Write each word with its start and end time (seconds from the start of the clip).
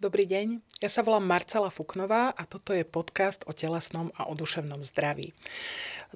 Dobrý 0.00 0.24
deň, 0.24 0.80
ja 0.80 0.88
sa 0.88 1.04
volám 1.04 1.28
Marcela 1.28 1.68
Fuknová 1.68 2.32
a 2.32 2.48
toto 2.48 2.72
je 2.72 2.88
podcast 2.88 3.44
o 3.44 3.52
telesnom 3.52 4.08
a 4.16 4.24
o 4.24 4.34
duševnom 4.34 4.80
zdraví. 4.80 5.36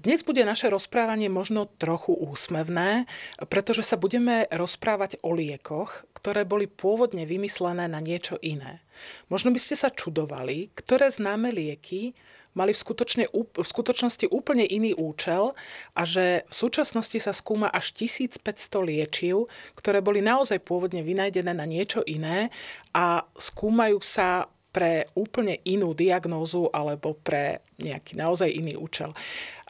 Dnes 0.01 0.25
bude 0.25 0.41
naše 0.41 0.73
rozprávanie 0.73 1.29
možno 1.29 1.69
trochu 1.69 2.16
úsmevné, 2.16 3.05
pretože 3.52 3.84
sa 3.84 4.01
budeme 4.01 4.48
rozprávať 4.48 5.20
o 5.20 5.37
liekoch, 5.37 6.09
ktoré 6.16 6.48
boli 6.48 6.65
pôvodne 6.65 7.29
vymyslené 7.29 7.84
na 7.84 8.01
niečo 8.01 8.41
iné. 8.41 8.80
Možno 9.29 9.52
by 9.52 9.61
ste 9.61 9.77
sa 9.77 9.93
čudovali, 9.93 10.73
ktoré 10.73 11.12
známe 11.12 11.53
lieky 11.53 12.16
mali 12.55 12.73
v, 12.73 12.79
skutočne, 12.79 13.25
v 13.34 13.66
skutočnosti 13.66 14.30
úplne 14.30 14.65
iný 14.65 14.95
účel 14.95 15.52
a 15.92 16.02
že 16.06 16.47
v 16.47 16.55
súčasnosti 16.55 17.19
sa 17.19 17.34
skúma 17.34 17.66
až 17.69 17.91
1500 17.98 18.41
liečiv, 18.87 19.51
ktoré 19.74 20.01
boli 20.01 20.23
naozaj 20.23 20.62
pôvodne 20.62 21.02
vynajdené 21.02 21.52
na 21.52 21.66
niečo 21.66 22.01
iné 22.06 22.55
a 22.95 23.27
skúmajú 23.34 23.98
sa 24.01 24.46
pre 24.74 25.06
úplne 25.15 25.62
inú 25.62 25.95
diagnózu 25.95 26.66
alebo 26.74 27.15
pre 27.15 27.62
nejaký 27.79 28.19
naozaj 28.19 28.51
iný 28.51 28.74
účel. 28.74 29.15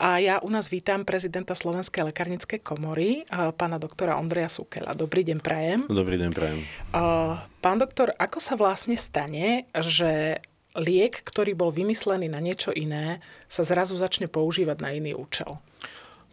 A 0.01 0.17
ja 0.17 0.41
u 0.41 0.49
nás 0.49 0.73
vítam 0.73 1.05
prezidenta 1.05 1.53
Slovenskej 1.53 2.09
lekárnickej 2.09 2.65
komory, 2.65 3.29
pána 3.29 3.77
doktora 3.77 4.17
Ondreja 4.17 4.49
Sukela. 4.49 4.97
Dobrý 4.97 5.21
deň, 5.29 5.39
prajem. 5.45 5.81
Dobrý 5.93 6.17
deň, 6.17 6.31
prajem. 6.33 6.65
Pán 7.61 7.77
doktor, 7.77 8.17
ako 8.17 8.41
sa 8.41 8.57
vlastne 8.57 8.97
stane, 8.97 9.69
že 9.77 10.41
liek, 10.79 11.23
ktorý 11.23 11.55
bol 11.55 11.71
vymyslený 11.71 12.27
na 12.31 12.43
niečo 12.43 12.75
iné, 12.75 13.23
sa 13.47 13.63
zrazu 13.63 13.95
začne 13.95 14.27
používať 14.27 14.79
na 14.83 14.91
iný 14.95 15.15
účel. 15.15 15.59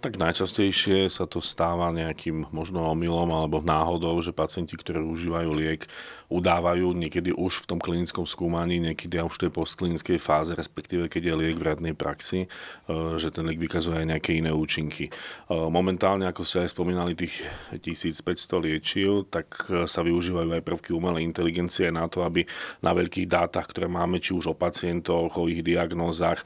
Tak 0.01 0.17
najčastejšie 0.17 1.13
sa 1.13 1.29
to 1.29 1.37
stáva 1.45 1.93
nejakým 1.93 2.49
možno 2.49 2.81
omylom 2.89 3.29
alebo 3.29 3.61
náhodou, 3.61 4.17
že 4.25 4.33
pacienti, 4.33 4.73
ktorí 4.73 4.97
užívajú 4.97 5.53
liek, 5.53 5.85
udávajú 6.25 6.97
niekedy 6.97 7.35
už 7.35 7.61
v 7.61 7.75
tom 7.75 7.79
klinickom 7.83 8.25
skúmaní, 8.25 8.81
niekedy 8.81 9.21
už 9.21 9.37
v 9.37 9.41
tej 9.45 9.51
postklinickej 9.53 10.17
fáze, 10.17 10.57
respektíve 10.57 11.05
keď 11.05 11.21
je 11.21 11.33
liek 11.37 11.57
v 11.59 11.67
radnej 11.69 11.93
praxi, 11.93 12.47
e, 12.47 13.19
že 13.21 13.29
ten 13.29 13.45
liek 13.45 13.61
vykazuje 13.61 14.01
aj 14.01 14.07
nejaké 14.17 14.41
iné 14.41 14.49
účinky. 14.49 15.05
E, 15.05 15.11
momentálne, 15.51 16.25
ako 16.25 16.41
ste 16.47 16.65
aj 16.65 16.73
spomínali, 16.73 17.13
tých 17.13 17.45
1500 17.69 18.57
liečiv, 18.57 19.29
tak 19.29 19.69
e, 19.69 19.85
sa 19.85 20.01
využívajú 20.01 20.49
aj 20.55 20.65
prvky 20.65 20.97
umelej 20.97 21.27
inteligencie 21.27 21.93
na 21.93 22.09
to, 22.09 22.25
aby 22.25 22.41
na 22.81 22.95
veľkých 22.95 23.29
dátach, 23.29 23.69
ktoré 23.69 23.85
máme, 23.85 24.17
či 24.17 24.33
už 24.33 24.49
o 24.49 24.57
pacientoch, 24.57 25.37
o 25.37 25.45
ich 25.45 25.61
diagnózach, 25.61 26.41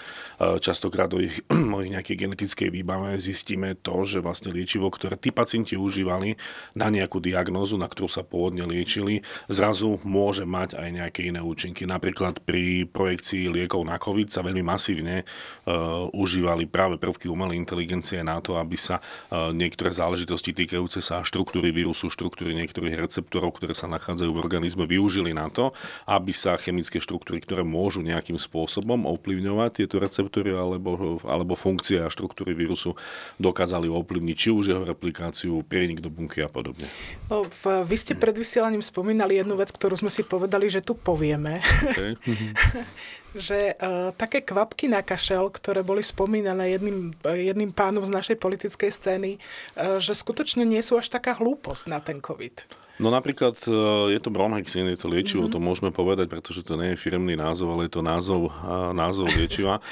častokrát 0.59 1.07
o 1.13 1.21
ich, 1.21 1.39
o 1.75 1.79
ich 1.85 1.93
nejakej 1.93 2.25
genetickej 2.25 2.73
výbave, 2.73 3.15
zistíme 3.45 3.77
to, 3.77 4.01
že 4.01 4.25
vlastne 4.25 4.49
liečivo, 4.49 4.89
ktoré 4.89 5.21
tí 5.21 5.29
pacienti 5.29 5.77
užívali 5.77 6.33
na 6.73 6.89
nejakú 6.89 7.21
diagnózu, 7.21 7.77
na 7.77 7.85
ktorú 7.85 8.09
sa 8.09 8.25
pôvodne 8.25 8.65
liečili, 8.65 9.21
zrazu 9.45 10.01
môže 10.01 10.49
mať 10.49 10.73
aj 10.73 10.89
nejaké 10.89 11.29
iné 11.29 11.45
účinky. 11.45 11.85
Napríklad 11.85 12.41
pri 12.41 12.89
projekcii 12.89 13.53
liekov 13.53 13.85
na 13.85 14.01
COVID 14.01 14.33
sa 14.33 14.41
veľmi 14.41 14.65
masívne 14.65 15.21
uh, 15.21 16.09
užívali 16.09 16.65
práve 16.65 16.97
prvky 16.97 17.29
umelej 17.29 17.61
inteligencie 17.61 18.25
na 18.25 18.41
to, 18.41 18.57
aby 18.57 18.73
sa 18.73 18.97
uh, 18.97 19.53
niektoré 19.53 19.93
záležitosti 19.93 20.49
týkajúce 20.49 21.05
sa 21.05 21.21
štruktúry 21.21 21.69
vírusu, 21.69 22.09
štruktúry 22.09 22.57
niektorých 22.57 22.97
receptorov, 22.97 23.61
ktoré 23.61 23.77
sa 23.77 23.85
nachádzajú 23.85 24.33
v 24.33 24.41
organizme, 24.41 24.89
využili 24.89 25.37
na 25.37 25.53
to, 25.53 25.69
aby 26.09 26.33
sa 26.33 26.57
chemické 26.57 26.97
štruktúry, 26.97 27.45
ktoré 27.45 27.61
môžu 27.61 28.01
nejakým 28.01 28.41
spôsobom 28.41 29.05
ovplyvňovať 29.05 29.85
tieto 29.85 30.01
receptory 30.01 30.49
alebo, 30.49 31.21
alebo 31.29 31.53
funkcie 31.53 32.01
a 32.01 32.09
štruktúry 32.09 32.57
vírusu, 32.57 32.97
dokázali 33.35 33.91
ovplyvniť 33.91 34.35
či 34.35 34.49
už 34.51 34.65
jeho 34.71 34.83
replikáciu, 34.87 35.59
prienik 35.67 35.99
do 35.99 36.07
bunky 36.07 36.43
a 36.43 36.49
podobne. 36.49 36.87
No, 37.27 37.43
v, 37.43 37.63
vy 37.83 37.95
ste 37.99 38.13
pred 38.15 38.35
vysielaním 38.35 38.83
spomínali 38.83 39.39
jednu 39.39 39.59
vec, 39.59 39.75
ktorú 39.75 39.99
sme 39.99 40.11
si 40.11 40.23
povedali, 40.23 40.71
že 40.71 40.79
tu 40.79 40.95
povieme. 40.95 41.59
Okay. 41.91 42.15
že 43.35 43.75
uh, 43.75 44.15
také 44.15 44.41
kvapky 44.41 44.87
na 44.87 45.03
kašel, 45.03 45.51
ktoré 45.51 45.83
boli 45.83 46.01
spomínané 46.01 46.79
jedným, 46.79 47.11
jedným 47.23 47.71
pánom 47.75 48.01
z 48.07 48.15
našej 48.15 48.37
politickej 48.39 48.91
scény, 48.91 49.31
uh, 49.37 49.99
že 49.99 50.15
skutočne 50.15 50.63
nie 50.63 50.79
sú 50.79 50.95
až 50.95 51.11
taká 51.11 51.35
hlúposť 51.35 51.91
na 51.91 51.99
ten 51.99 52.23
COVID. 52.23 52.85
No 52.95 53.11
napríklad 53.11 53.59
e, 53.67 53.71
je 54.15 54.19
to 54.23 54.31
Bromhexin, 54.31 54.87
je 54.87 54.95
to 54.95 55.11
liečivo, 55.11 55.47
mm-hmm. 55.47 55.59
to 55.59 55.59
môžeme 55.59 55.91
povedať, 55.91 56.31
pretože 56.31 56.63
to 56.63 56.79
nie 56.79 56.95
je 56.95 57.01
firmný 57.01 57.35
názov, 57.35 57.75
ale 57.75 57.91
je 57.91 57.99
to 57.99 58.01
názov, 58.01 58.55
názov 58.95 59.27
liečiva. 59.35 59.83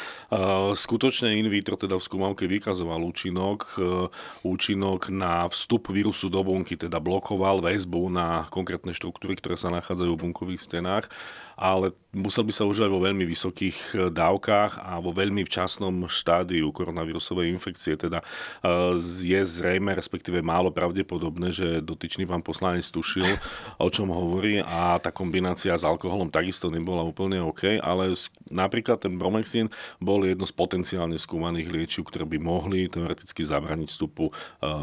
Skutočne 0.71 1.35
in 1.35 1.51
vitro, 1.51 1.75
teda 1.75 1.99
v 1.99 2.07
skúmavke 2.07 2.47
vykazoval 2.47 3.03
účinok, 3.03 3.59
e, 3.75 4.07
účinok 4.47 5.11
na 5.11 5.51
vstup 5.51 5.91
vírusu 5.91 6.31
do 6.31 6.39
bunky, 6.47 6.79
teda 6.79 7.03
blokoval 7.03 7.59
väzbu 7.59 8.07
na 8.07 8.47
konkrétne 8.47 8.95
štruktúry, 8.95 9.35
ktoré 9.35 9.59
sa 9.59 9.67
nachádzajú 9.67 10.11
v 10.15 10.21
bunkových 10.23 10.63
stenách 10.63 11.11
ale 11.57 11.93
musel 12.13 12.45
by 12.45 12.53
sa 12.53 12.63
užívať 12.69 12.89
vo 12.93 13.01
veľmi 13.01 13.25
vysokých 13.25 13.77
e, 13.77 13.95
dávkach 14.13 14.77
a 14.77 15.01
vo 15.01 15.09
veľmi 15.09 15.41
včasnom 15.45 16.05
štádiu 16.05 16.69
koronavírusovej 16.69 17.49
infekcie. 17.49 17.97
Teda 17.97 18.21
e, 18.61 18.95
je 19.01 19.41
zrejme, 19.41 19.93
respektíve 19.97 20.45
málo 20.45 20.69
pravdepodobné, 20.69 21.49
že 21.49 21.81
dotyčný 21.81 22.29
pán 22.29 22.45
poslanec 22.45 22.85
tušil, 22.85 23.25
o 23.81 23.89
čom 23.89 24.13
hovorí 24.13 24.61
a 24.61 25.01
tá 25.01 25.09
kombinácia 25.09 25.73
s 25.73 25.83
alkoholom 25.83 26.29
takisto 26.29 26.69
nebola 26.69 27.01
úplne 27.01 27.41
OK, 27.41 27.81
ale 27.81 28.13
napríklad 28.53 29.01
ten 29.01 29.17
bromexín 29.17 29.73
bol 29.97 30.21
jedno 30.21 30.45
z 30.45 30.53
potenciálne 30.53 31.17
skúmaných 31.17 31.73
liečiv, 31.73 32.05
ktoré 32.05 32.29
by 32.29 32.37
mohli 32.37 32.85
teoreticky 32.85 33.41
zabraniť 33.41 33.89
vstupu 33.89 34.29
e, 34.29 34.31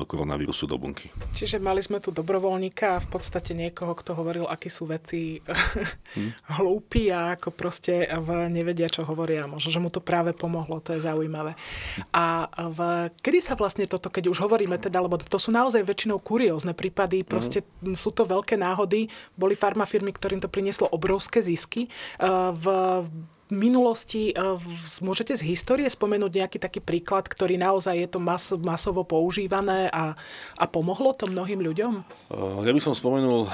koronavírusu 0.04 0.66
do 0.66 0.74
bunky. 0.74 1.14
Čiže 1.30 1.62
mali 1.62 1.78
sme 1.78 2.02
tu 2.02 2.10
dobrovoľníka 2.10 2.98
a 2.98 3.02
v 3.02 3.08
podstate 3.08 3.54
niekoho, 3.54 3.94
kto 3.94 4.18
hovoril, 4.18 4.50
akí 4.50 4.66
sú 4.66 4.90
veci 4.90 5.38
hm? 5.38 6.50
hlúpi 6.60 7.08
a 7.08 7.34
ako 7.40 7.48
proste 7.56 8.04
v, 8.04 8.52
nevedia, 8.52 8.92
čo 8.92 9.08
hovoria. 9.08 9.48
Možno, 9.48 9.72
že 9.72 9.80
mu 9.80 9.88
to 9.88 10.04
práve 10.04 10.36
pomohlo, 10.36 10.84
to 10.84 10.92
je 10.92 11.00
zaujímavé. 11.00 11.56
A 12.12 12.44
v, 12.52 13.08
kedy 13.24 13.40
sa 13.40 13.56
vlastne 13.56 13.88
toto, 13.88 14.12
keď 14.12 14.28
už 14.28 14.44
hovoríme 14.44 14.76
teda, 14.76 15.00
lebo 15.00 15.16
to 15.16 15.40
sú 15.40 15.48
naozaj 15.48 15.80
väčšinou 15.80 16.20
kuriózne 16.20 16.76
prípady, 16.76 17.24
proste 17.24 17.64
mm. 17.80 17.96
sú 17.96 18.12
to 18.12 18.28
veľké 18.28 18.60
náhody, 18.60 19.08
boli 19.34 19.56
farmafirmy, 19.56 20.12
ktorým 20.12 20.44
to 20.44 20.52
prinieslo 20.52 20.86
obrovské 20.92 21.40
zisky. 21.40 21.88
V, 22.20 22.66
v 23.00 23.08
minulosti 23.50 24.30
môžete 25.02 25.34
z 25.34 25.42
histórie 25.42 25.88
spomenúť 25.90 26.32
nejaký 26.38 26.58
taký 26.62 26.78
príklad, 26.78 27.26
ktorý 27.26 27.58
naozaj 27.58 27.98
je 27.98 28.08
to 28.10 28.22
mas, 28.22 28.54
masovo 28.54 29.02
používané 29.02 29.90
a, 29.90 30.14
a 30.54 30.64
pomohlo 30.70 31.10
to 31.16 31.26
mnohým 31.26 31.58
ľuďom? 31.58 31.92
Ja 32.62 32.70
by 32.70 32.80
som 32.82 32.94
spomenul 32.94 33.50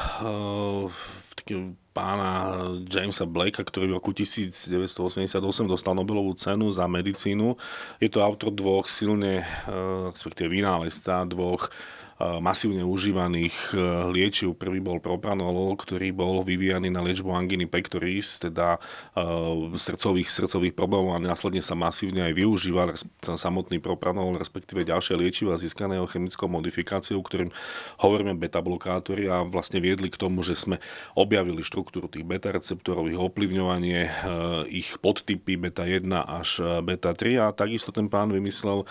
pána 1.96 2.60
Jamesa 2.84 3.24
Blakea, 3.24 3.64
ktorý 3.64 3.88
v 3.88 3.96
roku 3.96 4.12
1988 4.12 5.40
dostal 5.64 5.96
Nobelovú 5.96 6.36
cenu 6.36 6.68
za 6.68 6.84
medicínu. 6.84 7.56
Je 8.02 8.12
to 8.12 8.20
autor 8.20 8.52
dvoch 8.52 8.90
silne, 8.90 9.46
eh, 9.46 10.12
respektíve 10.12 10.52
vynálezca 10.52 11.24
dvoch 11.24 11.72
masívne 12.40 12.80
užívaných 12.80 13.76
eh, 13.76 13.80
liečiv. 14.08 14.56
Prvý 14.56 14.80
bol 14.80 15.04
propranolol, 15.04 15.76
ktorý 15.76 16.16
bol 16.16 16.40
vyvíjaný 16.40 16.88
na 16.88 17.04
liečbu 17.04 17.28
anginy 17.28 17.68
pectoris, 17.68 18.40
teda 18.40 18.80
eh, 18.80 19.22
srdcových, 19.76 20.32
srdcových 20.32 20.72
problémov 20.72 21.12
a 21.16 21.20
následne 21.20 21.60
sa 21.60 21.76
masívne 21.76 22.24
aj 22.24 22.32
využíval 22.32 22.96
samotný 23.20 23.84
propranolol, 23.84 24.40
respektíve 24.40 24.88
ďalšie 24.88 25.14
liečiva 25.16 25.60
získané 25.60 26.00
chemickou 26.08 26.48
modifikáciou, 26.48 27.20
ktorým 27.20 27.52
hovoríme 28.00 28.32
beta-blokátory 28.40 29.28
a 29.28 29.44
vlastne 29.44 29.82
viedli 29.82 30.08
k 30.08 30.20
tomu, 30.20 30.40
že 30.40 30.56
sme 30.56 30.80
objavili 31.12 31.60
štruktúru 31.60 32.08
tých 32.08 32.24
beta 32.24 32.48
receptorov, 32.54 33.10
ich 33.10 33.18
ovplyvňovanie, 33.18 34.06
ich 34.70 34.96
podtypy 35.02 35.58
beta 35.58 35.82
1 35.82 36.06
až 36.14 36.62
beta 36.86 37.10
3 37.12 37.42
a 37.42 37.46
takisto 37.50 37.90
ten 37.90 38.06
pán 38.06 38.30
vymyslel 38.30 38.86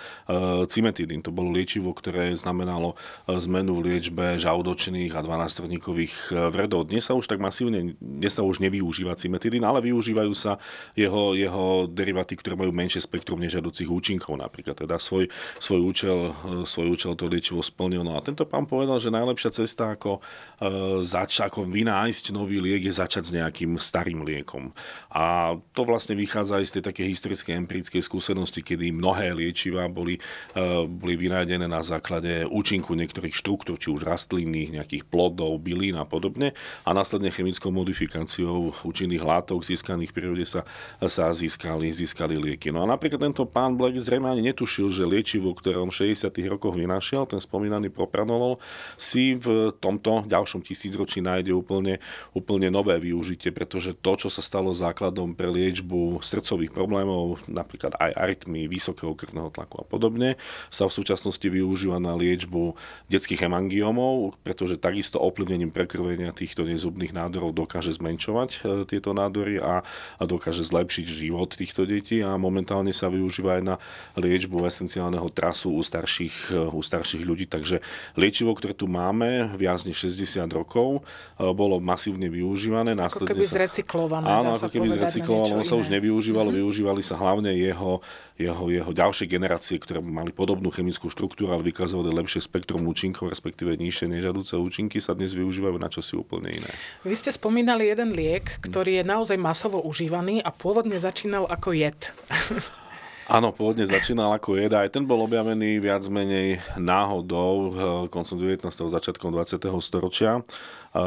cimetidín. 0.68 1.24
To 1.24 1.32
bolo 1.32 1.56
liečivo, 1.56 1.96
ktoré 1.96 2.36
znamenalo 2.36 3.00
zmenu 3.28 3.80
v 3.80 3.92
liečbe 3.92 4.38
žalúdočných 4.38 5.12
a 5.16 5.22
12-rodníkových 5.22 6.14
e, 6.32 6.50
vredov. 6.52 6.88
Dnes 6.88 7.08
sa 7.08 7.18
už 7.18 7.26
tak 7.26 7.42
masívne, 7.42 7.96
dnes 7.98 8.34
sa 8.36 8.46
už 8.46 8.62
nevyužíva 8.62 9.18
cimetidín, 9.18 9.66
ale 9.66 9.82
využívajú 9.86 10.34
sa 10.36 10.58
jeho, 10.94 11.34
jeho 11.34 11.90
derivaty, 11.90 12.38
ktoré 12.38 12.54
majú 12.58 12.72
menšie 12.76 13.04
spektrum 13.04 13.42
nežiaducich 13.42 13.90
účinkov 13.90 14.38
napríklad. 14.38 14.78
Teda 14.78 15.00
svoj, 15.02 15.30
svoj, 15.58 15.82
účel, 15.82 16.18
e, 16.32 16.64
svoj 16.64 16.88
účel 16.94 17.14
to 17.18 17.30
liečivo 17.30 17.62
splnil. 17.64 18.04
No 18.06 18.18
a 18.18 18.24
tento 18.26 18.44
pán 18.46 18.70
povedal, 18.70 18.98
že 19.02 19.14
najlepšia 19.14 19.52
cesta 19.66 19.96
ako, 19.96 20.20
e, 20.60 21.02
zač, 21.02 21.42
ako 21.42 21.66
vynájsť 21.66 22.36
nový 22.36 22.62
liek 22.62 22.86
je 22.86 22.94
začať 22.94 23.24
s 23.30 23.36
nejakým 23.36 23.78
starým 23.78 24.24
liekom. 24.24 24.72
A 25.12 25.56
to 25.74 25.82
vlastne 25.88 26.16
vychádza 26.18 26.62
aj 26.62 26.66
z 26.66 26.74
tej 26.80 26.84
také 26.92 27.04
historickej 27.08 27.54
empirickej 27.56 28.02
skúsenosti, 28.02 28.62
kedy 28.62 28.92
mnohé 28.92 29.36
liečiva 29.36 29.88
boli, 29.92 30.18
e, 30.54 30.62
boli 30.86 31.14
vynájdené 31.16 31.66
na 31.66 31.82
základe 31.86 32.48
účinku 32.50 32.98
niektorých 33.06 33.38
štruktúr, 33.38 33.78
či 33.78 33.94
už 33.94 34.04
rastlinných, 34.04 34.82
nejakých 34.82 35.06
plodov, 35.06 35.62
bylín 35.62 35.96
a 36.02 36.04
podobne 36.04 36.58
a 36.84 36.90
následne 36.92 37.30
chemickou 37.30 37.70
modifikáciou 37.70 38.74
účinných 38.82 39.24
látok 39.24 39.62
získaných 39.62 40.12
v 40.12 40.16
prírode 40.18 40.46
sa, 40.46 40.66
sa 41.06 41.30
získali, 41.30 41.94
získali 41.94 42.36
lieky. 42.36 42.74
No 42.74 42.84
a 42.84 42.90
napríklad 42.90 43.22
tento 43.22 43.46
pán 43.46 43.78
Black 43.78 43.96
zrejme 44.02 44.28
ani 44.28 44.52
netušil, 44.52 44.90
že 44.90 45.06
liečivo, 45.06 45.54
ktoré 45.54 45.78
on 45.78 45.94
v 45.94 46.12
60. 46.12 46.34
rokoch 46.50 46.74
vynašiel, 46.76 47.30
ten 47.30 47.40
spomínaný 47.40 47.94
propranolol, 47.94 48.58
si 48.98 49.38
v 49.38 49.72
tomto 49.78 50.26
ďalšom 50.26 50.66
tisícročí 50.66 51.22
nájde 51.22 51.54
úplne 51.54 52.02
úplne 52.34 52.72
nové 52.72 52.98
využitie, 52.98 53.52
pretože 53.52 53.94
to, 53.94 54.16
čo 54.18 54.30
sa 54.32 54.42
stalo 54.42 54.72
základom 54.72 55.36
pre 55.36 55.52
liečbu 55.52 56.20
srdcových 56.24 56.72
problémov, 56.72 57.44
napríklad 57.46 57.94
aj 58.00 58.12
arytmy, 58.16 58.66
vysokého 58.66 59.14
krvného 59.14 59.52
tlaku 59.52 59.84
a 59.84 59.86
podobne, 59.86 60.40
sa 60.72 60.88
v 60.88 60.96
súčasnosti 60.96 61.46
využíva 61.46 62.00
na 62.02 62.16
liečbu 62.16 62.76
detských 63.12 63.46
hemangiomov, 63.46 64.38
pretože 64.42 64.82
takisto 64.82 65.22
ovplyvnením 65.22 65.70
prekrvenia 65.70 66.34
týchto 66.34 66.66
nezubných 66.66 67.14
nádorov 67.14 67.54
dokáže 67.54 67.94
zmenšovať 67.94 68.50
e, 68.52 68.60
tieto 68.90 69.14
nádory 69.14 69.62
a, 69.62 69.86
a 70.18 70.24
dokáže 70.24 70.66
zlepšiť 70.66 71.06
život 71.06 71.54
týchto 71.54 71.86
detí 71.86 72.26
a 72.26 72.40
momentálne 72.40 72.96
sa 72.96 73.12
využíva 73.12 73.60
aj 73.60 73.64
na 73.64 73.76
liečbu 74.18 74.66
esenciálneho 74.66 75.28
trasu 75.30 75.76
u 75.76 75.82
starších, 75.84 76.56
e, 76.56 76.70
u 76.72 76.82
starších 76.82 77.24
ľudí. 77.28 77.46
Takže 77.46 77.84
liečivo, 78.18 78.56
ktoré 78.56 78.74
tu 78.74 78.88
máme, 78.90 79.54
viac 79.60 79.84
než 79.84 80.08
60 80.08 80.50
rokov, 80.54 81.02
e, 81.38 81.52
bolo 81.52 81.78
masívne 81.84 82.32
využívané. 82.32 82.96
Ako 82.96 83.28
keby 83.28 83.46
sa... 83.46 83.62
zrecyklované. 83.62 84.26
Áno, 84.26 84.56
ako 84.56 84.70
keby 84.72 84.88
zrecyklovalo, 84.88 85.62
ono 85.62 85.66
sa 85.68 85.76
už 85.78 85.92
nevyužívalo, 85.92 86.50
mm-hmm. 86.50 86.62
využívali 86.64 87.02
sa 87.04 87.16
hlavne 87.20 87.52
jeho, 87.54 88.00
jeho, 88.40 88.64
jeho 88.72 88.92
ďalšie 88.92 89.26
generácie, 89.28 89.76
ktoré 89.78 90.00
mali 90.00 90.32
podobnú 90.32 90.72
chemickú 90.72 91.12
štruktúru, 91.12 91.52
ale 91.52 91.68
vykazovali 91.68 92.10
lepšie 92.24 92.46
spektrum 92.46 92.85
účinkov, 92.86 93.34
respektíve 93.34 93.76
nižšie 93.76 94.08
nežadúce 94.08 94.56
účinky, 94.56 95.02
sa 95.04 95.18
dnes 95.18 95.34
využívajú 95.34 95.78
na 95.82 95.90
čosi 95.92 96.16
úplne 96.16 96.54
iné. 96.54 96.72
Vy 97.04 97.16
ste 97.18 97.34
spomínali 97.34 97.90
jeden 97.90 98.14
liek, 98.14 98.62
ktorý 98.64 99.02
je 99.02 99.04
naozaj 99.04 99.38
masovo 99.42 99.82
užívaný 99.84 100.40
a 100.46 100.54
pôvodne 100.54 100.96
začínal 101.02 101.50
ako 101.50 101.74
jed. 101.74 102.00
Áno, 103.26 103.50
pôvodne 103.50 103.90
začínal 103.90 104.38
ako 104.38 104.54
jeda. 104.54 104.86
Aj 104.86 104.92
ten 104.94 105.02
bol 105.02 105.18
objavený 105.26 105.82
viac 105.82 106.06
menej 106.06 106.62
náhodou 106.78 107.54
eh, 107.58 107.74
koncom 108.14 108.38
19. 108.38 108.70
začiatkom 108.70 109.34
20. 109.34 109.66
storočia. 109.82 110.46
Eh, 110.94 111.02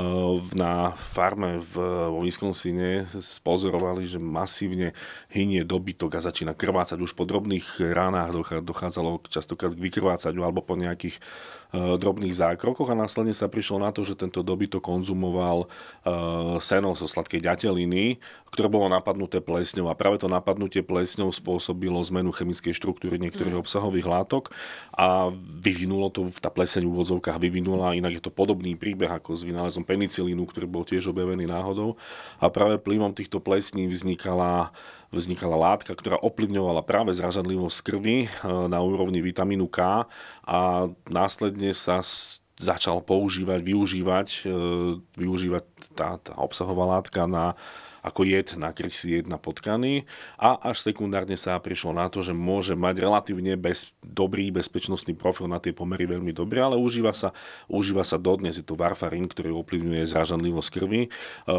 na 0.59 0.99
farme 0.99 1.63
v, 1.63 1.79
vo 2.11 2.19
Wisconsine 2.27 3.07
spozorovali, 3.07 4.03
že 4.03 4.19
masívne 4.19 4.99
hynie 5.31 5.63
dobytok 5.63 6.19
a 6.19 6.27
začína 6.27 6.59
krvácať. 6.59 6.99
Už 6.99 7.15
po 7.15 7.23
drobných 7.23 7.87
ránach 7.95 8.35
dochádzalo 8.67 9.23
častokrát 9.31 9.79
k 9.79 9.85
vykrvácaniu 9.87 10.43
alebo 10.43 10.59
po 10.59 10.75
nejakých 10.75 11.23
Eh, 11.69 12.01
drobných 12.01 12.33
zákrokoch 12.33 12.89
a 12.89 12.97
následne 12.97 13.37
sa 13.37 13.45
prišlo 13.45 13.85
na 13.85 13.93
to, 13.93 14.01
že 14.01 14.17
tento 14.17 14.41
dobytok 14.41 14.81
konzumoval 14.81 15.69
eh, 15.69 16.57
seno 16.65 16.97
zo 16.97 17.05
sladkej 17.05 17.45
ďateliny, 17.45 18.17
ktoré 18.49 18.73
bolo 18.73 18.89
napadnuté 18.89 19.45
plesňou 19.45 19.93
a 19.93 19.99
práve 19.99 20.17
to 20.17 20.33
napadnutie 20.33 20.81
plesňou 20.81 21.29
spôsobilo 21.29 22.01
zmenu 22.11 22.33
chemickej 22.33 22.75
štruktúry 22.75 23.21
niektorých 23.21 23.55
mm. 23.55 23.63
obsahových 23.63 24.07
látok 24.09 24.51
a 24.95 25.31
vyvinulo 25.37 26.09
to, 26.09 26.33
tá 26.41 26.49
pleseň 26.49 26.85
v 26.85 26.93
úvodzovkách 26.93 27.39
vyvinula, 27.39 27.97
inak 27.97 28.19
je 28.19 28.23
to 28.25 28.33
podobný 28.33 28.75
príbeh 28.75 29.09
ako 29.09 29.37
s 29.37 29.45
vynálezom 29.45 29.85
penicilínu, 29.85 30.45
ktorý 30.49 30.67
bol 30.67 30.85
tiež 30.85 31.11
objavený 31.13 31.47
náhodou 31.47 32.01
a 32.41 32.49
práve 32.49 32.81
plivom 32.81 33.13
týchto 33.13 33.39
plesní 33.41 33.89
vznikala 33.89 34.73
vznikala 35.09 35.57
látka, 35.57 35.97
ktorá 35.97 36.21
ovplyvňovala 36.21 36.85
práve 36.85 37.17
zražadlivosť 37.17 37.79
krvi 37.81 38.29
eh, 38.29 38.31
na 38.45 38.79
úrovni 38.81 39.25
vitamínu 39.25 39.69
K 39.69 40.05
a 40.45 40.61
následne 41.09 41.73
sa 41.73 42.05
začal 42.59 43.01
používať, 43.01 43.61
využívať, 43.65 44.29
eh, 44.45 44.51
využívať 45.17 45.65
tá, 45.97 46.21
tá 46.21 46.35
obsahová 46.37 46.99
látka 46.99 47.25
na 47.25 47.57
ako 48.09 48.25
jed 48.25 48.57
na 48.57 48.73
krysy, 48.73 49.21
jed 49.21 49.27
na 49.29 49.37
potkany 49.37 50.09
a 50.41 50.57
až 50.73 50.89
sekundárne 50.89 51.37
sa 51.37 51.61
prišlo 51.61 51.93
na 51.93 52.09
to, 52.09 52.25
že 52.25 52.33
môže 52.33 52.73
mať 52.73 53.05
relatívne 53.05 53.61
bez, 53.61 53.93
dobrý 54.01 54.49
bezpečnostný 54.49 55.13
profil 55.13 55.53
na 55.53 55.61
tie 55.61 55.77
pomery 55.77 56.09
veľmi 56.09 56.33
dobrý, 56.33 56.65
ale 56.65 56.77
užíva 56.81 57.13
sa, 57.13 57.37
užíva 57.69 58.03
sa 58.03 58.17
dodnes. 58.17 58.57
Je 58.57 58.65
to 58.65 58.75
varfarín, 58.75 59.29
ktorý 59.29 59.53
ovplyvňuje 59.61 60.09
zrážanlivosť 60.09 60.69
krvi. 60.73 61.03
E, 61.07 61.09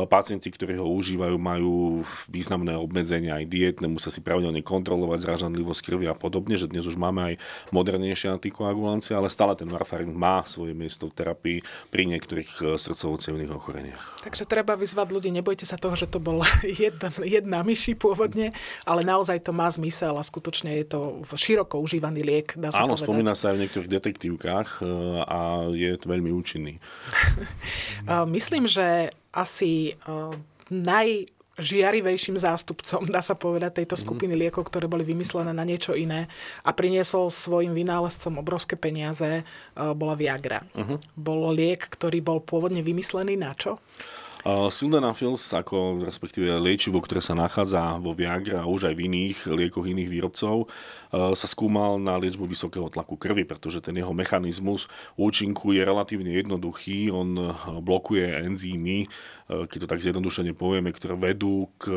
pacienti, 0.10 0.50
ktorí 0.50 0.82
ho 0.82 0.90
užívajú, 0.90 1.38
majú 1.38 2.02
významné 2.28 2.74
obmedzenia 2.76 3.38
aj 3.38 3.46
dietné, 3.46 3.86
musia 3.86 4.10
si 4.10 4.26
pravidelne 4.26 4.66
kontrolovať 4.66 5.20
zrážanlivosť 5.22 5.82
krvi 5.86 6.06
a 6.10 6.16
podobne, 6.18 6.58
že 6.58 6.66
dnes 6.66 6.90
už 6.90 6.98
máme 6.98 7.34
aj 7.34 7.34
modernejšie 7.70 8.34
antikoagulancie, 8.34 9.14
ale 9.14 9.30
stále 9.30 9.54
ten 9.54 9.70
varfarín 9.70 10.16
má 10.18 10.42
svoje 10.50 10.74
miesto 10.74 11.06
v 11.08 11.14
terapii 11.14 11.58
pri 11.94 12.04
niektorých 12.10 12.52
e, 12.60 12.82
srdcovo 12.82 13.20
ochoreniach. 13.60 14.24
Takže 14.24 14.48
treba 14.48 14.80
vyzvať 14.80 15.08
ľudí, 15.12 15.30
nebojte 15.36 15.68
sa 15.68 15.76
toho, 15.76 15.94
že 16.00 16.08
to 16.08 16.24
bol 16.24 16.39
jedna, 16.86 17.10
jedna 17.24 17.60
myši 17.62 17.96
pôvodne, 17.96 18.52
ale 18.84 19.02
naozaj 19.04 19.44
to 19.44 19.52
má 19.52 19.68
zmysel 19.72 20.16
a 20.18 20.24
skutočne 20.24 20.84
je 20.84 20.86
to 20.86 21.00
široko 21.36 21.80
užívaný 21.80 22.22
liek, 22.24 22.56
dá 22.56 22.70
sa 22.74 22.84
Áno, 22.84 22.96
povedať. 22.96 23.08
spomína 23.08 23.34
sa 23.36 23.52
aj 23.52 23.56
v 23.56 23.62
niektorých 23.66 23.90
detektívkach 23.90 24.70
e, 24.80 24.90
a 25.24 25.40
je 25.72 25.96
veľmi 26.00 26.32
účinný. 26.34 26.78
Myslím, 28.36 28.66
že 28.66 29.14
asi 29.34 29.94
e, 29.94 30.14
naj 30.74 31.30
žiarivejším 31.60 32.40
zástupcom, 32.40 33.04
dá 33.06 33.20
sa 33.20 33.36
povedať, 33.36 33.84
tejto 33.84 34.00
mhm. 34.00 34.02
skupiny 34.02 34.34
liekov, 34.40 34.66
ktoré 34.72 34.88
boli 34.88 35.04
vymyslené 35.04 35.52
na 35.52 35.68
niečo 35.68 35.94
iné 35.94 36.32
a 36.64 36.72
priniesol 36.72 37.28
svojim 37.30 37.76
vynálezcom 37.76 38.40
obrovské 38.40 38.80
peniaze, 38.80 39.28
e, 39.28 39.44
bola 39.76 40.16
Viagra. 40.16 40.64
Uh-huh. 40.74 40.98
Bol 41.20 41.52
liek, 41.54 41.84
ktorý 41.84 42.24
bol 42.24 42.40
pôvodne 42.40 42.80
vymyslený 42.80 43.36
na 43.36 43.52
čo? 43.54 43.78
Uh, 44.40 44.72
Sildenafils, 44.72 45.52
ako 45.52 46.00
respektíve 46.00 46.48
liečivo, 46.64 47.04
ktoré 47.04 47.20
sa 47.20 47.36
nachádza 47.36 48.00
vo 48.00 48.16
Viagra 48.16 48.64
a 48.64 48.72
už 48.72 48.88
aj 48.88 48.96
v 48.96 49.12
iných 49.12 49.52
liekoch 49.52 49.84
iných 49.84 50.08
výrobcov, 50.08 50.64
uh, 50.64 51.36
sa 51.36 51.44
skúmal 51.44 52.00
na 52.00 52.16
liečbu 52.16 52.48
vysokého 52.48 52.88
tlaku 52.88 53.20
krvi, 53.20 53.44
pretože 53.44 53.84
ten 53.84 54.00
jeho 54.00 54.16
mechanizmus 54.16 54.88
účinku 55.20 55.76
je 55.76 55.84
relatívne 55.84 56.32
jednoduchý. 56.32 57.12
On 57.12 57.52
blokuje 57.84 58.32
enzymy, 58.32 59.12
keď 59.50 59.78
to 59.86 59.88
tak 59.90 60.06
zjednodušene 60.06 60.54
povieme, 60.54 60.94
ktoré 60.94 61.18
vedú 61.18 61.74
k, 61.82 61.90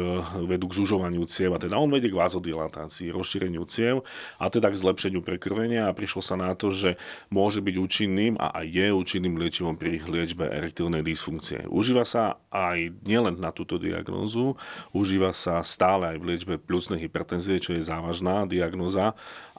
vedú 0.48 0.72
k 0.72 0.76
zužovaniu 0.80 1.28
ciev. 1.28 1.52
A 1.52 1.60
teda 1.60 1.76
on 1.76 1.92
vedie 1.92 2.08
k 2.08 2.16
vazodilatácii, 2.16 3.12
rozšíreniu 3.12 3.68
ciev 3.68 4.08
a 4.40 4.48
teda 4.48 4.72
k 4.72 4.80
zlepšeniu 4.80 5.20
prekrvenia 5.20 5.84
a 5.84 5.96
prišlo 5.96 6.24
sa 6.24 6.40
na 6.40 6.56
to, 6.56 6.72
že 6.72 6.96
môže 7.28 7.60
byť 7.60 7.76
účinným 7.76 8.40
a 8.40 8.64
aj 8.64 8.66
je 8.72 8.86
účinným 8.88 9.36
liečivom 9.36 9.76
pri 9.76 10.00
liečbe 10.00 10.48
erektilnej 10.48 11.04
dysfunkcie. 11.04 11.68
Užíva 11.68 12.08
sa 12.08 12.40
aj 12.48 13.04
nielen 13.04 13.36
na 13.36 13.52
túto 13.52 13.76
diagnózu, 13.76 14.56
užíva 14.96 15.36
sa 15.36 15.60
stále 15.60 16.16
aj 16.16 16.16
v 16.16 16.26
liečbe 16.32 16.54
pľucnej 16.56 17.04
hypertenzie, 17.04 17.60
čo 17.60 17.76
je 17.76 17.84
závažná 17.84 18.48
diagnóza 18.48 19.12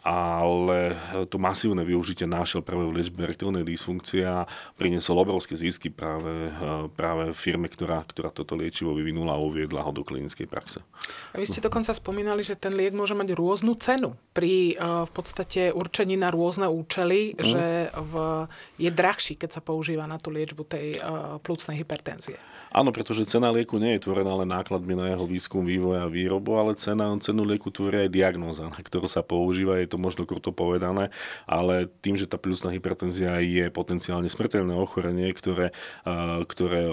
ale 0.03 1.00
to 1.31 1.39
masívne 1.39 1.79
využitie 1.88 2.27
našiel 2.27 2.60
práve 2.60 2.83
v 2.83 3.00
liečbe 3.00 3.24
erektilnej 3.24 3.63
dysfunkcie 3.63 4.27
a 4.27 4.43
priniesol 4.75 5.24
obrovské 5.24 5.55
zisky 5.55 5.88
práve, 5.88 6.51
práve 7.00 7.31
firme, 7.31 7.72
ktorá, 7.72 8.03
ktorá 8.03 8.27
toto 8.27 8.60
liečivo 8.60 8.91
vyvinula 8.91 9.39
a 9.39 9.39
uviedla 9.39 9.79
ho 9.79 9.95
do 9.95 10.03
klinickej 10.03 10.43
praxe. 10.51 10.83
A 11.31 11.39
vy 11.39 11.48
ste 11.48 11.63
dokonca 11.63 11.95
spomínali, 11.95 12.43
že 12.43 12.60
ten 12.60 12.75
liek 12.75 12.91
môže 12.91 13.15
mať 13.15 13.31
rôznu 13.31 13.79
cenu 13.79 14.19
pri 14.36 14.75
v 14.83 15.12
podstate 15.15 15.72
určení 15.72 16.19
na 16.19 16.27
rôzne 16.36 16.67
účely, 16.67 17.31
mm. 17.31 17.39
že 17.39 17.65
v, 17.95 18.13
je 18.75 18.91
drahší, 18.91 19.39
keď 19.39 19.55
sa 19.55 19.62
používa 19.63 20.03
na 20.03 20.19
tú 20.19 20.36
liečbu 20.36 20.67
tej 20.67 21.00
plúcnej 21.39 21.79
hypertenzie. 21.79 22.36
Áno, 22.75 22.91
pretože 22.91 23.24
cena 23.29 23.53
lieku 23.53 23.77
nie 23.79 23.95
je 23.95 24.10
tvorená 24.10 24.33
len 24.33 24.50
nákladmi 24.50 24.98
na 24.98 25.13
jeho 25.13 25.29
výskum, 25.29 25.62
vývoj 25.62 26.03
a 26.03 26.07
výrobu, 26.10 26.57
ale 26.60 26.74
cena, 26.75 27.07
cenu 27.22 27.45
lieku 27.45 27.69
tvorí 27.69 28.03
aj 28.03 28.10
diagnóza, 28.10 28.67
na 28.67 28.81
ktorú 28.81 29.05
sa 29.05 29.22
používa. 29.22 29.77
Je 29.77 29.92
to 29.93 30.01
možno 30.01 30.25
kruto 30.25 30.50
povedané, 30.50 31.13
ale 31.45 31.85
tým, 32.01 32.17
že 32.17 32.25
tá 32.25 32.41
plusná 32.41 32.73
hypertenzia 32.73 33.38
je 33.45 33.69
potenciálne 33.69 34.25
smrteľné 34.25 34.73
ochorenie, 34.73 35.29
ktoré, 35.38 35.69
ktoré 36.50 36.89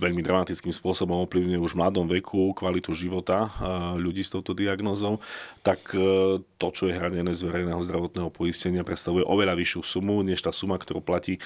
veľmi 0.00 0.24
dramatickým 0.24 0.72
spôsobom 0.72 1.20
ovplyvňuje 1.28 1.60
už 1.60 1.76
v 1.76 1.80
mladom 1.84 2.08
veku 2.08 2.56
kvalitu 2.56 2.96
života 2.96 3.52
ľudí 4.00 4.24
s 4.24 4.32
touto 4.32 4.56
diagnózou, 4.56 5.20
tak 5.60 5.92
e, 5.92 6.40
to, 6.40 6.66
čo 6.72 6.88
je 6.88 6.96
hranené 6.96 7.36
z 7.36 7.44
verejného 7.44 7.82
zdravotného 7.84 8.32
poistenia, 8.32 8.86
predstavuje 8.86 9.26
oveľa 9.28 9.58
vyššiu 9.60 9.80
sumu, 9.84 10.24
než 10.24 10.40
tá 10.40 10.54
suma, 10.54 10.80
ktorú 10.80 11.04
platí 11.04 11.36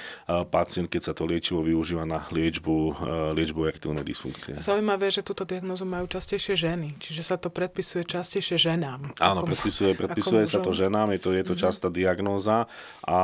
pacient, 0.55 0.87
keď 0.87 1.11
sa 1.11 1.13
to 1.17 1.27
liečivo 1.27 1.67
využíva 1.67 2.07
na 2.07 2.23
liečbu, 2.31 2.77
liečbu 3.35 3.59
erektilnej 3.67 4.07
dysfunkcie. 4.07 4.63
Zaujímavé, 4.63 5.11
že 5.11 5.27
túto 5.27 5.43
diagnozu 5.43 5.83
majú 5.89 6.07
častejšie 6.07 6.55
ženy, 6.55 6.95
čiže 7.03 7.27
sa 7.27 7.37
to 7.41 7.51
predpisuje 7.51 8.07
častejšie 8.07 8.61
ženám. 8.61 9.17
Áno, 9.19 9.43
ako, 9.43 9.51
predpisuje, 9.57 9.91
predpisuje 9.97 10.45
sa 10.47 10.61
to 10.61 10.71
ženám 10.71 10.84
ženám, 10.87 11.17
je 11.17 11.21
to, 11.21 11.31
je 11.33 11.45
to 11.45 11.55
mm-hmm. 11.57 11.65
častá 11.65 11.89
diagnóza 11.89 12.69
a 13.03 13.19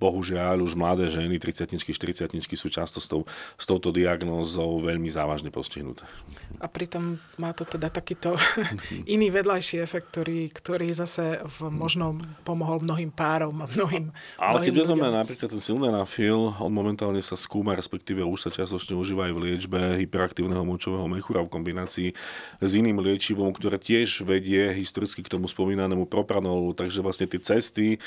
bohužiaľ 0.00 0.64
už 0.64 0.74
mladé 0.74 1.12
ženy, 1.12 1.36
30 1.36 1.76
40 1.78 2.32
sú 2.56 2.68
často 2.72 2.98
s, 2.98 3.06
tou, 3.06 3.28
s 3.54 3.64
touto 3.68 3.92
diagnózou 3.92 4.80
veľmi 4.80 5.06
závažne 5.06 5.52
postihnuté. 5.52 6.02
A 6.58 6.66
pritom 6.66 7.20
má 7.36 7.52
to 7.52 7.62
teda 7.62 7.92
takýto 7.92 8.34
iný 9.14 9.28
vedľajší 9.30 9.78
efekt, 9.84 10.10
ktorý, 10.16 10.48
ktorý 10.50 10.88
zase 10.90 11.42
v, 11.44 11.68
možno 11.70 12.18
pomohol 12.42 12.82
mnohým 12.82 13.12
párom 13.12 13.54
a 13.62 13.66
mnohým 13.68 14.10
Ale 14.40 14.64
keď 14.64 14.86
vezmeme 14.86 15.10
napríklad 15.12 15.48
ten 15.52 15.62
sildenafil, 15.62 16.54
on 16.58 16.72
momentálne 16.72 17.20
sa 17.20 17.36
skúma, 17.38 17.76
respektíve 17.76 18.24
už 18.24 18.48
sa 18.48 18.50
časočne 18.50 18.94
používa 19.02 19.26
aj 19.26 19.34
v 19.34 19.42
liečbe 19.50 19.80
hyperaktívneho 19.98 20.62
močového 20.62 21.10
mechúra 21.10 21.42
v 21.42 21.50
kombinácii 21.50 22.08
s 22.62 22.70
iným 22.78 23.02
liečivom, 23.02 23.50
ktoré 23.50 23.82
tiež 23.82 24.22
vedie 24.22 24.70
historicky 24.78 25.26
k 25.26 25.32
tomu 25.34 25.50
spomínanému 25.50 26.06
propranolu. 26.22 26.70
Takže 26.70 27.02
vlastne 27.02 27.26
tie 27.26 27.42
cesty 27.42 27.86
e, 27.94 27.98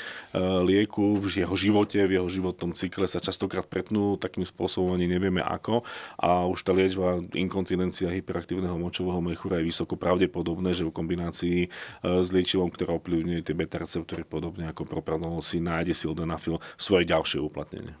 lieku 0.64 1.20
v 1.20 1.44
jeho 1.44 1.52
živote, 1.52 2.00
v 2.08 2.16
jeho 2.16 2.28
životnom 2.32 2.72
cykle 2.72 3.04
sa 3.04 3.20
častokrát 3.20 3.68
pretnú 3.68 4.16
takým 4.16 4.48
spôsobom, 4.48 4.96
ani 4.96 5.04
nevieme 5.04 5.44
ako. 5.44 5.84
A 6.16 6.48
už 6.48 6.64
tá 6.64 6.72
liečba 6.72 7.20
inkontinencia 7.36 8.08
hyperaktívneho 8.08 8.80
močového 8.80 9.20
mechúra 9.20 9.60
je 9.60 9.68
vysoko 9.68 10.00
pravdepodobné, 10.00 10.72
že 10.72 10.88
v 10.88 10.96
kombinácii 10.96 11.58
e, 11.64 11.68
s 12.00 12.32
liečivom, 12.32 12.72
ktoré 12.72 12.96
ovplyvňuje 12.96 13.44
tie 13.44 13.52
beta 13.52 13.76
receptory 13.76 14.24
podobne 14.24 14.72
ako 14.72 14.88
propranolol, 14.88 15.44
si 15.44 15.60
nájde 15.60 15.92
sildenafil 15.92 16.56
svoje 16.80 17.04
ďalšie 17.04 17.44
uplatnenie. 17.44 17.92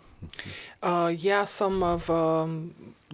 Ja 1.20 1.44
som 1.44 1.76
v, 1.80 2.08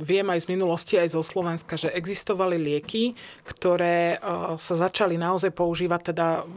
viem 0.01 0.25
aj 0.25 0.49
z 0.49 0.51
minulosti, 0.57 0.95
aj 0.97 1.13
zo 1.13 1.21
Slovenska, 1.21 1.77
že 1.77 1.93
existovali 1.93 2.57
lieky, 2.57 3.13
ktoré 3.45 4.17
sa 4.57 4.75
začali 4.77 5.21
naozaj 5.21 5.53
používať, 5.53 6.17
teda 6.17 6.49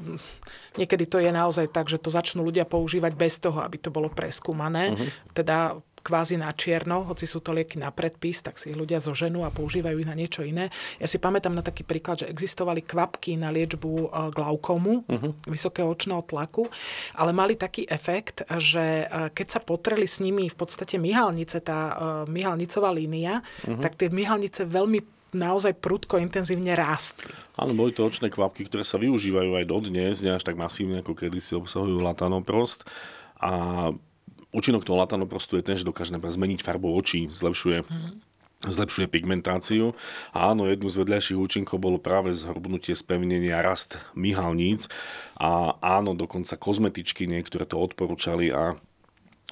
niekedy 0.79 1.03
to 1.03 1.19
je 1.19 1.31
naozaj 1.35 1.67
tak, 1.67 1.91
že 1.91 1.99
to 1.99 2.07
začnú 2.07 2.47
ľudia 2.47 2.63
používať 2.63 3.11
bez 3.11 3.35
toho, 3.43 3.59
aby 3.59 3.75
to 3.75 3.91
bolo 3.91 4.07
preskúmané. 4.07 4.95
Uh-huh. 4.95 5.07
Teda 5.35 5.75
kvázi 6.05 6.37
na 6.37 6.53
čierno, 6.53 7.01
hoci 7.09 7.25
sú 7.25 7.41
to 7.41 7.49
lieky 7.49 7.81
na 7.81 7.89
predpis, 7.89 8.45
tak 8.45 8.61
si 8.61 8.69
ich 8.69 8.77
ľudia 8.77 9.01
zoženú 9.01 9.41
a 9.41 9.49
používajú 9.49 9.97
ich 9.97 10.05
na 10.05 10.13
niečo 10.13 10.45
iné. 10.45 10.69
Ja 11.01 11.09
si 11.09 11.17
pamätám 11.17 11.57
na 11.57 11.65
taký 11.65 11.81
príklad, 11.81 12.21
že 12.21 12.29
existovali 12.29 12.85
kvapky 12.85 13.33
na 13.41 13.49
liečbu 13.49 13.89
e, 13.89 14.07
glaukomu, 14.29 15.01
uh-huh. 15.09 15.33
vysokého 15.49 15.89
očného 15.89 16.21
tlaku, 16.21 16.69
ale 17.17 17.33
mali 17.33 17.57
taký 17.57 17.89
efekt, 17.89 18.45
že 18.61 19.09
e, 19.09 19.33
keď 19.33 19.47
sa 19.49 19.59
potreli 19.65 20.05
s 20.05 20.21
nimi 20.21 20.45
v 20.45 20.53
podstate 20.53 21.01
myhalnice, 21.01 21.57
tá 21.65 21.79
e, 21.89 21.93
myhalnicová 22.29 22.93
línia, 22.93 23.41
uh-huh. 23.41 23.81
tak 23.81 23.97
tie 23.97 24.13
myhalnice 24.13 24.61
veľmi 24.69 25.15
naozaj 25.35 25.75
prudko, 25.83 26.15
intenzívne 26.15 26.71
rástli. 26.79 27.27
Áno, 27.59 27.75
boli 27.75 27.91
to 27.91 28.07
očné 28.07 28.31
kvapky, 28.31 28.71
ktoré 28.71 28.87
sa 28.87 28.95
využívajú 28.95 29.51
aj 29.59 29.65
dodnes, 29.67 30.23
nie 30.23 30.31
až 30.31 30.47
tak 30.47 30.55
masívne, 30.55 31.03
ako 31.03 31.11
kedysi 31.11 31.59
obsahujú 31.59 31.99
latanoprost. 31.99 32.87
A 33.43 33.91
Účinok 34.55 34.87
toho 34.87 35.03
latanoprostu 35.03 35.59
je 35.59 35.67
ten, 35.67 35.75
že 35.75 35.83
dokáže 35.83 36.15
zmeniť 36.15 36.63
farbu 36.63 36.95
očí, 36.95 37.27
zlepšuje 37.27 37.83
mm 37.83 38.35
zlepšuje 38.63 39.11
pigmentáciu. 39.11 39.93
A 40.33 40.55
áno, 40.55 40.65
jednu 40.65 40.89
z 40.89 41.05
vedľajších 41.05 41.37
účinkov 41.37 41.77
bolo 41.81 42.01
práve 42.01 42.33
zhrubnutie, 42.33 42.97
spevnenia, 42.97 43.61
rast 43.61 44.01
myhalníc. 44.17 44.89
A 45.37 45.75
áno, 45.83 46.17
dokonca 46.17 46.57
kozmetičky 46.57 47.29
niektoré 47.29 47.67
to 47.67 47.77
odporúčali 47.77 48.49
a 48.49 48.79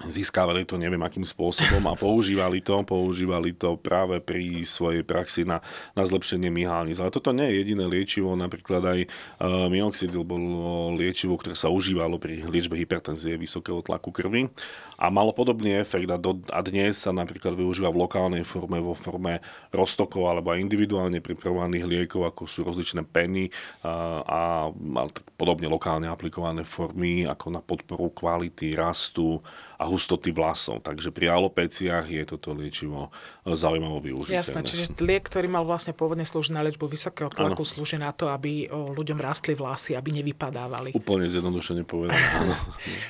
získavali 0.01 0.65
to 0.65 0.81
neviem 0.81 1.01
akým 1.05 1.21
spôsobom 1.21 1.85
a 1.85 1.93
používali 1.93 2.65
to, 2.65 2.81
používali 2.81 3.53
to 3.53 3.77
práve 3.77 4.17
pri 4.25 4.65
svojej 4.65 5.05
praxi 5.05 5.45
na, 5.45 5.61
na 5.93 6.01
zlepšenie 6.01 6.49
myhalníc. 6.49 6.97
Ale 6.97 7.13
toto 7.13 7.29
nie 7.29 7.45
je 7.45 7.61
jediné 7.61 7.85
liečivo, 7.85 8.33
napríklad 8.33 8.81
aj 8.81 8.99
uh, 9.05 9.69
mioxidil 9.69 10.25
bolo 10.25 10.97
liečivo, 10.97 11.37
ktoré 11.37 11.53
sa 11.53 11.69
užívalo 11.69 12.17
pri 12.17 12.41
liečbe 12.41 12.73
hypertenzie 12.73 13.37
vysokého 13.37 13.85
tlaku 13.85 14.09
krvi 14.09 14.49
a 14.97 15.13
malo 15.13 15.29
podobný 15.29 15.77
efekt 15.77 16.09
a, 16.09 16.17
do, 16.17 16.41
a 16.49 16.59
dnes 16.65 17.05
sa 17.05 17.13
napríklad 17.13 17.53
využíva 17.53 17.93
v 17.93 18.01
lokálnej 18.01 18.41
forme, 18.41 18.81
vo 18.81 18.97
forme 18.97 19.45
roztokov 19.69 20.25
alebo 20.25 20.57
aj 20.57 20.63
individuálne 20.63 21.21
pripravovaných 21.21 21.85
liekov, 21.85 22.33
ako 22.33 22.49
sú 22.49 22.65
rozličné 22.65 23.05
peny 23.05 23.53
uh, 23.85 24.25
a, 24.25 24.41
a 24.73 25.01
tak 25.05 25.21
podobne 25.37 25.69
lokálne 25.69 26.09
aplikované 26.09 26.65
formy 26.65 27.29
ako 27.29 27.53
na 27.53 27.61
podporu 27.61 28.09
kvality, 28.09 28.73
rastu 28.73 29.37
a 29.83 29.85
hustoty 29.91 30.31
vlasov. 30.31 30.79
Takže 30.79 31.11
pri 31.11 31.35
alopeciách 31.35 32.07
je 32.07 32.23
toto 32.23 32.55
liečivo 32.55 33.11
e, 33.43 33.51
zaujímavo 33.51 33.99
využiteľné. 33.99 34.39
Jasné, 34.39 34.59
čiže 34.63 34.95
liek, 35.03 35.27
ktorý 35.27 35.51
mal 35.51 35.67
vlastne 35.67 35.91
pôvodne 35.91 36.23
slúžiť 36.23 36.55
na 36.55 36.63
liečbu 36.63 36.87
vysokého 36.87 37.27
tlaku, 37.27 37.67
ano. 37.67 37.67
slúži 37.67 37.99
na 37.99 38.15
to, 38.15 38.31
aby 38.31 38.71
ľuďom 38.71 39.19
rastli 39.19 39.51
vlasy, 39.51 39.99
aby 39.99 40.23
nevypadávali. 40.23 40.95
Úplne 40.95 41.27
zjednodušene 41.27 41.83
povedané, 41.83 42.23
áno. 42.39 42.55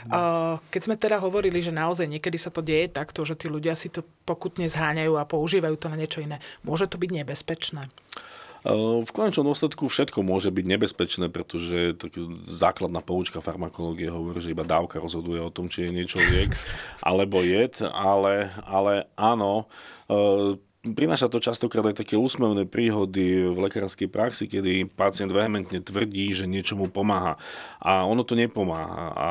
Keď 0.74 0.82
sme 0.82 0.96
teda 0.98 1.22
hovorili, 1.22 1.62
že 1.62 1.70
naozaj 1.70 2.10
niekedy 2.10 2.42
sa 2.42 2.50
to 2.50 2.65
deje 2.65 2.89
takto, 2.89 3.22
že 3.22 3.38
tí 3.38 3.46
ľudia 3.46 3.77
si 3.77 3.94
to 3.94 4.01
pokutne 4.25 4.65
zháňajú 4.65 5.13
a 5.22 5.30
používajú 5.30 5.77
to 5.77 5.88
na 5.94 6.00
niečo 6.00 6.25
iné, 6.25 6.42
môže 6.65 6.89
to 6.89 6.98
byť 6.98 7.10
nebezpečné? 7.22 7.86
V 8.63 9.12
konečnom 9.12 9.51
dôsledku 9.51 9.91
všetko 9.91 10.24
môže 10.24 10.48
byť 10.48 10.65
nebezpečné, 10.65 11.27
pretože 11.27 12.00
základná 12.48 13.03
poučka 13.03 13.43
farmakológie 13.43 14.08
hovorí, 14.08 14.39
že 14.39 14.55
iba 14.55 14.63
dávka 14.63 15.03
rozhoduje 15.03 15.43
o 15.43 15.51
tom, 15.51 15.67
či 15.67 15.88
je 15.88 15.91
niečo 15.91 16.24
liek 16.24 16.55
alebo 17.03 17.43
jed, 17.43 17.75
ale, 17.91 18.55
ale 18.63 19.12
áno, 19.20 19.67
Prináša 20.83 21.31
to 21.31 21.39
častokrát 21.39 21.87
aj 21.87 22.03
také 22.03 22.19
úsmevné 22.19 22.67
príhody 22.67 23.47
v 23.47 23.55
lekárskej 23.55 24.11
praxi, 24.11 24.51
kedy 24.51 24.91
pacient 24.91 25.31
vehementne 25.31 25.79
tvrdí, 25.79 26.35
že 26.35 26.43
niečo 26.43 26.75
mu 26.75 26.91
pomáha. 26.91 27.39
A 27.79 28.03
ono 28.03 28.27
to 28.27 28.35
nepomáha. 28.35 29.15
A 29.15 29.27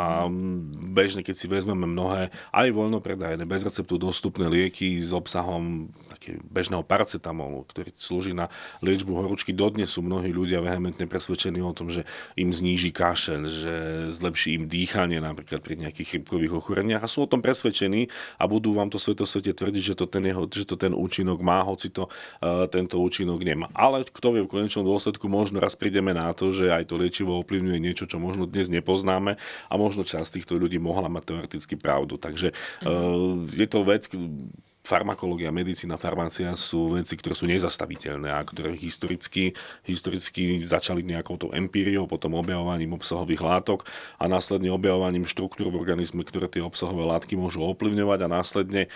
bežne, 0.88 1.20
keď 1.20 1.36
si 1.36 1.52
vezmeme 1.52 1.84
mnohé 1.84 2.32
aj 2.56 2.72
voľnopredajné, 2.72 3.44
bez 3.44 3.68
receptu 3.68 4.00
dostupné 4.00 4.48
lieky 4.48 4.96
s 4.96 5.12
obsahom 5.12 5.92
také 6.16 6.40
bežného 6.40 6.80
paracetamolu, 6.88 7.68
ktorý 7.68 7.92
slúži 8.00 8.32
na 8.32 8.48
liečbu 8.80 9.12
horúčky, 9.12 9.52
dodnes 9.52 9.92
sú 9.92 10.00
mnohí 10.00 10.32
ľudia 10.32 10.64
vehementne 10.64 11.04
presvedčení 11.04 11.60
o 11.60 11.76
tom, 11.76 11.92
že 11.92 12.08
im 12.32 12.48
zníži 12.48 12.96
kašel, 12.96 13.44
že 13.44 13.74
zlepší 14.08 14.56
im 14.56 14.72
dýchanie 14.72 15.20
napríklad 15.20 15.60
pri 15.60 15.76
nejakých 15.76 16.16
chrypkových 16.16 16.64
ochoreniach 16.64 17.04
a 17.04 17.12
sú 17.12 17.28
o 17.28 17.30
tom 17.30 17.44
presvedčení 17.44 18.08
a 18.40 18.48
budú 18.48 18.72
vám 18.72 18.88
to 18.88 18.96
svetosvete 18.96 19.52
tvrdiť, 19.52 19.92
že 19.92 19.94
to 20.00 20.08
ten, 20.08 20.24
jeho, 20.24 20.48
že 20.48 20.64
to 20.64 20.80
ten 20.80 20.96
účinok 20.96 21.41
má, 21.42 21.60
hoci 21.66 21.90
to 21.90 22.08
uh, 22.08 22.64
tento 22.70 22.96
účinok 23.02 23.42
nemá. 23.42 23.68
Ale 23.74 24.06
kto 24.06 24.38
vie, 24.38 24.42
v 24.46 24.50
konečnom 24.50 24.86
dôsledku 24.86 25.26
možno 25.26 25.58
raz 25.58 25.76
prídeme 25.76 26.14
na 26.14 26.30
to, 26.32 26.54
že 26.54 26.70
aj 26.70 26.88
to 26.88 26.96
liečivo 26.96 27.36
ovplyvňuje 27.42 27.78
niečo, 27.82 28.08
čo 28.08 28.22
možno 28.22 28.48
dnes 28.48 28.70
nepoznáme 28.70 29.36
a 29.68 29.74
možno 29.74 30.06
časť 30.06 30.40
týchto 30.40 30.56
ľudí 30.56 30.78
mohla 30.78 31.10
mať 31.10 31.34
teoreticky 31.34 31.74
pravdu. 31.76 32.16
Takže 32.16 32.54
uh, 32.86 33.42
je 33.50 33.66
to 33.68 33.82
vec, 33.82 34.06
farmakológia, 34.82 35.54
medicína, 35.54 35.94
farmácia 35.94 36.50
sú 36.58 36.98
veci, 36.98 37.14
ktoré 37.14 37.38
sú 37.38 37.46
nezastaviteľné 37.46 38.34
a 38.34 38.42
ktoré 38.42 38.74
historicky, 38.74 39.54
historicky 39.86 40.58
začali 40.58 41.06
nejakou 41.06 41.38
tou 41.38 41.50
empíriou, 41.54 42.10
potom 42.10 42.34
objavovaním 42.34 42.98
obsahových 42.98 43.46
látok 43.46 43.86
a 44.18 44.26
následne 44.26 44.74
objavovaním 44.74 45.22
štruktúr 45.22 45.70
v 45.70 45.78
organizme, 45.78 46.26
ktoré 46.26 46.50
tie 46.50 46.66
obsahové 46.66 47.06
látky 47.06 47.38
môžu 47.38 47.62
ovplyvňovať 47.62 48.18
a 48.26 48.28
následne 48.28 48.82
e, 48.86 48.88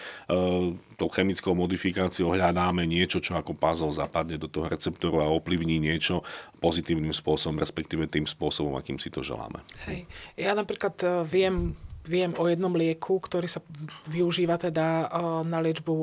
tou 0.99 1.09
chemickou 1.15 1.55
modifikáciou 1.55 2.35
hľadáme 2.35 2.83
niečo, 2.83 3.23
čo 3.23 3.39
ako 3.39 3.55
puzzle 3.55 3.95
zapadne 3.95 4.43
do 4.43 4.51
toho 4.51 4.67
receptoru 4.67 5.23
a 5.23 5.31
ovplyvní 5.31 5.79
niečo 5.79 6.27
pozitívnym 6.59 7.15
spôsobom, 7.15 7.63
respektíve 7.63 8.11
tým 8.11 8.27
spôsobom, 8.27 8.75
akým 8.75 8.99
si 8.99 9.07
to 9.07 9.23
želáme. 9.23 9.63
Hej. 9.87 10.11
Ja 10.35 10.59
napríklad 10.59 10.99
e, 11.07 11.23
viem 11.23 11.79
Viem 12.07 12.33
o 12.39 12.47
jednom 12.47 12.73
lieku, 12.73 13.19
ktorý 13.19 13.51
sa 13.51 13.59
využíva 14.07 14.57
teda 14.57 15.11
na 15.43 15.59
liečbu 15.59 15.95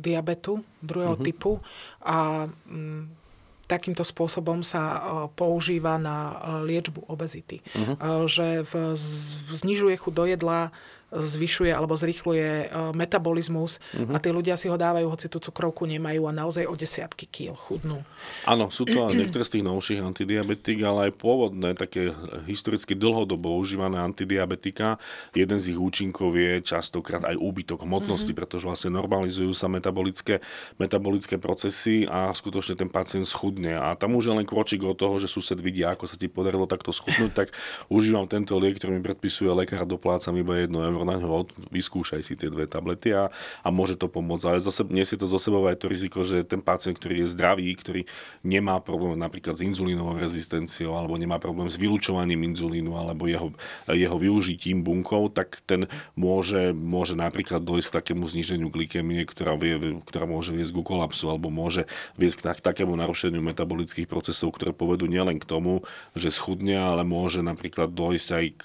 diabetu 0.00 0.64
druhého 0.80 1.14
uh-huh. 1.14 1.26
typu 1.28 1.60
a 2.00 2.48
mm, 2.48 3.12
takýmto 3.68 4.06
spôsobom 4.06 4.64
sa 4.64 5.02
používa 5.36 6.00
na 6.00 6.32
liečbu 6.64 7.04
obezity. 7.10 7.60
Uh-huh. 7.74 8.24
Že 8.24 8.64
v, 8.64 8.72
znižuje 9.52 9.94
chuť 9.98 10.12
do 10.14 10.24
jedla, 10.24 10.70
zvyšuje 11.14 11.70
alebo 11.70 11.94
zrýchluje 11.94 12.66
e, 12.66 12.90
metabolizmus 12.90 13.78
uh-huh. 13.94 14.10
a 14.10 14.18
tí 14.18 14.34
ľudia 14.34 14.58
si 14.58 14.66
ho 14.66 14.74
dávajú, 14.74 15.06
hoci 15.06 15.30
tú 15.30 15.38
cukrovku 15.38 15.86
nemajú 15.86 16.26
a 16.26 16.32
naozaj 16.34 16.66
o 16.66 16.74
desiatky 16.74 17.30
kýl 17.30 17.54
chudnú. 17.54 18.02
Áno, 18.42 18.74
sú 18.74 18.82
to 18.82 19.06
niektoré 19.18 19.46
z 19.46 19.58
tých 19.58 19.64
novších 19.64 20.02
antidiabetik, 20.02 20.82
ale 20.82 21.10
aj 21.10 21.12
pôvodné, 21.16 21.78
také 21.78 22.10
historicky 22.50 22.98
dlhodobo 22.98 23.54
užívané 23.54 24.02
antidiabetika. 24.02 24.98
Jeden 25.30 25.62
z 25.62 25.74
ich 25.74 25.78
účinkov 25.78 26.34
je 26.34 26.58
častokrát 26.60 27.22
aj 27.22 27.38
úbytok 27.38 27.86
hmotnosti, 27.86 28.26
uh-huh. 28.26 28.42
pretože 28.42 28.66
vlastne 28.66 28.90
normalizujú 28.90 29.54
sa 29.54 29.70
metabolické, 29.70 30.42
metabolické 30.76 31.38
procesy 31.38 32.02
a 32.10 32.34
skutočne 32.34 32.74
ten 32.74 32.90
pacient 32.90 33.30
schudne. 33.30 33.78
A 33.78 33.94
tam 33.94 34.18
už 34.18 34.30
je 34.30 34.34
len 34.42 34.46
kročík 34.46 34.82
od 34.82 34.98
toho, 34.98 35.22
že 35.22 35.30
sused 35.30 35.58
vidí, 35.62 35.86
ako 35.86 36.10
sa 36.10 36.18
ti 36.18 36.26
podarilo 36.26 36.66
takto 36.66 36.90
schudnúť, 36.90 37.32
tak 37.32 37.48
užívam 37.86 38.26
tento 38.26 38.58
liek, 38.58 38.82
ktorý 38.82 38.98
mi 38.98 39.02
predpisuje 39.06 39.48
lekár 39.54 39.86
doplácam 39.86 40.34
iba 40.34 40.58
1 40.58 40.74
euro 40.74 41.05
na 41.06 41.22
ňo, 41.22 41.46
vyskúšaj 41.70 42.20
si 42.26 42.34
tie 42.34 42.50
dve 42.50 42.66
tablety 42.66 43.14
a, 43.14 43.30
a 43.62 43.68
môže 43.70 43.94
to 43.94 44.10
pomôcť. 44.10 44.44
Ale 44.50 44.58
zase 44.58 44.82
nesie 44.90 45.14
to 45.14 45.30
zo 45.30 45.38
sebou 45.38 45.62
aj 45.70 45.78
to 45.78 45.86
riziko, 45.86 46.26
že 46.26 46.42
ten 46.42 46.58
pacient, 46.58 46.98
ktorý 46.98 47.22
je 47.22 47.32
zdravý, 47.32 47.70
ktorý 47.78 48.02
nemá 48.42 48.82
problém 48.82 49.14
napríklad 49.16 49.56
s 49.56 49.62
inzulínovou 49.62 50.18
rezistenciou 50.18 50.98
alebo 50.98 51.14
nemá 51.14 51.38
problém 51.38 51.70
s 51.70 51.78
vylúčovaním 51.78 52.42
inzulínu 52.52 52.98
alebo 52.98 53.30
jeho, 53.30 53.54
jeho 53.86 54.16
využitím 54.18 54.82
bunkov, 54.82 55.32
tak 55.38 55.62
ten 55.64 55.86
môže, 56.18 56.74
môže 56.74 57.14
napríklad 57.14 57.62
dojsť 57.62 57.88
k 57.88 57.96
takému 58.02 58.24
zníženiu 58.26 58.68
glykemie, 58.68 59.22
ktorá, 59.24 59.54
vie, 59.54 60.00
ktorá 60.04 60.26
môže 60.26 60.50
viesť 60.50 60.74
ku 60.74 60.82
kolapsu 60.82 61.30
alebo 61.30 61.48
môže 61.52 61.86
viesť 62.18 62.58
k 62.58 62.64
takému 62.64 62.94
narušeniu 62.98 63.40
metabolických 63.42 64.08
procesov, 64.10 64.54
ktoré 64.56 64.74
povedú 64.74 65.06
nielen 65.06 65.38
k 65.38 65.48
tomu, 65.48 65.82
že 66.14 66.32
schudne, 66.32 66.78
ale 66.78 67.02
môže 67.02 67.42
napríklad 67.42 67.92
dojsť 67.92 68.28
aj 68.32 68.46
k, 68.54 68.64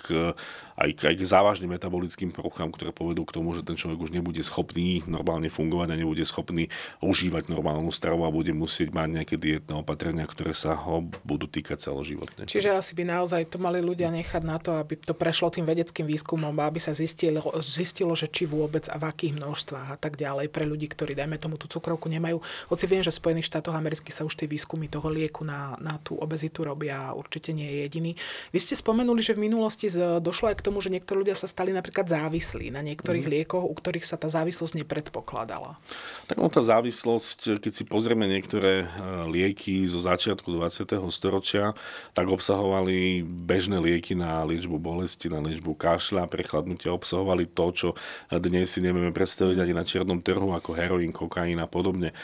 aj 0.77 0.89
k, 0.97 0.99
aj 1.13 1.15
k 1.17 1.23
závažným 1.23 1.71
metabolickým 1.77 2.20
metabolickým 2.21 2.31
poruchám, 2.31 2.69
ktoré 2.69 2.91
povedú 2.93 3.25
k 3.25 3.33
tomu, 3.33 3.57
že 3.57 3.65
ten 3.65 3.73
človek 3.73 3.97
už 3.97 4.11
nebude 4.13 4.41
schopný 4.45 5.01
normálne 5.09 5.49
fungovať 5.49 5.87
a 5.93 5.95
nebude 5.97 6.21
schopný 6.21 6.69
užívať 7.01 7.49
normálnu 7.49 7.89
stravu 7.89 8.25
a 8.25 8.33
bude 8.33 8.53
musieť 8.53 8.93
mať 8.93 9.07
nejaké 9.09 9.35
dietné 9.41 9.73
opatrenia, 9.73 10.29
ktoré 10.29 10.53
sa 10.53 10.77
ho 10.77 11.01
budú 11.25 11.49
týkať 11.49 11.89
celoživotne. 11.89 12.45
Čiže 12.45 12.77
asi 12.77 12.93
by 12.93 13.03
naozaj 13.09 13.49
to 13.49 13.57
mali 13.57 13.81
ľudia 13.81 14.13
nechať 14.13 14.43
na 14.45 14.61
to, 14.61 14.77
aby 14.77 15.01
to 15.01 15.17
prešlo 15.17 15.49
tým 15.49 15.65
vedeckým 15.65 16.05
výskumom 16.05 16.53
a 16.61 16.69
aby 16.69 16.77
sa 16.77 16.93
zistilo, 16.93 17.41
zistilo, 17.61 18.13
že 18.13 18.29
či 18.29 18.45
vôbec 18.45 18.85
a 18.91 19.01
v 19.01 19.07
akých 19.09 19.33
množstvách 19.41 19.89
a 19.89 19.97
tak 19.97 20.19
ďalej 20.19 20.53
pre 20.53 20.67
ľudí, 20.67 20.85
ktorí, 20.91 21.17
dajme 21.17 21.41
tomu, 21.41 21.57
tú 21.57 21.65
cukrovku 21.65 22.11
nemajú. 22.11 22.37
Hoci 22.69 22.85
viem, 22.85 23.01
že 23.01 23.09
v 23.09 23.19
Spojených 23.21 23.49
štátoch 23.49 23.73
amerických 23.73 24.13
sa 24.13 24.27
už 24.27 24.37
tie 24.37 24.45
výskumy 24.45 24.91
toho 24.91 25.09
lieku 25.09 25.41
na, 25.41 25.73
na 25.81 25.97
tú 25.97 26.19
obezitu 26.19 26.61
robia 26.67 27.11
a 27.11 27.15
určite 27.17 27.55
nie 27.55 27.65
je 27.65 27.77
jediný. 27.87 28.11
Vy 28.51 28.59
ste 28.61 28.75
spomenuli, 28.77 29.23
že 29.23 29.33
v 29.33 29.47
minulosti 29.47 29.87
došlo 30.21 30.51
aj 30.51 30.59
k 30.59 30.65
tomu, 30.67 30.83
že 30.83 30.91
niektorí 30.91 31.23
ľudia 31.23 31.37
sa 31.37 31.47
stali 31.47 31.71
napríklad 31.71 32.10
závislí 32.11 32.75
na 32.75 32.83
niektorých 32.83 33.25
mm. 33.25 33.33
liekoch, 33.39 33.63
u 33.63 33.73
ktorých 33.73 34.03
sa 34.03 34.19
tá 34.19 34.27
závislosť 34.27 34.83
nepredpokladala. 34.83 35.79
Tak 36.27 36.37
on 36.37 36.51
tá 36.51 36.59
závislosť, 36.59 37.63
keď 37.63 37.71
si 37.71 37.83
pozrieme 37.87 38.27
niektoré 38.27 38.83
e, 38.83 38.85
lieky 39.31 39.87
zo 39.87 40.03
začiatku 40.03 40.51
20. 40.51 40.99
storočia, 41.07 41.71
tak 42.11 42.27
obsahovali 42.27 43.23
bežné 43.23 43.79
lieky 43.79 44.13
na 44.17 44.43
liečbu 44.43 44.75
bolesti, 44.75 45.31
na 45.31 45.39
liečbu 45.39 45.75
kašľa, 45.79 46.27
prechladnutia, 46.27 46.91
obsahovali 46.91 47.47
to, 47.47 47.65
čo 47.71 47.89
dnes 48.27 48.75
si 48.75 48.83
nevieme 48.83 49.15
predstaviť 49.15 49.57
ani 49.63 49.73
na 49.73 49.87
čiernom 49.87 50.19
trhu, 50.19 50.51
ako 50.51 50.75
heroín, 50.75 51.15
kokain 51.15 51.59
a 51.63 51.67
podobne. 51.67 52.11
E, 52.11 52.15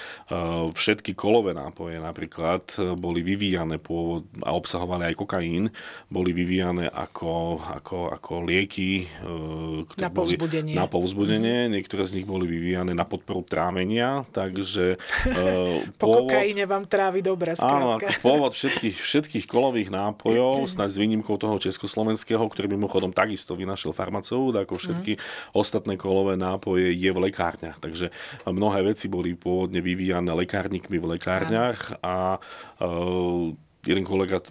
všetky 0.72 1.15
kolové 1.15 1.56
nápoje 1.56 2.00
napríklad 2.03 2.67
boli 3.00 3.24
vyvíjane 3.24 3.79
pôvod 3.79 4.27
a 4.44 4.51
obsahovali 4.51 5.13
aj 5.13 5.15
kokain, 5.15 5.72
boli 6.12 6.32
vyvíjane 6.36 6.89
ako, 6.91 7.62
ako, 7.62 7.98
ako 8.12 8.34
lieky 8.48 9.03
e, 9.03 9.06
na 10.00 10.10
povzbudenie. 10.10 10.74
na 10.74 10.88
povzbudenie. 10.88 11.67
Niektoré 11.67 12.07
z 12.07 12.22
nich 12.22 12.27
boli 12.29 12.48
vyvíjane 12.48 12.96
na 12.96 13.03
podporu 13.03 13.43
trávenia, 13.43 14.24
takže 14.34 14.98
e, 15.27 15.86
po 16.00 16.07
pôvod, 16.07 16.31
kokaine 16.31 16.63
vám 16.63 16.88
trávi 16.88 17.22
dobre, 17.22 17.53
skrátka. 17.53 18.07
Áno, 18.07 18.24
pôvod 18.24 18.55
všetkých, 18.55 18.98
všetkých 18.98 19.46
kolových 19.46 19.89
nápojov, 19.91 20.65
snáď 20.65 20.89
s 20.96 20.98
výnimkou 20.98 21.36
toho 21.36 21.60
československého, 21.62 22.41
ktorý 22.41 22.72
mimochodom 22.74 23.12
takisto 23.12 23.53
vynašiel 23.53 23.91
farmaceut, 23.91 24.55
ako 24.55 24.79
všetky 24.79 25.19
mm. 25.19 25.22
ostatné 25.53 26.00
kolové 26.00 26.39
nápoje, 26.39 26.96
je 26.96 27.12
v 27.12 27.19
lekárniach. 27.29 27.77
Takže 27.84 28.10
mnohé 28.48 28.88
veci 28.88 29.12
boli 29.12 29.36
pôvodne 29.36 29.84
vyvíjane 29.84 30.31
lekárnikmi 30.31 30.98
v 30.98 31.17
lekárniach 31.17 32.00
a 32.01 32.38
uh, 32.81 33.51
jeden 33.88 34.03
kolega 34.03 34.44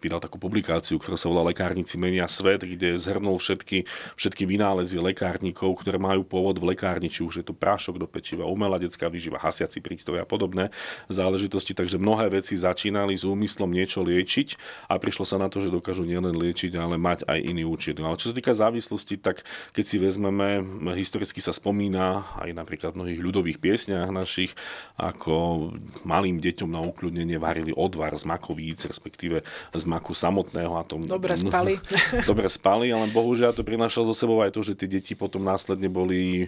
vydal 0.00 0.18
takú 0.24 0.40
publikáciu, 0.40 0.96
ktorá 0.96 1.20
sa 1.20 1.28
volá 1.28 1.52
Lekárnici 1.52 2.00
menia 2.00 2.24
svet, 2.24 2.64
kde 2.64 2.96
zhrnul 2.96 3.36
všetky, 3.36 3.84
všetky 4.16 4.48
vynálezy 4.48 4.96
lekárnikov, 4.96 5.84
ktoré 5.84 6.00
majú 6.00 6.24
pôvod 6.24 6.56
v 6.56 6.72
lekárni, 6.72 7.12
či 7.12 7.20
už 7.20 7.40
je 7.40 7.44
to 7.44 7.52
prášok 7.52 8.00
do 8.00 8.08
pečiva, 8.08 8.48
umelá 8.48 8.80
detská 8.80 9.12
výživa, 9.12 9.36
hasiaci 9.36 9.84
prístroj 9.84 10.24
a 10.24 10.26
podobné 10.26 10.72
záležitosti. 11.12 11.76
Takže 11.76 12.00
mnohé 12.00 12.32
veci 12.32 12.56
začínali 12.56 13.12
s 13.12 13.28
úmyslom 13.28 13.68
niečo 13.68 14.00
liečiť 14.00 14.56
a 14.88 14.96
prišlo 14.96 15.28
sa 15.28 15.36
na 15.36 15.52
to, 15.52 15.60
že 15.60 15.68
dokážu 15.68 16.08
nielen 16.08 16.32
liečiť, 16.32 16.72
ale 16.80 16.96
mať 16.96 17.28
aj 17.28 17.38
iný 17.44 17.68
účinok. 17.68 18.08
Ale 18.08 18.20
čo 18.20 18.32
sa 18.32 18.36
týka 18.40 18.56
závislosti, 18.56 19.20
tak 19.20 19.44
keď 19.76 19.84
si 19.84 19.96
vezmeme, 20.00 20.64
historicky 20.96 21.44
sa 21.44 21.52
spomína 21.52 22.24
aj 22.40 22.50
napríklad 22.56 22.96
v 22.96 23.04
mnohých 23.04 23.20
ľudových 23.20 23.58
piesniach 23.60 24.08
našich, 24.08 24.56
ako 24.96 25.68
malým 26.08 26.40
deťom 26.40 26.70
na 26.72 26.80
ukľudnenie 26.80 27.36
varili 27.36 27.76
odvar 27.76 28.16
z 28.16 28.24
makový 28.24 28.69
víc, 28.70 28.86
respektíve 28.86 29.42
z 29.74 29.84
maku 29.90 30.14
samotného. 30.14 30.78
A 30.78 30.86
tom, 30.86 31.10
dobre 31.10 31.34
spali. 31.34 31.82
dobre 32.30 32.46
spali, 32.46 32.94
ale 32.94 33.10
bohužiaľ 33.10 33.50
to 33.50 33.66
prinášalo 33.66 34.14
zo 34.14 34.14
sebou 34.14 34.38
aj 34.46 34.54
to, 34.54 34.62
že 34.62 34.78
tie 34.78 34.86
deti 34.86 35.18
potom 35.18 35.42
následne 35.42 35.90
boli 35.90 36.46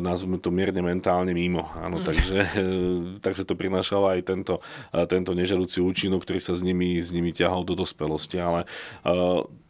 nazvime 0.00 0.38
to 0.40 0.48
mierne 0.54 0.80
mentálne 0.80 1.34
mimo. 1.34 1.68
Áno, 1.76 2.00
mm. 2.00 2.04
takže, 2.06 2.38
takže 3.20 3.42
to 3.44 3.58
prinášalo 3.58 4.14
aj 4.14 4.20
tento, 4.24 4.62
tento 5.10 5.36
nežerúci 5.36 5.82
účinok, 5.82 6.24
ktorý 6.24 6.40
sa 6.40 6.56
s 6.56 6.64
nimi, 6.64 6.96
s 6.96 7.12
nimi 7.12 7.34
ťahal 7.34 7.66
do 7.66 7.76
dospelosti. 7.76 8.40
Ale 8.40 8.64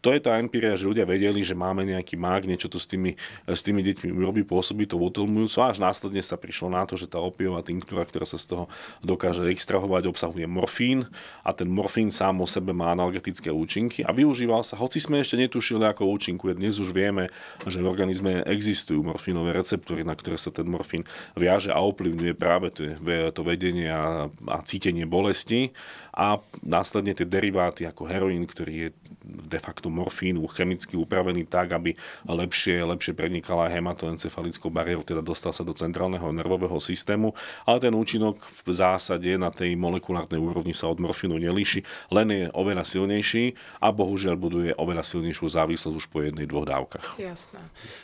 to 0.03 0.11
je 0.11 0.19
tá 0.19 0.35
empiria, 0.43 0.75
že 0.75 0.91
ľudia 0.91 1.07
vedeli, 1.07 1.47
že 1.47 1.55
máme 1.55 1.87
nejaký 1.87 2.19
mák, 2.19 2.43
niečo 2.43 2.67
to 2.67 2.83
s 2.83 2.91
tými, 2.91 3.15
s 3.47 3.63
tými 3.63 3.87
deťmi 3.87 4.11
robí, 4.19 4.43
pôsobí 4.43 4.83
to 4.91 4.99
utlmujúco, 4.99 5.63
až 5.63 5.79
následne 5.79 6.19
sa 6.19 6.35
prišlo 6.35 6.75
na 6.75 6.83
to, 6.83 6.99
že 6.99 7.07
tá 7.07 7.23
opiová 7.23 7.63
tinktúra, 7.63 8.03
ktorá 8.03 8.27
sa 8.27 8.35
z 8.35 8.51
toho 8.51 8.65
dokáže 8.99 9.47
extrahovať, 9.47 10.11
obsahuje 10.11 10.43
morfín 10.51 11.07
a 11.47 11.55
ten 11.55 11.71
morfín 11.71 12.11
sám 12.11 12.43
o 12.43 12.51
sebe 12.51 12.75
má 12.75 12.91
analgetické 12.91 13.55
účinky 13.55 14.03
a 14.03 14.11
využíval 14.11 14.67
sa, 14.67 14.75
hoci 14.75 14.99
sme 14.99 15.23
ešte 15.23 15.39
netušili, 15.39 15.87
ako 15.87 16.11
účinkuje. 16.19 16.59
Dnes 16.59 16.83
už 16.83 16.91
vieme, 16.91 17.31
že 17.63 17.79
v 17.79 17.87
organizme 17.87 18.43
existujú 18.43 19.07
morfínové 19.07 19.55
receptory, 19.55 20.03
na 20.13 20.15
ktoré 20.15 20.37
sa 20.37 20.53
ten 20.53 20.69
morfín 20.69 21.09
viaže 21.33 21.73
a 21.73 21.81
ovplyvňuje 21.81 22.35
práve 22.37 22.69
to, 22.69 23.41
vedenie 23.41 23.89
a, 23.89 24.29
a 24.29 24.59
cítenie 24.61 25.09
bolesti 25.09 25.73
a 26.13 26.37
následne 26.61 27.17
tie 27.17 27.25
deriváty 27.25 27.89
ako 27.89 28.05
heroín, 28.05 28.45
ktorý 28.45 28.73
je 28.77 28.89
de 29.25 29.57
facto 29.57 29.89
morfínu 29.89 30.45
chemicky 30.53 30.93
upravený 31.01 31.49
tak, 31.49 31.73
aby 31.73 31.97
lepšie, 32.29 32.85
lepšie 32.85 33.17
prenikala 33.17 33.73
hematoencefalickou 33.73 34.69
bariérou, 34.69 35.07
teda 35.07 35.25
dostal 35.25 35.57
sa 35.57 35.65
do 35.65 35.73
centrálneho 35.73 36.29
nervového 36.35 36.77
systému, 36.77 37.33
ale 37.65 37.79
ten 37.81 37.95
účinok 37.97 38.45
v 38.45 38.71
zásade 38.77 39.33
na 39.41 39.49
tej 39.49 39.73
molekulárnej 39.79 40.37
úrovni 40.37 40.77
sa 40.77 40.93
od 40.93 41.01
morfínu 41.01 41.41
nelíši, 41.41 41.81
len 42.13 42.29
je 42.29 42.45
oveľa 42.53 42.85
silnejší 42.85 43.57
a 43.81 43.89
bohužiaľ 43.89 44.37
buduje 44.37 44.71
oveľa 44.77 45.07
silnejšiu 45.07 45.49
závislosť 45.49 45.97
už 45.97 46.07
po 46.13 46.21
jednej, 46.21 46.45
dvoch 46.45 46.69
dávkach. 46.69 47.17
Jasné. 47.17 47.63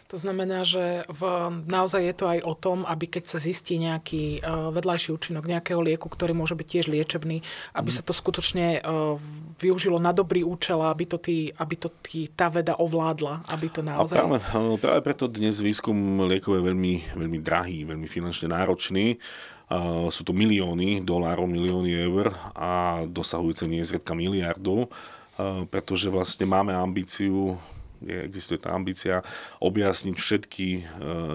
To 0.08 0.16
znamená, 0.16 0.64
že 0.64 1.04
v, 1.12 1.22
naozaj 1.68 1.97
je 2.00 2.14
to 2.14 2.24
aj 2.30 2.40
o 2.46 2.54
tom, 2.54 2.86
aby 2.86 3.10
keď 3.10 3.24
sa 3.26 3.38
zistí 3.42 3.76
nejaký 3.76 4.40
uh, 4.40 4.70
vedľajší 4.72 5.10
účinok 5.12 5.44
nejakého 5.44 5.82
lieku, 5.82 6.06
ktorý 6.06 6.32
môže 6.32 6.54
byť 6.54 6.66
tiež 6.66 6.86
liečebný, 6.88 7.42
aby 7.74 7.90
mm. 7.92 7.96
sa 7.98 8.02
to 8.06 8.14
skutočne 8.14 8.80
uh, 8.80 9.18
využilo 9.58 9.98
na 9.98 10.14
dobrý 10.14 10.46
účel, 10.46 10.80
aby 10.86 11.04
to 11.04 11.18
tí 11.18 11.50
aby 11.58 11.74
to 11.74 11.88
tí, 12.00 12.30
tá 12.30 12.46
veda 12.48 12.78
ovládla, 12.78 13.42
aby 13.50 13.66
to 13.68 13.80
naozaj... 13.82 14.18
A 14.18 14.24
práve, 14.24 14.38
práve 14.78 15.00
preto 15.02 15.26
dnes 15.26 15.58
výskum 15.58 16.22
liekov 16.24 16.58
je 16.58 16.62
veľmi, 16.62 16.94
veľmi 17.18 17.38
drahý, 17.42 17.82
veľmi 17.88 18.06
finančne 18.06 18.50
náročný. 18.50 19.18
Uh, 19.68 20.08
sú 20.08 20.24
to 20.24 20.32
milióny 20.32 21.04
dolárov, 21.04 21.44
milióny 21.44 21.92
eur 21.92 22.32
a 22.56 23.04
dosahujúce 23.04 23.68
nezriedka 23.68 24.16
miliardov, 24.16 24.88
uh, 24.88 25.68
pretože 25.68 26.08
vlastne 26.08 26.48
máme 26.48 26.72
ambíciu 26.72 27.60
je, 28.02 28.16
existuje 28.26 28.58
tá 28.60 28.74
ambícia 28.74 29.22
objasniť 29.62 30.14
všetky 30.14 30.68
uh, 30.76 30.82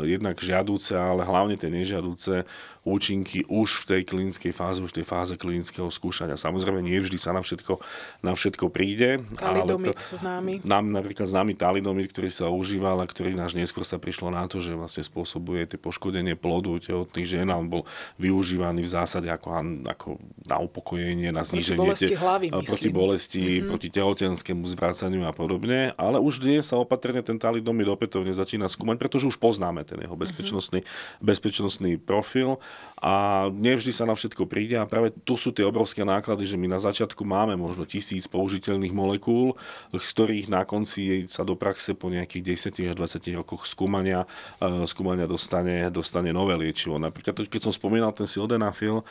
jednak 0.08 0.40
žiadúce, 0.40 0.96
ale 0.96 1.24
hlavne 1.26 1.56
tie 1.60 1.72
nežiadúce 1.72 2.48
účinky 2.84 3.48
už 3.48 3.84
v 3.84 3.96
tej 3.96 4.02
klinickej 4.04 4.52
fáze, 4.52 4.84
už 4.84 4.92
v 4.92 4.98
tej 5.02 5.08
fáze 5.08 5.34
klinického 5.40 5.88
skúšania. 5.88 6.36
Samozrejme, 6.36 6.84
nie 6.84 7.00
vždy 7.00 7.16
sa 7.16 7.32
na 7.32 7.40
všetko, 7.40 7.80
na 8.20 8.36
všetko 8.36 8.68
príde. 8.68 9.24
Talidomid 9.40 9.96
ale 9.96 10.20
známy. 10.20 10.54
Nám 10.68 10.92
napríklad 10.92 11.32
známy 11.32 11.56
talidomid, 11.56 12.12
ktorý 12.12 12.28
sa 12.28 12.52
užíval 12.52 13.00
a 13.00 13.08
ktorý 13.08 13.40
náš 13.40 13.56
neskôr 13.56 13.88
sa 13.88 13.96
prišlo 13.96 14.36
na 14.36 14.44
to, 14.52 14.60
že 14.60 14.76
vlastne 14.76 15.00
spôsobuje 15.00 15.64
tie 15.64 15.80
poškodenie 15.80 16.36
plodu 16.36 16.76
tehotných 16.84 17.24
žien 17.28 17.48
a 17.48 17.56
on 17.56 17.72
bol 17.72 17.88
využívaný 18.20 18.84
v 18.84 18.92
zásade 18.92 19.32
ako, 19.32 19.64
ako 19.88 20.08
na 20.44 20.60
upokojenie, 20.60 21.32
na 21.32 21.48
zníženie. 21.48 21.80
Proti 21.80 21.88
bolesti 21.88 22.16
hlavy, 22.20 22.48
myslím. 22.52 22.68
Proti 22.68 22.90
bolesti, 22.92 23.44
mm-hmm. 23.48 23.70
proti 23.72 23.88
tehotenskému 23.96 24.64
zvracaniu 24.68 25.24
a 25.24 25.32
podobne. 25.32 25.96
Ale 25.96 26.20
už 26.20 26.44
dnes 26.44 26.53
sa 26.62 26.78
opatrne 26.78 27.22
ten 27.26 27.38
talidomid 27.38 27.90
opätovne 27.90 28.30
začína 28.34 28.70
skúmať, 28.70 28.98
pretože 28.98 29.30
už 29.30 29.38
poznáme 29.38 29.86
ten 29.86 30.02
jeho 30.02 30.14
bezpečnostný, 30.18 30.82
mm-hmm. 30.82 31.22
bezpečnostný 31.22 31.92
profil 32.02 32.58
a 32.98 33.48
nevždy 33.50 33.92
sa 33.94 34.06
na 34.10 34.14
všetko 34.18 34.46
príde 34.50 34.78
a 34.78 34.90
práve 34.90 35.14
tu 35.24 35.38
sú 35.38 35.54
tie 35.54 35.66
obrovské 35.66 36.02
náklady, 36.02 36.50
že 36.50 36.58
my 36.58 36.72
na 36.72 36.80
začiatku 36.80 37.22
máme 37.24 37.58
možno 37.60 37.86
tisíc 37.86 38.26
použiteľných 38.30 38.94
molekúl, 38.96 39.54
z 39.94 40.08
ktorých 40.14 40.48
na 40.50 40.66
konci 40.66 41.26
sa 41.30 41.46
do 41.46 41.54
praxe 41.54 41.94
po 41.94 42.10
nejakých 42.10 42.74
10 42.74 42.92
až 42.94 42.96
20 42.98 43.40
rokoch 43.40 43.70
skúmania, 43.70 44.26
e, 44.62 44.88
skúmania 44.90 45.30
dostane, 45.30 45.90
dostane 45.94 46.34
nové 46.34 46.58
liečivo. 46.58 46.98
Napríklad, 46.98 47.46
keď 47.46 47.70
som 47.70 47.74
spomínal 47.74 48.16
ten 48.16 48.26
sildenafil 48.26 49.02
e, 49.02 49.04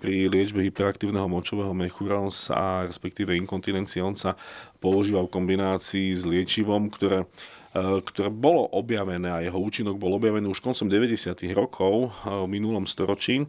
pri 0.00 0.32
liečbe 0.32 0.64
hyperaktívneho 0.64 1.28
močového 1.28 1.76
mechúra, 1.76 2.22
a 2.52 2.84
respektíve 2.86 3.32
inkontinencie, 3.36 4.04
on 4.04 4.14
sa 4.14 4.36
používa 4.82 5.22
v 5.22 5.30
kombinácii 5.30 6.10
s 6.10 6.26
liečivom, 6.26 6.90
ktoré 6.90 7.30
Eh, 7.72 8.04
ktoré 8.04 8.28
bolo 8.28 8.68
objavené 8.68 9.32
a 9.32 9.40
jeho 9.40 9.56
účinok 9.56 9.96
bol 9.96 10.12
objavený 10.20 10.44
už 10.44 10.60
koncom 10.60 10.92
90. 10.92 11.56
rokov 11.56 12.12
eh, 12.12 12.28
v 12.28 12.44
minulom 12.44 12.84
storočí 12.84 13.48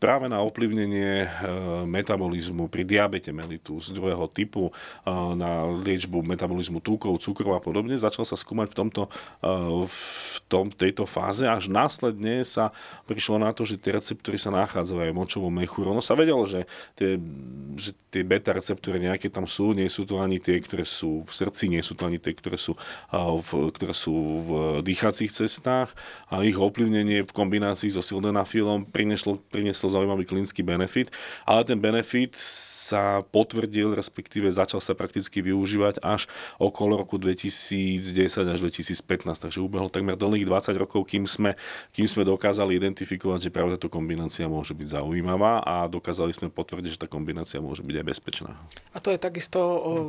práve 0.00 0.26
na 0.30 0.40
ovplyvnenie 0.40 1.28
metabolizmu 1.84 2.70
pri 2.70 2.86
diabete 2.86 3.34
mellitus 3.34 3.92
druhého 3.92 4.30
typu, 4.30 4.72
na 5.36 5.68
liečbu 5.68 6.24
metabolizmu 6.24 6.80
tukov, 6.80 7.20
cukrov 7.20 7.58
a 7.58 7.60
podobne. 7.60 7.98
Začal 7.98 8.24
sa 8.24 8.38
skúmať 8.38 8.72
v, 8.72 8.76
tomto, 8.76 9.02
v 9.86 10.38
tom, 10.48 10.72
tejto 10.72 11.04
fáze, 11.04 11.44
až 11.44 11.68
následne 11.68 12.46
sa 12.46 12.72
prišlo 13.04 13.42
na 13.42 13.50
to, 13.52 13.66
že 13.68 13.76
tie 13.76 13.96
receptory 13.96 14.38
sa 14.38 14.54
nachádzajú 14.54 14.98
aj 15.04 15.10
v 15.12 15.18
močovom 15.18 15.52
mechúru. 15.52 15.92
No 15.92 16.00
sa 16.00 16.16
vedelo, 16.16 16.46
že 16.48 16.64
tie, 16.96 17.20
že 17.76 17.92
tie 18.08 18.22
beta 18.24 18.54
receptory 18.54 19.02
nejaké 19.02 19.28
tam 19.28 19.44
sú, 19.44 19.74
nie 19.76 19.90
sú 19.90 20.06
to 20.06 20.22
ani 20.22 20.38
tie, 20.40 20.56
ktoré 20.62 20.86
sú 20.86 21.26
v 21.26 21.32
srdci, 21.32 21.68
nie 21.68 21.82
sú 21.84 21.98
to 21.98 22.06
ani 22.08 22.16
tie, 22.22 22.32
ktoré 22.32 22.56
sú 22.56 22.72
ktoré 23.50 23.92
sú 23.92 24.14
v 24.44 24.50
dýchacích 24.84 25.32
cestách 25.32 25.92
a 26.30 26.40
ich 26.46 26.56
ovplyvnenie 26.56 27.26
v 27.26 27.34
kombinácii 27.34 27.90
so 27.90 28.00
sildenafilom 28.00 28.86
prinieslo, 28.88 29.39
prinieslo 29.48 29.88
zaujímavý 29.88 30.28
klinický 30.28 30.60
benefit, 30.60 31.08
ale 31.48 31.64
ten 31.64 31.80
benefit 31.80 32.36
sa 32.36 33.24
potvrdil, 33.24 33.96
respektíve 33.96 34.46
začal 34.52 34.84
sa 34.84 34.92
prakticky 34.92 35.40
využívať 35.40 36.04
až 36.04 36.28
okolo 36.60 37.00
roku 37.00 37.16
2010 37.16 38.00
až 38.44 38.58
2015, 38.60 39.00
takže 39.48 39.64
ubehlo 39.64 39.88
takmer 39.88 40.14
dlhých 40.14 40.44
20 40.44 40.76
rokov, 40.76 41.08
kým 41.08 41.24
sme, 41.24 41.56
kým 41.96 42.04
sme 42.04 42.22
dokázali 42.28 42.76
identifikovať, 42.76 43.48
že 43.48 43.50
práve 43.50 43.72
táto 43.74 43.88
kombinácia 43.88 44.44
môže 44.44 44.76
byť 44.76 45.00
zaujímavá 45.00 45.64
a 45.64 45.88
dokázali 45.88 46.36
sme 46.36 46.52
potvrdiť, 46.52 46.90
že 46.94 47.02
tá 47.02 47.08
kombinácia 47.08 47.58
môže 47.58 47.80
byť 47.80 47.96
aj 47.96 48.06
bezpečná. 48.06 48.50
A 48.92 48.98
to 49.00 49.08
je 49.10 49.18
takisto 49.18 49.60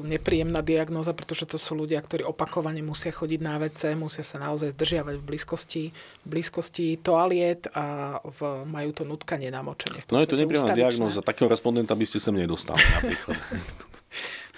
nepríjemná 0.04 0.60
diagnóza, 0.60 1.16
pretože 1.16 1.48
to 1.48 1.56
sú 1.56 1.78
ľudia, 1.78 2.02
ktorí 2.02 2.26
opakovane 2.26 2.82
musia 2.82 3.14
chodiť 3.14 3.40
na 3.40 3.56
WC, 3.62 3.96
musia 3.96 4.26
sa 4.26 4.42
naozaj 4.42 4.74
zdržiavať 4.74 5.16
v 5.22 5.28
blízkosti, 5.28 5.84
blízkosti 6.26 6.98
toaliet 7.00 7.70
a 7.72 8.18
v, 8.24 8.66
majú 8.66 8.90
to 8.92 9.04
nutkanie 9.22 9.54
namočenie. 9.54 10.02
no 10.10 10.18
je 10.18 10.28
to 10.28 10.36
nepríjemná 10.42 10.74
diagnóza, 10.74 11.22
takého 11.22 11.46
respondenta 11.46 11.94
by 11.94 12.06
ste 12.10 12.18
sem 12.18 12.34
nedostali 12.34 12.82
napríklad. 12.82 13.38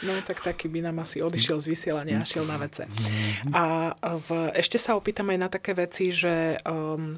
No 0.03 0.11
tak 0.19 0.43
taký 0.43 0.67
by 0.67 0.83
nám 0.83 0.99
asi 0.99 1.23
odišiel 1.23 1.63
z 1.63 1.67
vysielania 1.71 2.19
a 2.19 2.27
šiel 2.27 2.43
na 2.43 2.59
vece. 2.59 2.83
A 3.55 3.95
v, 3.95 4.51
ešte 4.51 4.75
sa 4.75 4.99
opýtam 4.99 5.31
aj 5.31 5.39
na 5.39 5.47
také 5.47 5.71
veci, 5.71 6.11
že 6.11 6.59
um, 6.67 7.15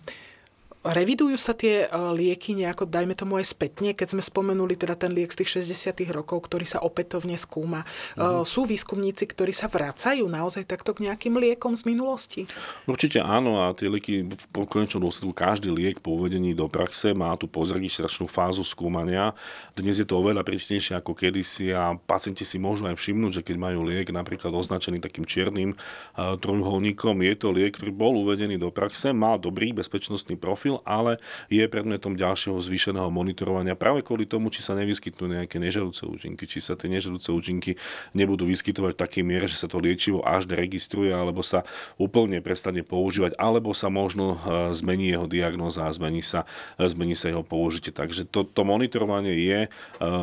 Revidujú 0.86 1.34
sa 1.34 1.58
tie 1.58 1.86
e, 1.86 1.88
lieky 1.89 2.54
nejako, 2.54 2.86
dajme 2.86 3.17
tomu 3.17 3.41
aj 3.41 3.58
spätne, 3.58 3.98
keď 3.98 4.13
sme 4.13 4.21
spomenuli 4.21 4.78
teda 4.78 4.93
ten 4.93 5.10
liek 5.17 5.34
z 5.34 5.41
tých 5.41 5.65
60 5.65 5.98
rokov, 6.13 6.45
ktorý 6.45 6.62
sa 6.62 6.78
opätovne 6.86 7.34
skúma. 7.41 7.82
Uh-huh. 8.13 8.45
Sú 8.45 8.69
výskumníci, 8.69 9.26
ktorí 9.26 9.50
sa 9.50 9.65
vracajú 9.65 10.30
naozaj 10.30 10.69
takto 10.69 10.93
k 10.93 11.10
nejakým 11.10 11.41
liekom 11.41 11.74
z 11.74 11.89
minulosti? 11.89 12.41
Určite 12.86 13.17
áno 13.17 13.65
a 13.65 13.74
tie 13.74 13.89
lieky 13.89 14.30
v 14.30 14.43
konečnom 14.69 15.10
dôsledku 15.10 15.34
každý 15.34 15.74
liek 15.74 15.98
po 16.06 16.21
uvedení 16.21 16.54
do 16.54 16.69
praxe 16.69 17.17
má 17.17 17.34
tú 17.34 17.50
pozregistračnú 17.50 18.30
fázu 18.30 18.62
skúmania. 18.62 19.34
Dnes 19.74 19.98
je 19.98 20.06
to 20.06 20.21
oveľa 20.21 20.45
prísnejšie 20.45 21.02
ako 21.02 21.17
kedysi 21.17 21.74
a 21.74 21.98
pacienti 21.98 22.45
si 22.45 22.62
môžu 22.62 22.86
aj 22.86 23.02
všimnúť, 23.02 23.41
že 23.41 23.45
keď 23.45 23.56
majú 23.58 23.89
liek 23.89 24.13
napríklad 24.13 24.54
označený 24.54 25.02
takým 25.02 25.26
čiernym 25.26 25.74
uh, 25.74 26.38
trojuholníkom, 26.38 27.26
je 27.26 27.34
to 27.34 27.50
liek, 27.50 27.74
ktorý 27.74 27.89
bol 27.89 28.13
uvedený 28.21 28.62
do 28.62 28.69
praxe, 28.69 29.10
má 29.10 29.34
dobrý 29.41 29.74
bezpečnostný 29.74 30.38
profil, 30.38 30.75
zmenil, 30.76 30.84
ale 30.84 31.18
je 31.48 31.64
predmetom 31.68 32.16
ďalšieho 32.16 32.58
zvýšeného 32.60 33.10
monitorovania 33.12 33.76
práve 33.76 34.04
kvôli 34.04 34.28
tomu, 34.28 34.50
či 34.52 34.64
sa 34.64 34.76
nevyskytnú 34.76 35.32
nejaké 35.32 35.60
nežadúce 35.60 36.04
účinky, 36.08 36.44
či 36.48 36.60
sa 36.60 36.76
tie 36.76 36.92
nežadúce 36.92 37.32
účinky 37.32 37.78
nebudú 38.14 38.48
vyskytovať 38.48 38.92
v 38.96 39.02
takej 39.02 39.24
miere, 39.24 39.46
že 39.48 39.60
sa 39.60 39.68
to 39.68 39.80
liečivo 39.80 40.24
až 40.24 40.48
deregistruje, 40.50 41.12
alebo 41.12 41.44
sa 41.44 41.64
úplne 42.00 42.42
prestane 42.42 42.84
používať, 42.84 43.38
alebo 43.38 43.72
sa 43.72 43.88
možno 43.92 44.36
e, 44.36 44.74
zmení 44.74 45.14
jeho 45.14 45.28
diagnóza 45.30 45.86
a 45.86 45.92
zmení 45.92 46.24
sa, 46.24 46.44
e, 46.80 46.88
zmení 46.88 47.16
sa 47.16 47.32
jeho 47.32 47.46
použitie. 47.46 47.94
Takže 47.94 48.28
to, 48.28 48.44
to 48.48 48.62
monitorovanie 48.66 49.34
je 49.36 49.60
e, 49.66 49.70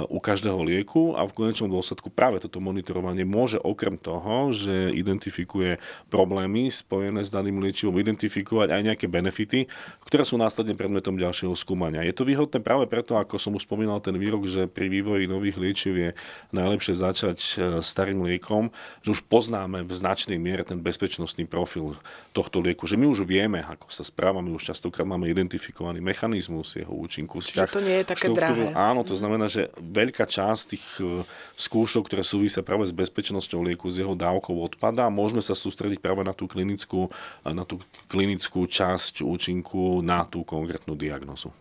u 0.08 0.18
každého 0.18 0.58
lieku 0.64 1.14
a 1.14 1.24
v 1.24 1.34
konečnom 1.34 1.70
dôsledku 1.70 2.10
práve 2.10 2.42
toto 2.42 2.58
monitorovanie 2.58 3.24
môže 3.24 3.60
okrem 3.62 3.96
toho, 3.96 4.50
že 4.50 4.92
identifikuje 4.92 5.78
problémy 6.08 6.68
spojené 6.68 7.22
s 7.22 7.30
daným 7.30 7.62
liečivom, 7.62 7.94
identifikovať 7.96 8.68
aj 8.72 8.82
nejaké 8.82 9.06
benefity, 9.06 9.68
ktoré 10.06 10.24
sú 10.26 10.40
následne 10.42 10.74
predmetom 10.74 11.14
ďalšieho 11.14 11.54
skúmania. 11.54 12.02
Je 12.02 12.10
to 12.10 12.26
výhodné 12.26 12.58
práve 12.58 12.90
preto, 12.90 13.14
ako 13.14 13.38
som 13.38 13.54
už 13.54 13.70
spomínal 13.70 14.02
ten 14.02 14.18
výrok, 14.18 14.50
že 14.50 14.66
pri 14.66 14.90
vývoji 14.90 15.30
nových 15.30 15.56
liečiv 15.62 15.94
je 15.94 16.10
najlepšie 16.50 16.94
začať 16.98 17.38
e, 17.38 17.52
starým 17.78 18.26
liekom, 18.26 18.74
že 19.06 19.14
už 19.14 19.22
poznáme 19.30 19.86
v 19.86 19.92
značnej 19.94 20.42
miere 20.42 20.66
ten 20.66 20.82
bezpečnostný 20.82 21.46
profil 21.46 21.94
tohto 22.34 22.58
lieku, 22.58 22.90
že 22.90 22.98
my 22.98 23.06
už 23.06 23.22
vieme, 23.22 23.62
ako 23.62 23.86
sa 23.94 24.02
správa, 24.02 24.42
my 24.42 24.50
už 24.58 24.74
častokrát 24.74 25.06
máme 25.06 25.30
identifikovaný 25.30 26.02
mechanizmus 26.02 26.74
jeho 26.74 26.90
účinku. 26.90 27.38
Čiže 27.38 27.70
to 27.70 27.84
nie 27.84 28.02
je 28.02 28.06
také 28.10 28.26
štruktúru. 28.26 28.66
drahé. 28.66 28.66
Áno, 28.74 29.06
to 29.06 29.14
znamená, 29.14 29.46
že 29.46 29.70
veľká 29.78 30.26
časť 30.26 30.62
tých 30.74 30.86
e, 30.98 31.22
skúšok, 31.54 32.10
ktoré 32.10 32.26
súvisia 32.26 32.66
práve 32.66 32.88
s 32.88 32.92
bezpečnosťou 32.92 33.62
lieku, 33.62 33.86
s 33.86 34.02
jeho 34.02 34.18
dávkou 34.18 34.58
odpadá. 34.58 35.06
Môžeme 35.12 35.44
sa 35.44 35.54
sústrediť 35.54 36.02
práve 36.02 36.26
na 36.26 36.34
tú 36.34 36.48
klinickú, 36.48 37.12
na 37.44 37.62
tú 37.62 37.78
klinickú 38.08 38.64
časť 38.66 39.22
účinku, 39.22 40.00
na 40.00 40.24
tú 40.32 40.48
konkrétnu 40.48 40.96
diagnozu? 40.96 41.52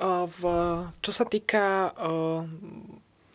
V, 0.00 0.40
čo 1.04 1.12
sa 1.12 1.24
týka 1.28 1.92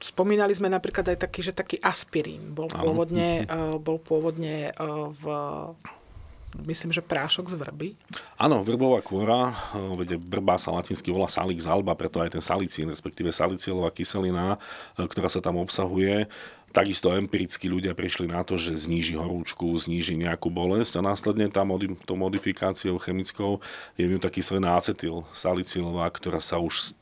Spomínali 0.01 0.49
sme 0.57 0.65
napríklad 0.65 1.13
aj 1.13 1.29
taký, 1.29 1.45
že 1.45 1.53
taký 1.53 1.77
aspirín 1.77 2.57
bol 2.57 2.65
pôvodne, 2.73 3.45
bol 3.85 4.01
pôvodne 4.01 4.73
v 5.13 5.23
myslím, 6.65 6.91
že 6.91 7.05
prášok 7.05 7.51
z 7.51 7.55
vrby. 7.55 7.89
Áno, 8.35 8.63
vrbová 8.65 8.99
kôra, 8.99 9.55
vede 9.95 10.17
vrba 10.17 10.57
sa 10.59 10.73
latinsky 10.75 11.09
volá 11.13 11.29
salix 11.31 11.69
alba, 11.69 11.95
preto 11.95 12.19
aj 12.19 12.35
ten 12.35 12.43
salicín, 12.43 12.89
respektíve 12.89 13.31
salicielová 13.31 13.93
kyselina, 13.93 14.59
ktorá 14.97 15.29
sa 15.31 15.39
tam 15.39 15.59
obsahuje, 15.61 16.27
Takisto 16.71 17.11
empiricky 17.11 17.67
ľudia 17.67 17.91
prišli 17.91 18.31
na 18.31 18.47
to, 18.47 18.55
že 18.55 18.87
zníži 18.87 19.19
horúčku, 19.19 19.75
zníži 19.75 20.15
nejakú 20.15 20.47
bolesť 20.47 20.95
a 20.95 21.01
následne 21.03 21.51
tá 21.51 21.67
modi- 21.67 21.99
to 22.07 22.15
modifikáciou 22.15 22.95
chemickou 22.95 23.59
je 23.99 24.07
v 24.07 24.15
ňu 24.15 24.19
taký 24.23 24.39
kyseliná 24.39 24.79
acetyl 24.79 25.27
salicylová, 25.35 26.07
ktorá 26.07 26.39
sa 26.39 26.63
už 26.63 26.95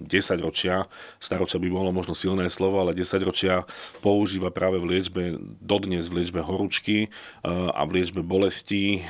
10 0.00 0.40
ročia, 0.42 0.86
staročia 1.22 1.62
by 1.62 1.68
bolo 1.70 1.90
možno 1.94 2.16
silné 2.16 2.50
slovo, 2.50 2.82
ale 2.82 2.96
10 2.96 3.20
ročia 3.22 3.62
používa 4.02 4.50
práve 4.50 4.82
v 4.82 4.96
liečbe, 4.96 5.22
dodnes 5.62 6.10
v 6.10 6.22
liečbe 6.22 6.42
horúčky 6.42 7.06
eh, 7.06 7.48
a 7.50 7.82
v 7.86 8.00
liečbe 8.00 8.20
bolesti 8.22 8.98
eh, 8.98 9.04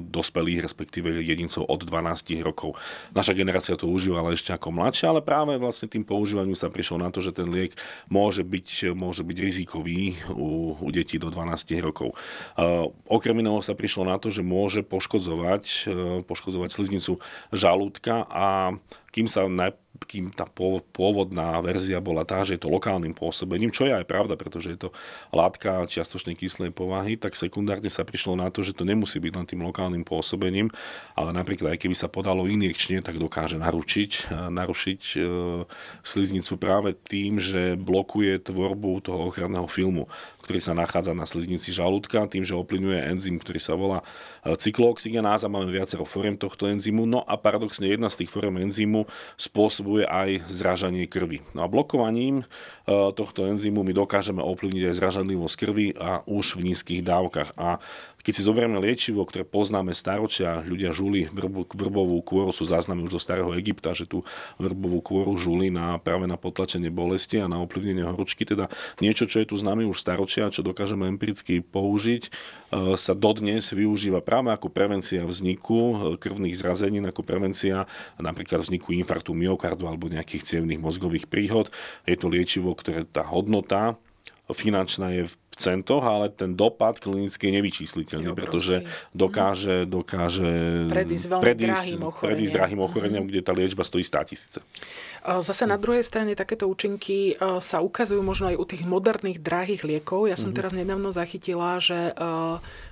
dospelých, 0.00 0.64
respektíve 0.64 1.20
jedincov 1.24 1.66
od 1.68 1.84
12 1.84 2.40
rokov. 2.44 2.76
Naša 3.16 3.32
generácia 3.32 3.74
to 3.76 3.88
užívala 3.88 4.32
ešte 4.36 4.52
ako 4.52 4.74
mladšia, 4.74 5.12
ale 5.12 5.24
práve 5.24 5.56
vlastne 5.56 5.88
tým 5.88 6.04
používaním 6.04 6.56
sa 6.56 6.68
prišlo 6.68 7.00
na 7.00 7.08
to, 7.08 7.24
že 7.24 7.34
ten 7.34 7.48
liek 7.48 7.72
môže 8.10 8.44
byť, 8.44 8.92
môže 8.92 9.24
byť 9.24 9.36
rizikový 9.40 10.16
u, 10.32 10.76
u 10.78 10.88
detí 10.92 11.16
do 11.16 11.32
12 11.32 11.80
rokov. 11.80 12.14
Eh, 12.56 12.86
okrem 13.08 13.36
iného 13.40 13.60
sa 13.64 13.72
prišlo 13.72 14.06
na 14.06 14.16
to, 14.20 14.28
že 14.28 14.44
môže 14.44 14.82
poškodzovať, 14.84 15.88
poškodzovať 16.26 16.70
sliznicu 16.72 17.22
žalúdka 17.54 18.24
a 18.28 18.74
kým 19.10 19.26
sa 19.26 19.46
najprv 19.50 19.89
kým 20.06 20.32
tá 20.32 20.48
pôvodná 20.94 21.60
verzia 21.60 22.00
bola 22.00 22.24
tá, 22.24 22.42
že 22.42 22.56
je 22.56 22.62
to 22.66 22.72
lokálnym 22.72 23.12
pôsobením, 23.12 23.70
čo 23.70 23.86
je 23.86 23.94
aj 23.94 24.06
pravda, 24.08 24.34
pretože 24.34 24.72
je 24.72 24.78
to 24.86 24.90
látka 25.30 25.84
čiastočnej 25.86 26.34
kyslej 26.34 26.72
povahy, 26.72 27.20
tak 27.20 27.36
sekundárne 27.36 27.88
sa 27.92 28.06
prišlo 28.06 28.34
na 28.34 28.48
to, 28.48 28.64
že 28.64 28.76
to 28.76 28.88
nemusí 28.88 29.20
byť 29.20 29.32
len 29.36 29.46
tým 29.46 29.62
lokálnym 29.62 30.04
pôsobením, 30.06 30.72
ale 31.14 31.30
napríklad 31.36 31.76
aj 31.76 31.80
keby 31.84 31.96
sa 31.96 32.08
podalo 32.08 32.48
injekčne, 32.48 33.04
tak 33.04 33.20
dokáže 33.20 33.60
naručiť, 33.60 34.10
eh, 34.30 34.48
narušiť 34.50 35.02
e, 35.14 35.18
sliznicu 36.02 36.54
práve 36.56 36.96
tým, 36.96 37.38
že 37.38 37.76
blokuje 37.78 38.40
tvorbu 38.40 39.04
toho 39.04 39.30
ochranného 39.30 39.68
filmu 39.70 40.10
ktorý 40.50 40.66
sa 40.66 40.74
nachádza 40.74 41.14
na 41.14 41.30
sliznici 41.30 41.70
žalúdka, 41.70 42.26
tým, 42.26 42.42
že 42.42 42.58
oplyňuje 42.58 43.06
enzym, 43.14 43.38
ktorý 43.38 43.62
sa 43.62 43.78
volá 43.78 44.02
e, 44.42 44.58
cyklooxygenáza. 44.58 45.46
Máme 45.46 45.70
viacero 45.70 46.02
foriem 46.02 46.34
tohto 46.34 46.66
enzymu. 46.66 47.06
No 47.06 47.22
a 47.22 47.38
paradoxne 47.38 47.86
jedna 47.86 48.10
z 48.10 48.26
tých 48.26 48.34
foriem 48.34 48.58
enzymu 48.58 49.06
spôsobuje 49.38 50.10
aj 50.10 50.42
zražanie 50.50 51.06
krvi. 51.06 51.38
No 51.54 51.62
a 51.62 51.70
blokovaním 51.70 52.42
e, 52.42 52.44
tohto 53.14 53.46
enzymu 53.46 53.86
my 53.86 53.94
dokážeme 53.94 54.42
ovplyvniť 54.42 54.90
aj 54.90 54.94
zražanlivosť 54.98 55.54
krvi 55.54 55.94
a 55.94 56.26
už 56.26 56.58
v 56.58 56.74
nízkych 56.74 57.06
dávkach. 57.06 57.54
A 57.54 57.78
keď 58.20 58.32
si 58.36 58.42
zoberieme 58.44 58.76
liečivo, 58.80 59.24
ktoré 59.24 59.48
poznáme 59.48 59.96
staročia, 59.96 60.60
ľudia 60.64 60.92
žuli 60.92 61.28
vrbu, 61.32 61.72
vrbovú 61.72 62.20
kôru, 62.20 62.52
sú 62.52 62.68
záznamy 62.68 63.04
už 63.08 63.16
do 63.16 63.20
starého 63.20 63.50
Egypta, 63.56 63.96
že 63.96 64.04
tú 64.04 64.22
vrbovú 64.60 65.00
kôru 65.00 65.34
žuli 65.40 65.72
na, 65.72 65.96
práve 65.96 66.28
na 66.28 66.36
potlačenie 66.36 66.92
bolesti 66.92 67.40
a 67.40 67.48
na 67.48 67.60
ovplyvnenie 67.64 68.04
horúčky, 68.04 68.44
teda 68.44 68.68
niečo, 69.00 69.24
čo 69.24 69.40
je 69.40 69.48
tu 69.48 69.56
známe 69.56 69.88
už 69.88 69.96
staročia, 69.96 70.52
čo 70.52 70.60
dokážeme 70.60 71.08
empiricky 71.08 71.64
použiť, 71.64 72.22
e, 72.28 72.30
sa 73.00 73.12
dodnes 73.16 73.72
využíva 73.72 74.20
práve 74.20 74.52
ako 74.52 74.68
prevencia 74.68 75.24
vzniku 75.24 75.78
e, 75.80 75.94
krvných 76.20 76.56
zrazenín, 76.56 77.08
ako 77.08 77.24
prevencia 77.24 77.88
napríklad 78.20 78.60
vzniku 78.64 78.92
infarktu 78.92 79.32
myokardu 79.32 79.88
alebo 79.88 80.12
nejakých 80.12 80.44
cievných 80.44 80.80
mozgových 80.80 81.26
príhod. 81.28 81.72
Je 82.04 82.16
to 82.16 82.28
liečivo, 82.28 82.76
ktoré 82.76 83.08
tá 83.08 83.24
hodnota 83.24 83.96
finančná 84.50 85.14
je 85.14 85.22
centoch, 85.60 86.00
ale 86.00 86.32
ten 86.32 86.56
dopad 86.56 86.96
klinicky 86.96 87.52
je 87.52 87.60
nevyčísliteľný, 87.60 88.32
pretože 88.32 88.88
dokáže, 89.12 89.84
dokáže 89.84 90.88
predísť, 90.88 91.36
predísť, 91.36 91.68
drahým 91.76 92.00
ochoreniam, 92.00 92.32
predísť 92.32 92.52
drahým 92.56 92.80
ochoreniam 92.80 93.24
mm-hmm. 93.28 93.36
kde 93.36 93.44
tá 93.44 93.52
liečba 93.52 93.84
stojí 93.84 94.00
100 94.00 94.30
tisíce. 94.32 94.58
Zase 95.20 95.68
na 95.68 95.76
druhej 95.76 96.00
strane 96.00 96.32
takéto 96.32 96.64
účinky 96.64 97.36
sa 97.60 97.84
ukazujú 97.84 98.24
možno 98.24 98.48
aj 98.48 98.56
u 98.56 98.64
tých 98.64 98.88
moderných 98.88 99.44
drahých 99.44 99.84
liekov. 99.84 100.32
Ja 100.32 100.40
som 100.40 100.48
mm-hmm. 100.48 100.56
teraz 100.56 100.72
nedávno 100.72 101.12
zachytila, 101.12 101.76
že 101.76 102.16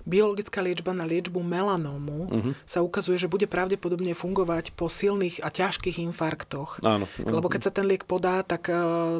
biologická 0.04 0.60
liečba 0.60 0.92
na 0.92 1.08
liečbu 1.08 1.40
melanómu 1.40 2.28
mm-hmm. 2.28 2.52
sa 2.68 2.84
ukazuje, 2.84 3.16
že 3.16 3.32
bude 3.32 3.48
pravdepodobne 3.48 4.12
fungovať 4.12 4.76
po 4.76 4.92
silných 4.92 5.40
a 5.40 5.48
ťažkých 5.48 6.04
infarktoch. 6.04 6.84
Áno, 6.84 7.08
áno. 7.08 7.32
Lebo 7.32 7.48
keď 7.48 7.60
sa 7.64 7.72
ten 7.72 7.88
liek 7.88 8.04
podá, 8.04 8.44
tak 8.44 8.68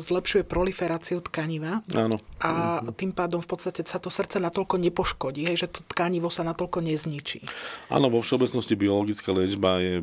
zlepšuje 0.05 0.45
proliferáciu 0.45 1.25
tkaniva 1.25 1.81
áno. 1.97 2.21
a 2.45 2.85
tým 2.93 3.17
pádom 3.17 3.38
pádom 3.38 3.46
v 3.46 3.51
podstate 3.55 3.81
sa 3.87 4.03
to 4.03 4.11
srdce 4.11 4.42
natoľko 4.42 4.83
nepoškodí, 4.83 5.46
hej, 5.46 5.66
že 5.66 5.68
to 5.70 5.81
tkanivo 5.94 6.27
sa 6.29 6.42
natoľko 6.42 6.83
nezničí. 6.83 7.46
Áno, 7.94 8.11
vo 8.11 8.18
všeobecnosti 8.18 8.74
biologická 8.74 9.31
liečba 9.31 9.79
je 9.79 10.03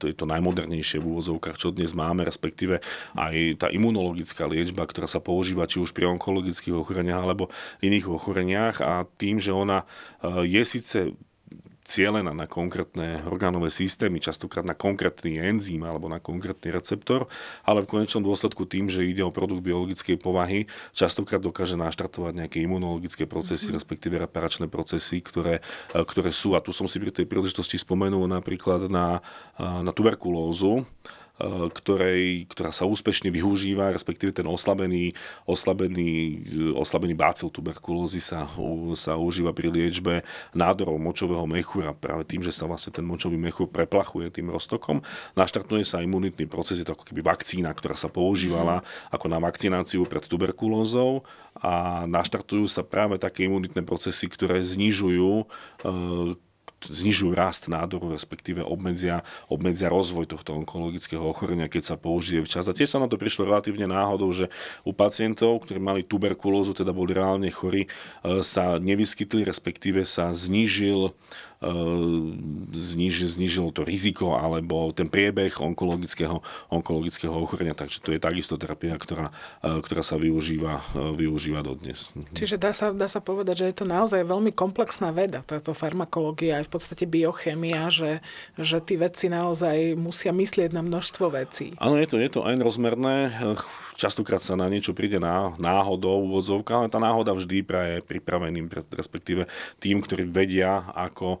to, 0.00 0.08
je 0.08 0.16
to 0.16 0.24
najmodernejšie 0.24 1.04
v 1.04 1.08
úvozovkách, 1.12 1.60
čo 1.60 1.76
dnes 1.76 1.92
máme, 1.92 2.24
respektíve 2.24 2.80
aj 3.12 3.60
tá 3.60 3.68
imunologická 3.68 4.48
liečba, 4.48 4.88
ktorá 4.88 5.04
sa 5.04 5.20
používa 5.20 5.68
či 5.68 5.84
už 5.84 5.92
pri 5.92 6.08
onkologických 6.16 6.72
ochoreniach 6.72 7.20
alebo 7.20 7.52
iných 7.84 8.08
ochoreniach 8.08 8.80
a 8.80 9.04
tým, 9.20 9.36
že 9.36 9.52
ona 9.52 9.84
e, 10.24 10.48
je 10.48 10.62
síce 10.64 10.98
cielená 11.86 12.34
na 12.34 12.50
konkrétne 12.50 13.22
orgánové 13.30 13.70
systémy, 13.70 14.18
častokrát 14.18 14.66
na 14.66 14.74
konkrétny 14.74 15.38
enzym 15.38 15.86
alebo 15.86 16.10
na 16.10 16.18
konkrétny 16.18 16.74
receptor, 16.74 17.30
ale 17.62 17.86
v 17.86 17.90
konečnom 17.96 18.26
dôsledku 18.26 18.66
tým, 18.66 18.90
že 18.90 19.06
ide 19.06 19.22
o 19.22 19.30
produkt 19.30 19.62
biologickej 19.62 20.18
povahy, 20.18 20.66
častokrát 20.90 21.38
dokáže 21.38 21.78
naštartovať 21.78 22.42
nejaké 22.42 22.58
imunologické 22.60 23.24
procesy, 23.24 23.70
mm-hmm. 23.70 23.78
respektíve 23.78 24.14
reparačné 24.18 24.66
procesy, 24.66 25.22
ktoré, 25.22 25.62
e, 25.94 26.02
ktoré 26.02 26.34
sú. 26.34 26.58
A 26.58 26.60
tu 26.60 26.74
som 26.74 26.90
si 26.90 26.98
pri 26.98 27.14
tej 27.14 27.30
príležitosti 27.30 27.78
spomenul 27.78 28.26
napríklad 28.26 28.90
na, 28.90 29.22
e, 29.54 29.62
na 29.62 29.94
tuberkulózu, 29.94 30.82
ktorej, 31.44 32.48
ktorá 32.48 32.72
sa 32.72 32.88
úspešne 32.88 33.28
využíva, 33.28 33.92
respektíve 33.92 34.32
ten 34.32 34.48
oslabený, 34.48 35.12
oslabený, 35.44 36.10
eh, 36.48 36.72
oslabený 36.72 37.12
bácil 37.12 37.52
tuberkulózy 37.52 38.24
sa, 38.24 38.48
sa 38.96 39.20
užíva 39.20 39.52
pri 39.52 39.68
liečbe 39.68 40.24
nádorov 40.56 40.96
močového 40.96 41.44
mechúra. 41.44 41.92
Práve 41.92 42.24
tým, 42.24 42.40
že 42.40 42.56
sa 42.56 42.64
vlastne 42.64 42.88
ten 42.96 43.04
močový 43.04 43.36
mechúr 43.36 43.68
preplachuje 43.68 44.32
tým 44.32 44.48
roztokom, 44.48 45.04
naštartuje 45.36 45.84
sa 45.84 46.00
imunitný 46.00 46.48
proces, 46.48 46.80
je 46.80 46.88
to 46.88 46.96
ako 46.96 47.04
keby 47.04 47.20
vakcína, 47.20 47.68
ktorá 47.76 47.92
sa 47.92 48.08
používala 48.08 48.80
mm. 48.80 48.84
ako 49.12 49.26
na 49.28 49.36
vakcináciu 49.36 50.08
pred 50.08 50.24
tuberkulózou 50.24 51.20
a 51.60 52.04
naštartujú 52.08 52.64
sa 52.64 52.80
práve 52.80 53.20
také 53.20 53.44
imunitné 53.44 53.84
procesy, 53.84 54.28
ktoré 54.28 54.60
znižujú 54.60 55.32
e, 55.40 55.44
znižujú 56.84 57.32
rast 57.32 57.72
nádoru, 57.72 58.12
respektíve 58.12 58.60
obmedzia, 58.60 59.24
obmedzia 59.48 59.88
rozvoj 59.88 60.28
tohto 60.28 60.52
onkologického 60.52 61.24
ochorenia, 61.24 61.72
keď 61.72 61.82
sa 61.82 61.96
použije 61.96 62.44
včas. 62.44 62.68
A 62.68 62.76
tiež 62.76 62.92
sa 62.92 63.02
na 63.02 63.08
to 63.08 63.16
prišlo 63.16 63.48
relatívne 63.48 63.88
náhodou, 63.88 64.28
že 64.36 64.52
u 64.84 64.92
pacientov, 64.92 65.64
ktorí 65.64 65.80
mali 65.80 66.04
tuberkulózu, 66.04 66.76
teda 66.76 66.92
boli 66.92 67.16
reálne 67.16 67.48
chorí, 67.48 67.88
e, 67.88 68.44
sa 68.44 68.76
nevyskytli, 68.76 69.42
respektíve 69.48 70.04
sa 70.04 70.30
znížil 70.36 71.16
zniž, 72.76 73.32
znižilo 73.32 73.72
to 73.72 73.80
riziko 73.80 74.36
alebo 74.36 74.92
ten 74.92 75.08
priebeh 75.08 75.56
onkologického, 75.56 76.44
onkologického 76.68 77.32
ochorenia. 77.32 77.72
Takže 77.72 78.04
to 78.04 78.12
je 78.12 78.20
takisto 78.20 78.60
terapia, 78.60 78.92
ktorá, 79.00 79.32
e, 79.64 79.80
ktorá 79.80 80.04
sa 80.04 80.20
využíva, 80.20 80.84
e, 80.92 81.16
využíva 81.16 81.64
dodnes. 81.64 82.12
Čiže 82.36 82.60
dá 82.60 82.76
sa, 82.76 82.92
dá 82.92 83.08
sa 83.08 83.24
povedať, 83.24 83.64
že 83.64 83.66
je 83.72 83.76
to 83.80 83.86
naozaj 83.88 84.20
veľmi 84.20 84.52
komplexná 84.52 85.08
veda, 85.16 85.40
táto 85.40 85.72
farmakológia, 85.72 86.60
aj 86.60 86.68
v 86.68 86.72
podstate 86.76 87.04
biochémia, 87.08 87.88
že, 87.88 88.20
že 88.60 88.76
tí 88.84 89.00
vedci 89.00 89.32
naozaj 89.32 89.96
musia 89.96 90.36
myslieť 90.36 90.76
na 90.76 90.84
množstvo 90.84 91.32
vecí. 91.32 91.72
Áno, 91.80 91.96
je 91.96 92.08
to, 92.08 92.16
je 92.20 92.30
to 92.30 92.40
aj 92.44 92.54
rozmerné 92.60 93.32
častokrát 93.96 94.44
sa 94.44 94.54
na 94.54 94.68
niečo 94.68 94.92
príde 94.92 95.16
ná, 95.16 95.56
náhodou, 95.56 96.20
úvodzovka, 96.28 96.76
ale 96.76 96.92
tá 96.92 97.00
náhoda 97.00 97.32
vždy 97.32 97.64
praje 97.64 98.04
pripraveným, 98.04 98.68
respektíve 98.92 99.48
tým, 99.80 100.04
ktorí 100.04 100.28
vedia, 100.28 100.84
ako 100.92 101.40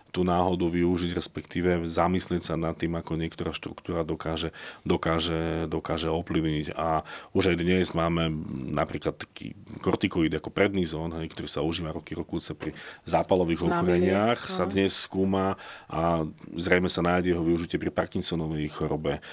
tú 0.11 0.27
náhodu 0.27 0.67
využiť, 0.67 1.15
respektíve 1.15 1.87
zamyslieť 1.87 2.51
sa 2.51 2.59
nad 2.59 2.75
tým, 2.75 2.99
ako 2.99 3.15
niektorá 3.15 3.55
štruktúra 3.55 4.03
dokáže, 4.03 4.51
dokáže, 4.83 5.71
dokáže 5.71 6.11
ovplyvniť. 6.11 6.75
A 6.75 7.07
už 7.31 7.55
aj 7.55 7.63
dnes 7.63 7.95
máme 7.95 8.27
napríklad 8.75 9.15
taký 9.15 9.55
kortikoid 9.79 10.35
ako 10.35 10.51
prednizón, 10.51 11.15
ktorý 11.15 11.47
sa 11.47 11.63
užíva 11.63 11.95
roky 11.95 12.11
rokúce 12.11 12.51
pri 12.51 12.75
zápalových 13.07 13.71
ochoreniach, 13.71 14.43
no. 14.43 14.51
sa 14.51 14.67
dnes 14.67 14.91
skúma 15.07 15.55
a 15.87 16.27
zrejme 16.59 16.91
sa 16.91 16.99
nájde 16.99 17.31
jeho 17.31 17.47
využitie 17.47 17.79
pri 17.79 17.95
Parkinsonovej 17.95 18.67
chorobe. 18.75 19.23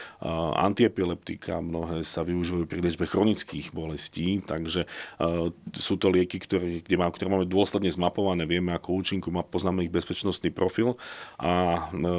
Antiepileptika 0.55 1.59
mnohé 1.59 2.07
sa 2.07 2.23
využívajú 2.23 2.71
pri 2.71 2.87
liečbe 2.87 3.03
chronických 3.11 3.75
bolestí, 3.75 4.39
takže 4.47 4.87
sú 5.75 5.99
to 5.99 6.07
lieky, 6.15 6.39
ktoré, 6.39 6.87
kde 6.87 6.95
má, 6.95 7.11
ktoré 7.11 7.27
máme 7.27 7.51
dôsledne 7.51 7.91
zmapované, 7.91 8.47
vieme 8.47 8.71
ako 8.79 9.03
účinku, 9.03 9.35
poznáme 9.51 9.83
ich 9.83 9.91
bezpečnostný 9.91 10.55
profil 10.55 10.68
profil 10.69 11.01
a 11.41 11.89
e, 11.89 12.13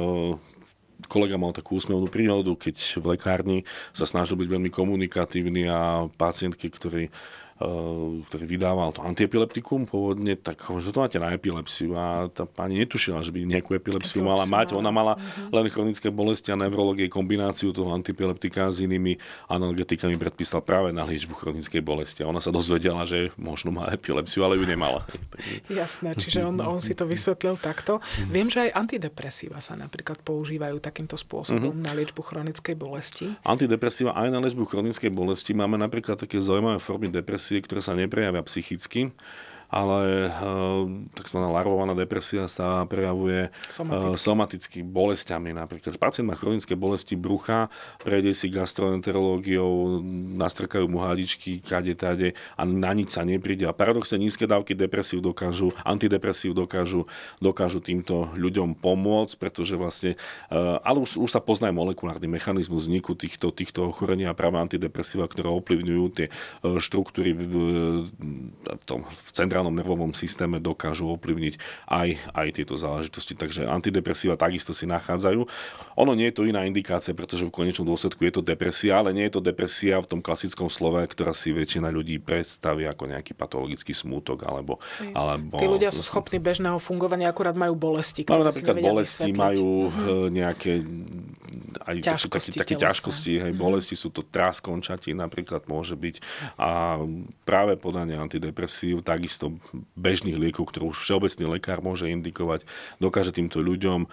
kolega 1.06 1.40
mal 1.40 1.54
takú 1.54 1.78
úsmevnú 1.78 2.10
príhodu, 2.10 2.50
keď 2.58 2.76
v 3.00 3.04
lekárni 3.16 3.58
sa 3.94 4.04
snažil 4.04 4.36
byť 4.36 4.48
veľmi 4.50 4.70
komunikatívny 4.74 5.70
a 5.70 6.10
pacientky, 6.18 6.68
ktorí 6.68 7.08
ktorý 7.60 8.44
vydával 8.48 8.88
to 8.96 9.04
antiepileptikum 9.04 9.84
pôvodne, 9.84 10.32
tak 10.32 10.64
že 10.80 10.96
to 10.96 11.04
máte 11.04 11.20
na 11.20 11.36
epilepsiu 11.36 11.92
a 11.92 12.32
tá 12.32 12.48
pani 12.48 12.80
netušila, 12.80 13.20
že 13.20 13.28
by 13.28 13.44
nejakú 13.44 13.76
epilepsiu 13.76 14.24
mala 14.24 14.48
mať. 14.48 14.72
Ona 14.72 14.88
mala 14.88 15.20
uh-huh. 15.20 15.52
len 15.52 15.68
chronické 15.68 16.08
bolesti 16.08 16.48
a 16.48 16.56
neurologie 16.56 17.12
kombináciu 17.12 17.76
toho 17.76 17.92
antiepileptika 17.92 18.72
s 18.72 18.80
inými 18.80 19.20
analgetikami 19.52 20.16
predpísal 20.16 20.64
práve 20.64 20.88
na 20.96 21.04
liečbu 21.04 21.36
chronickej 21.36 21.84
bolesti. 21.84 22.24
A 22.24 22.32
ona 22.32 22.40
sa 22.40 22.48
dozvedela, 22.48 23.04
že 23.04 23.28
možno 23.36 23.76
má 23.76 23.92
epilepsiu, 23.92 24.40
ale 24.40 24.56
ju 24.56 24.64
nemala. 24.64 25.04
Jasné, 25.68 26.16
čiže 26.16 26.40
on, 26.48 26.56
on 26.64 26.80
si 26.80 26.96
to 26.96 27.04
vysvetlil 27.04 27.60
takto. 27.60 28.00
Viem, 28.32 28.48
že 28.48 28.72
aj 28.72 28.88
antidepresíva 28.88 29.60
sa 29.60 29.76
napríklad 29.76 30.16
používajú 30.24 30.80
takýmto 30.80 31.20
spôsobom 31.20 31.76
uh-huh. 31.76 31.84
na 31.84 31.92
liečbu 31.92 32.24
chronickej 32.24 32.72
bolesti. 32.72 33.28
Antidepresíva 33.44 34.16
aj 34.16 34.32
na 34.32 34.40
liečbu 34.40 34.64
chronickej 34.64 35.12
bolesti. 35.12 35.52
Máme 35.52 35.76
napríklad 35.76 36.16
také 36.16 36.40
zaujímavé 36.40 36.80
formy 36.80 37.12
depresie, 37.12 37.49
depresie, 37.50 37.66
ktoré 37.66 37.80
sa 37.82 37.98
neprejavia 37.98 38.46
psychicky, 38.46 39.10
ale 39.70 40.26
eh, 40.26 41.22
tzv. 41.22 41.38
larvovaná 41.38 41.94
depresia 41.94 42.50
sa 42.50 42.82
prejavuje 42.90 43.48
eh, 43.48 43.70
somaticky, 43.70 44.18
somaticky 44.18 44.78
bolestiami. 44.82 45.54
Napríklad 45.54 45.94
pacient 45.96 46.26
má 46.26 46.34
chronické 46.34 46.74
bolesti 46.74 47.14
brucha, 47.14 47.70
prejde 48.02 48.34
si 48.34 48.50
gastroenterológiou, 48.50 50.02
nastrkajú 50.36 50.90
mu 50.90 51.06
hadičky, 51.06 51.62
kade, 51.62 51.94
tade 51.94 52.34
a 52.58 52.62
na 52.66 52.90
nič 52.90 53.14
sa 53.14 53.22
nepríde. 53.22 53.64
A 53.70 53.72
paradoxne 53.72 54.18
nízke 54.18 54.50
dávky 54.50 54.74
depresív 54.74 55.22
dokážu, 55.22 55.70
antidepresív 55.86 56.52
dokážu, 56.52 57.06
dokážu 57.38 57.78
týmto 57.78 58.34
ľuďom 58.34 58.74
pomôcť, 58.74 59.34
pretože 59.38 59.78
vlastne, 59.78 60.18
eh, 60.50 60.56
ale 60.82 60.98
už, 60.98 61.22
už 61.22 61.30
sa 61.30 61.38
poznaje 61.38 61.72
molekulárny 61.72 62.26
mechanizmus 62.26 62.90
vzniku 62.90 63.14
týchto, 63.14 63.54
týchto 63.54 63.86
ochorení 63.86 64.26
a 64.26 64.34
práve 64.34 64.58
antidepresíva, 64.58 65.30
ktoré 65.30 65.46
ovplyvňujú 65.52 66.04
tie 66.16 66.26
štruktúry 66.80 67.36
v, 67.36 67.42
v, 67.44 68.84
tom, 68.88 69.04
v 69.04 69.30
centrálnom 69.30 69.59
centrálnom 69.60 69.76
nervovom 69.76 70.12
systéme 70.16 70.56
dokážu 70.56 71.04
ovplyvniť 71.12 71.54
aj, 71.84 72.08
aj 72.32 72.48
tieto 72.56 72.80
záležitosti. 72.80 73.36
Takže 73.36 73.68
antidepresíva 73.68 74.40
takisto 74.40 74.72
si 74.72 74.88
nachádzajú. 74.88 75.44
Ono 76.00 76.12
nie 76.16 76.32
je 76.32 76.34
to 76.40 76.48
iná 76.48 76.64
indikácia, 76.64 77.12
pretože 77.12 77.44
v 77.44 77.52
konečnom 77.52 77.84
dôsledku 77.84 78.24
je 78.24 78.40
to 78.40 78.42
depresia, 78.42 78.96
ale 78.96 79.12
nie 79.12 79.28
je 79.28 79.36
to 79.36 79.44
depresia 79.44 80.00
v 80.00 80.08
tom 80.16 80.20
klasickom 80.24 80.72
slove, 80.72 81.04
ktorá 81.04 81.36
si 81.36 81.52
väčšina 81.52 81.92
ľudí 81.92 82.16
predstaví 82.24 82.88
ako 82.88 83.12
nejaký 83.12 83.36
patologický 83.36 83.92
smútok. 83.92 84.48
Alebo, 84.48 84.80
alebo... 85.12 85.60
Tí 85.60 85.68
ľudia 85.68 85.92
sú 85.92 86.00
schopní 86.00 86.40
bežného 86.40 86.80
fungovania, 86.80 87.28
akurát 87.28 87.52
majú 87.52 87.76
bolesti. 87.76 88.24
Majú 88.24 88.48
napríklad 88.48 88.80
bolesti, 88.80 89.28
vysvetliť. 89.28 89.36
majú 89.36 89.68
uh-huh. 89.92 90.26
nejaké 90.32 90.80
aj 91.84 91.96
ťažkosti, 92.00 92.50
také, 92.56 92.74
také 92.74 92.74
ťažkosti, 92.80 93.32
hej, 93.44 93.52
uh-huh. 93.52 93.60
bolesti 93.60 93.92
sú 93.98 94.08
to 94.08 94.24
trás 94.24 94.62
končatí 94.62 95.12
napríklad 95.12 95.66
môže 95.66 95.98
byť 95.98 96.22
a 96.56 97.02
práve 97.42 97.74
podanie 97.74 98.14
antidepresív 98.14 99.02
takisto 99.02 99.49
bežných 99.96 100.36
liekov, 100.36 100.68
ktorú 100.68 100.92
už 100.92 101.02
všeobecný 101.02 101.58
lekár 101.58 101.80
môže 101.80 102.06
indikovať, 102.06 102.68
dokáže 103.00 103.32
týmto 103.34 103.64
ľuďom, 103.64 104.06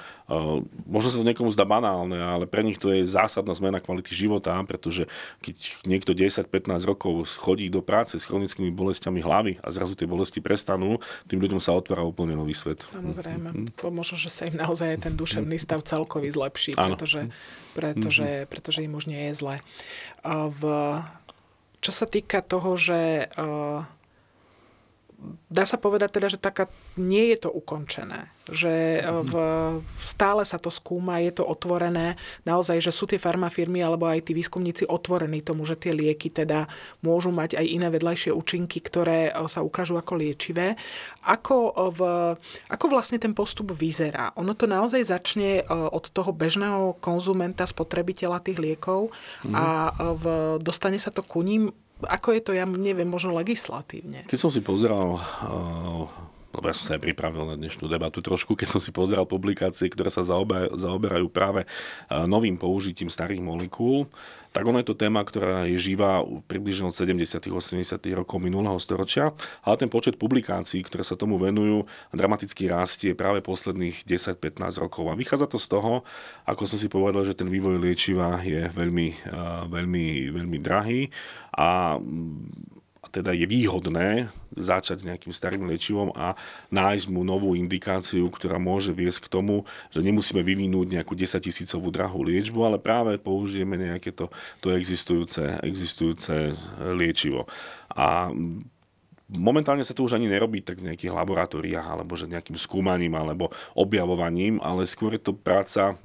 možno 0.88 1.08
sa 1.12 1.20
to 1.20 1.28
niekomu 1.28 1.52
zdá 1.52 1.68
banálne, 1.68 2.18
ale 2.18 2.48
pre 2.48 2.64
nich 2.64 2.80
to 2.82 2.90
je 2.94 3.06
zásadná 3.06 3.52
zmena 3.54 3.84
kvality 3.84 4.14
života, 4.16 4.56
pretože 4.64 5.10
keď 5.44 5.56
niekto 5.86 6.12
10-15 6.16 6.50
rokov 6.88 7.28
chodí 7.38 7.68
do 7.68 7.84
práce 7.84 8.18
s 8.18 8.26
chronickými 8.26 8.72
bolestiami 8.74 9.20
hlavy 9.22 9.54
a 9.62 9.68
zrazu 9.70 9.94
tie 9.94 10.10
bolesti 10.10 10.40
prestanú, 10.40 10.98
tým 11.28 11.44
ľuďom 11.44 11.60
sa 11.62 11.76
otvára 11.76 12.06
úplne 12.06 12.34
nový 12.38 12.56
svet. 12.56 12.86
Samozrejme. 12.88 13.74
Možno, 13.88 14.16
že 14.16 14.30
sa 14.30 14.46
im 14.48 14.56
naozaj 14.58 15.02
ten 15.04 15.14
duševný 15.18 15.58
stav 15.58 15.82
celkový 15.84 16.30
zlepší, 16.32 16.78
pretože, 16.78 17.30
pretože, 17.74 18.26
mm-hmm. 18.26 18.50
pretože 18.50 18.80
im 18.86 18.94
už 18.94 19.06
nie 19.10 19.32
je 19.32 19.34
zle. 19.34 19.56
V, 20.28 20.62
čo 21.82 21.92
sa 21.92 22.06
týka 22.06 22.42
toho, 22.46 22.78
že 22.78 23.32
dá 25.50 25.66
sa 25.66 25.82
povedať 25.82 26.10
teda, 26.14 26.28
že 26.30 26.38
taká, 26.38 26.70
nie 27.00 27.34
je 27.34 27.48
to 27.48 27.50
ukončené. 27.50 28.30
Že 28.48 29.02
e, 29.02 29.02
v, 29.26 29.34
stále 29.98 30.46
sa 30.46 30.62
to 30.62 30.70
skúma, 30.70 31.18
je 31.24 31.42
to 31.42 31.44
otvorené. 31.44 32.16
Naozaj, 32.46 32.78
že 32.84 32.94
sú 32.94 33.10
tie 33.10 33.18
farmafirmy 33.18 33.82
alebo 33.82 34.06
aj 34.06 34.30
tí 34.30 34.38
výskumníci 34.38 34.86
otvorení 34.86 35.42
tomu, 35.42 35.66
že 35.66 35.80
tie 35.80 35.92
lieky 35.92 36.30
teda 36.30 36.70
môžu 37.02 37.34
mať 37.34 37.58
aj 37.58 37.66
iné 37.66 37.88
vedľajšie 37.90 38.30
účinky, 38.30 38.78
ktoré 38.78 39.34
e, 39.34 39.50
sa 39.50 39.66
ukážu 39.66 39.98
ako 39.98 40.22
liečivé. 40.22 40.78
Ako, 41.26 41.74
e, 41.74 41.92
v, 41.98 42.02
ako 42.70 42.86
vlastne 42.92 43.18
ten 43.18 43.34
postup 43.34 43.74
vyzerá? 43.74 44.38
Ono 44.38 44.54
to 44.54 44.70
naozaj 44.70 45.02
začne 45.02 45.66
od 45.70 46.12
toho 46.14 46.30
bežného 46.30 47.00
konzumenta, 47.02 47.66
spotrebiteľa 47.66 48.44
tých 48.44 48.60
liekov 48.60 49.10
a 49.50 49.90
v, 49.96 50.24
dostane 50.62 51.00
sa 51.00 51.10
to 51.10 51.24
ku 51.26 51.42
ním 51.42 51.72
ako 52.06 52.38
je 52.38 52.42
to, 52.46 52.52
ja 52.54 52.70
neviem, 52.70 53.10
možno 53.10 53.34
legislatívne? 53.34 54.30
Keď 54.30 54.38
som 54.38 54.52
si 54.54 54.62
pozeral 54.62 55.18
uh 55.18 56.37
lebo 56.52 56.66
ja 56.68 56.76
som 56.76 56.86
sa 56.88 56.92
aj 56.96 57.04
pripravil 57.04 57.44
na 57.44 57.56
dnešnú 57.60 57.88
debatu 57.88 58.24
trošku, 58.24 58.56
keď 58.56 58.68
som 58.78 58.82
si 58.82 58.92
pozeral 58.96 59.28
publikácie, 59.28 59.92
ktoré 59.92 60.08
sa 60.08 60.26
zaoberajú 60.74 61.28
práve 61.32 61.68
novým 62.28 62.56
použitím 62.56 63.12
starých 63.12 63.44
molekúl, 63.44 64.08
tak 64.56 64.64
ono 64.64 64.80
je 64.82 64.88
to 64.90 64.98
téma, 64.98 65.22
ktorá 65.22 65.68
je 65.70 65.78
živá 65.78 66.24
približne 66.50 66.90
od 66.90 66.96
70. 66.96 67.52
80. 67.52 67.78
rokov 68.16 68.42
minulého 68.42 68.80
storočia, 68.82 69.36
ale 69.62 69.76
ten 69.78 69.92
počet 69.92 70.16
publikácií, 70.18 70.82
ktoré 70.82 71.04
sa 71.06 71.20
tomu 71.20 71.38
venujú, 71.38 71.86
dramaticky 72.16 72.66
rastie 72.72 73.14
práve 73.14 73.44
posledných 73.44 74.08
10-15 74.08 74.82
rokov. 74.82 75.12
A 75.12 75.20
vychádza 75.20 75.46
to 75.52 75.62
z 75.62 75.68
toho, 75.68 76.02
ako 76.48 76.64
som 76.64 76.80
si 76.80 76.90
povedal, 76.90 77.28
že 77.28 77.38
ten 77.38 77.52
vývoj 77.52 77.78
liečiva 77.78 78.40
je 78.42 78.66
veľmi, 78.72 79.30
veľmi, 79.70 80.06
veľmi 80.34 80.58
drahý 80.64 81.12
a 81.54 82.00
teda 83.12 83.32
je 83.34 83.48
výhodné 83.48 84.32
začať 84.56 85.08
nejakým 85.08 85.34
starým 85.34 85.64
liečivom 85.68 86.14
a 86.16 86.34
nájsť 86.74 87.06
mu 87.12 87.22
novú 87.24 87.54
indikáciu, 87.54 88.28
ktorá 88.32 88.58
môže 88.58 88.92
viesť 88.96 89.28
k 89.28 89.32
tomu, 89.40 89.64
že 89.92 90.04
nemusíme 90.04 90.42
vyvinúť 90.42 91.00
nejakú 91.00 91.14
10 91.14 91.40
tisícovú 91.40 91.88
drahú 91.90 92.24
liečbu, 92.26 92.60
ale 92.64 92.78
práve 92.78 93.20
použijeme 93.20 93.78
nejaké 93.78 94.12
to, 94.16 94.32
to 94.60 94.74
existujúce, 94.74 95.62
existujúce 95.64 96.56
liečivo. 96.96 97.46
A 97.94 98.32
Momentálne 99.28 99.84
sa 99.84 99.92
to 99.92 100.08
už 100.08 100.16
ani 100.16 100.32
nerobí 100.32 100.64
tak 100.64 100.80
v 100.80 100.88
nejakých 100.88 101.12
laboratóriách 101.12 101.84
alebo 101.84 102.16
že 102.16 102.32
nejakým 102.32 102.56
skúmaním 102.56 103.12
alebo 103.12 103.52
objavovaním, 103.76 104.56
ale 104.64 104.88
skôr 104.88 105.20
je 105.20 105.28
to 105.28 105.36
práca 105.36 106.00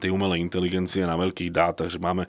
tej 0.00 0.08
umelej 0.08 0.40
inteligencie 0.40 1.04
na 1.04 1.18
veľkých 1.18 1.52
dátach, 1.52 1.92
že 1.92 2.00
máme 2.00 2.24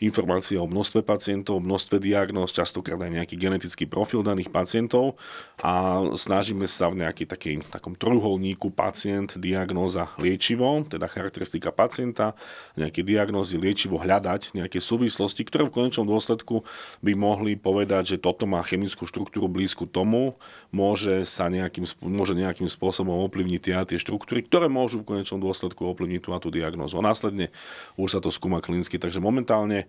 informácie 0.00 0.60
o 0.60 0.68
množstve 0.68 1.00
pacientov, 1.00 1.64
množstve 1.64 1.96
diagnóz, 2.02 2.52
častokrát 2.52 3.00
aj 3.00 3.22
nejaký 3.22 3.34
genetický 3.40 3.84
profil 3.88 4.20
daných 4.20 4.52
pacientov 4.52 5.16
a 5.64 6.04
snažíme 6.12 6.68
sa 6.68 6.92
v 6.92 7.00
nejaký 7.04 7.24
taký, 7.24 7.64
takom 7.72 7.96
trojuholníku 7.96 8.68
pacient, 8.76 9.40
diagnóza, 9.40 10.12
liečivo, 10.20 10.84
teda 10.84 11.08
charakteristika 11.08 11.72
pacienta, 11.72 12.36
nejaké 12.76 13.00
diagnózy, 13.00 13.56
liečivo 13.56 13.96
hľadať, 13.96 14.52
nejaké 14.52 14.78
súvislosti, 14.82 15.48
ktoré 15.48 15.64
v 15.68 15.72
konečnom 15.72 16.04
dôsledku 16.04 16.60
by 17.00 17.12
mohli 17.16 17.56
povedať, 17.56 18.16
že 18.16 18.22
toto 18.22 18.44
má 18.44 18.60
chemickú 18.60 19.08
štruktúru 19.08 19.48
blízku 19.48 19.88
tomu, 19.88 20.36
môže 20.68 21.24
sa 21.24 21.48
nejakým, 21.48 21.88
môže 22.04 22.36
nejakým 22.36 22.68
spôsobom 22.68 23.16
ovplyvniť 23.26 23.60
tie, 23.64 23.74
tie 23.96 23.98
štruktúry, 23.98 24.44
ktoré 24.44 24.68
môžu 24.68 25.00
v 25.00 25.16
konečnom 25.16 25.40
dôsledku 25.40 25.88
ovplyvniť 25.88 26.20
tú 26.20 26.30
a 26.36 26.38
tú 26.42 26.52
diagnózu. 26.52 27.00
A 27.00 27.06
následne 27.06 27.48
už 27.96 28.18
sa 28.18 28.20
to 28.20 28.28
skúma 28.28 28.60
klinicky, 28.60 29.00
takže 29.00 29.24
momentálne 29.24 29.85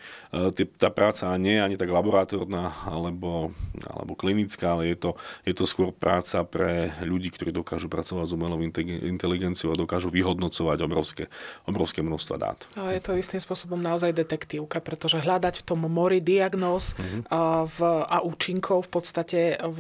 tá 0.78 0.90
práca 0.90 1.30
nie 1.38 1.58
je 1.58 1.66
ani 1.66 1.76
tak 1.76 1.90
laboratórna 1.92 2.88
alebo, 2.88 3.52
alebo 3.86 4.14
klinická, 4.16 4.78
ale 4.78 4.94
je 4.94 4.98
to, 4.98 5.12
je 5.44 5.54
to 5.54 5.66
skôr 5.70 5.90
práca 5.94 6.44
pre 6.48 6.94
ľudí, 7.04 7.34
ktorí 7.34 7.54
dokážu 7.54 7.88
pracovať 7.90 8.26
s 8.30 8.36
umelou 8.36 8.60
inteligenciou 8.62 9.74
a 9.74 9.80
dokážu 9.80 10.10
vyhodnocovať 10.14 10.78
obrovské, 10.84 11.24
obrovské 11.68 12.00
množstva 12.02 12.36
dát. 12.38 12.60
A 12.80 12.94
je 12.94 13.02
to 13.04 13.18
istým 13.18 13.42
spôsobom 13.42 13.80
naozaj 13.80 14.16
detektívka, 14.16 14.82
pretože 14.82 15.22
hľadať 15.22 15.62
v 15.62 15.66
tom 15.66 15.86
mori 15.88 16.20
diagnóz 16.24 16.94
uh-huh. 16.98 17.22
a, 17.30 17.42
v, 17.66 17.78
a 18.06 18.18
účinkov 18.26 18.88
v 18.88 18.92
podstate 18.92 19.40
v 19.62 19.80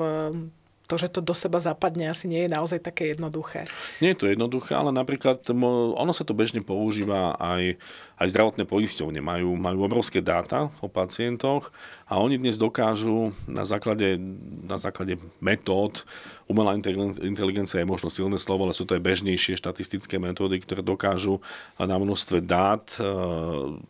to, 0.88 0.96
že 0.96 1.12
to 1.12 1.20
do 1.20 1.36
seba 1.36 1.60
zapadne, 1.60 2.08
asi 2.08 2.32
nie 2.32 2.48
je 2.48 2.56
naozaj 2.56 2.80
také 2.80 3.12
jednoduché. 3.12 3.68
Nie 4.00 4.16
je 4.16 4.24
to 4.24 4.32
jednoduché, 4.32 4.72
ale 4.72 4.96
napríklad 4.96 5.44
ono 5.52 6.16
sa 6.16 6.24
to 6.24 6.32
bežne 6.32 6.64
používa 6.64 7.36
aj, 7.36 7.76
aj 8.18 8.28
zdravotné 8.34 8.66
poisťovne. 8.66 9.22
Majú, 9.22 9.54
majú 9.54 9.80
obrovské 9.86 10.26
dáta 10.26 10.74
o 10.82 10.90
pacientoch 10.90 11.70
a 12.10 12.18
oni 12.18 12.42
dnes 12.42 12.58
dokážu 12.58 13.32
na 13.46 13.62
základe, 13.62 14.18
na 14.66 14.82
základe 14.82 15.22
metód, 15.38 16.02
umelá 16.48 16.74
inteligencia 17.22 17.84
je 17.84 17.88
možno 17.88 18.08
silné 18.08 18.40
slovo, 18.40 18.64
ale 18.66 18.74
sú 18.74 18.88
to 18.88 18.96
aj 18.96 19.04
bežnejšie 19.04 19.60
štatistické 19.60 20.16
metódy, 20.16 20.64
ktoré 20.64 20.80
dokážu 20.80 21.44
na 21.76 22.00
množstve 22.00 22.40
dát 22.40 22.88
e, 22.96 23.04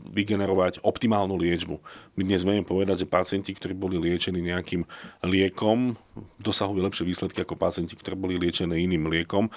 vygenerovať 0.10 0.82
optimálnu 0.82 1.38
liečbu. 1.38 1.78
My 2.18 2.22
dnes 2.26 2.42
vieme 2.42 2.66
povedať, 2.66 3.06
že 3.06 3.08
pacienti, 3.08 3.54
ktorí 3.54 3.78
boli 3.78 4.02
liečení 4.02 4.42
nejakým 4.42 4.82
liekom, 5.30 5.94
dosahujú 6.42 6.82
lepšie 6.82 7.06
výsledky 7.06 7.46
ako 7.46 7.54
pacienti, 7.54 7.94
ktorí 7.94 8.18
boli 8.18 8.42
liečené 8.42 8.82
iným 8.82 9.06
liekom. 9.06 9.46
E, 9.46 9.52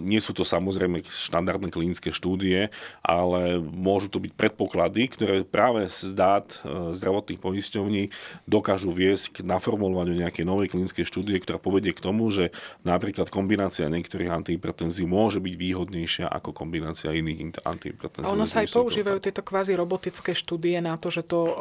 nie 0.00 0.18
sú 0.24 0.32
to 0.32 0.48
samozrejme 0.48 1.04
štandardné 1.04 1.68
klinické 1.68 2.08
štúdie, 2.08 2.72
ale 3.04 3.67
môžu 3.70 4.08
to 4.08 4.18
byť 4.18 4.32
predpoklady, 4.34 5.02
ktoré 5.12 5.34
práve 5.44 5.86
z 5.88 6.12
dát 6.16 6.48
e, 6.64 6.92
zdravotných 6.96 7.40
poisťovní 7.40 8.02
dokážu 8.48 8.90
viesť 8.90 9.40
k 9.40 9.46
naformulovaniu 9.46 10.16
nejakej 10.16 10.44
novej 10.44 10.72
klinickej 10.72 11.04
štúdie, 11.04 11.38
ktorá 11.38 11.60
povedie 11.60 11.92
k 11.92 12.00
tomu, 12.02 12.28
že 12.32 12.50
napríklad 12.82 13.28
kombinácia 13.28 13.86
niektorých 13.86 14.32
antihypertenzí 14.32 15.04
môže 15.04 15.38
byť 15.38 15.54
výhodnejšia 15.54 16.26
ako 16.28 16.50
kombinácia 16.56 17.12
iných 17.12 17.62
antihypertenzí. 17.62 18.26
A 18.28 18.34
ono 18.34 18.48
sa 18.48 18.64
aj 18.64 18.72
používajú 18.72 19.18
tieto 19.22 19.44
kvázi 19.44 19.76
robotické 19.76 20.32
štúdie 20.32 20.80
na 20.80 20.96
to, 20.96 21.12
že 21.12 21.22
to 21.24 21.40
e, 21.44 21.52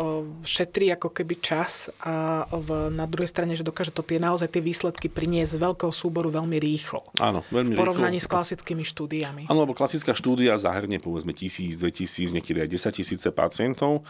šetrí 0.48 0.92
ako 0.96 1.12
keby 1.12 1.40
čas 1.44 1.92
a 2.02 2.48
v, 2.48 2.90
na 2.94 3.06
druhej 3.06 3.30
strane, 3.30 3.54
že 3.54 3.66
dokáže 3.66 3.92
to 3.92 4.02
tie 4.02 4.18
naozaj 4.18 4.48
tie 4.48 4.64
výsledky 4.64 5.08
priniesť 5.12 5.58
z 5.58 5.60
veľkého 5.62 5.94
súboru 5.94 6.32
veľmi 6.32 6.58
rýchlo. 6.58 7.04
Áno, 7.20 7.44
veľmi 7.52 7.74
V 7.74 7.80
porovnaní 7.80 8.18
rýchlo. 8.22 8.30
s 8.30 8.34
klasickými 8.34 8.84
štúdiami. 8.86 9.44
Áno, 9.50 9.60
lebo 9.66 9.74
klasická 9.76 10.14
štúdia 10.16 10.56
zahrnie 10.58 11.02
povedzme 11.02 11.34
tisíc, 11.36 11.80
dve 11.80 11.92
tisíc, 12.04 12.30
niekedy 12.30 12.62
aj 12.62 12.94
10 12.94 12.98
tisíce 13.02 13.30
pacientov 13.34 14.06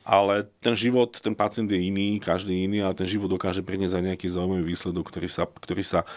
ale 0.00 0.48
ten 0.64 0.72
život, 0.72 1.12
ten 1.12 1.36
pacient 1.36 1.68
je 1.68 1.76
iný, 1.76 2.16
každý 2.18 2.64
iný 2.64 2.80
a 2.80 2.96
ten 2.96 3.04
život 3.04 3.28
dokáže 3.28 3.60
priniesť 3.60 4.00
aj 4.00 4.04
nejaký 4.12 4.26
zaujímavý 4.32 4.64
výsledok, 4.64 5.12
ktorý 5.12 5.28
sa, 5.28 5.44
ktorý 5.44 5.84
sa 5.84 6.08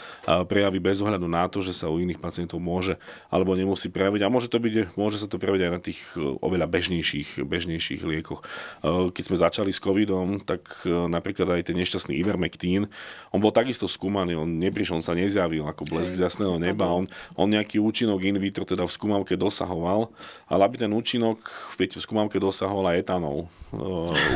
prejaví 0.47 0.79
bez 0.79 1.03
ohľadu 1.03 1.27
na 1.27 1.45
to, 1.51 1.59
že 1.59 1.75
sa 1.75 1.91
u 1.91 1.99
iných 1.99 2.17
pacientov 2.17 2.63
môže 2.63 2.95
alebo 3.27 3.53
nemusí 3.59 3.91
prejaviť. 3.91 4.21
A 4.23 4.31
môže, 4.31 4.47
to 4.47 4.57
byť, 4.57 4.95
môže 4.95 5.19
sa 5.19 5.27
to 5.27 5.35
prejaviť 5.35 5.61
aj 5.67 5.71
na 5.71 5.81
tých 5.83 5.99
e, 6.15 6.23
oveľa 6.23 6.67
bežnejších, 6.71 7.43
bežnejších 7.43 8.01
liekoch. 8.07 8.41
E, 8.41 9.11
keď 9.11 9.23
sme 9.27 9.37
začali 9.37 9.71
s 9.75 9.83
covidom, 9.83 10.39
tak 10.39 10.63
e, 10.87 10.89
napríklad 10.89 11.59
aj 11.59 11.67
ten 11.67 11.75
nešťastný 11.75 12.15
Ivermectin, 12.23 12.87
on 13.35 13.39
bol 13.43 13.51
takisto 13.51 13.91
skúmaný, 13.91 14.39
on 14.39 14.47
neprišiel, 14.63 15.03
on 15.03 15.05
sa 15.05 15.11
nezjavil 15.11 15.67
ako 15.67 15.91
blesk 15.91 16.15
z 16.15 16.23
jasného 16.23 16.55
neba, 16.55 16.87
on, 16.87 17.11
on 17.35 17.51
nejaký 17.51 17.83
účinok 17.83 18.23
in 18.23 18.39
vitro 18.39 18.63
teda 18.63 18.87
v 18.87 18.95
skúmavke 18.95 19.35
dosahoval, 19.35 20.07
ale 20.47 20.61
aby 20.63 20.75
ten 20.87 20.91
účinok, 20.91 21.43
viete, 21.75 21.99
v 21.99 22.05
skúmavke 22.05 22.39
dosahoval 22.39 22.95
aj 22.95 23.03
etanol 23.03 23.51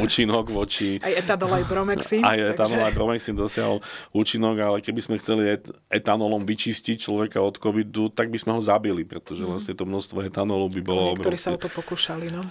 účinok 0.01 0.49
voči... 0.49 0.97
Aj 1.07 1.13
etanol, 1.13 1.61
aj 1.61 1.65
bromexin. 1.69 2.21
Aj 2.25 2.37
etanol, 2.37 2.81
aj 2.83 2.93
bromexin 2.93 3.35
dosiahol 3.37 3.79
účinok, 4.11 4.55
ale 4.57 4.77
keby 4.81 4.99
sme 5.03 5.15
chceli 5.21 5.57
et- 5.57 5.69
etanolom 5.87 6.43
vyčistiť 6.43 6.97
človeka 6.97 7.39
od 7.39 7.61
covidu, 7.61 8.09
tak 8.09 8.33
by 8.33 8.37
sme 8.37 8.51
ho 8.57 8.61
zabili, 8.61 9.05
pretože 9.05 9.45
mm. 9.45 9.47
vlastne 9.47 9.73
to 9.77 9.85
množstvo 9.85 10.17
etanolu 10.25 10.65
by 10.71 10.81
bolo 10.81 11.01
Niektorí 11.13 11.37
sa 11.37 11.53
o 11.53 11.59
to 11.59 11.69
pokúšali, 11.69 12.33
no. 12.33 12.43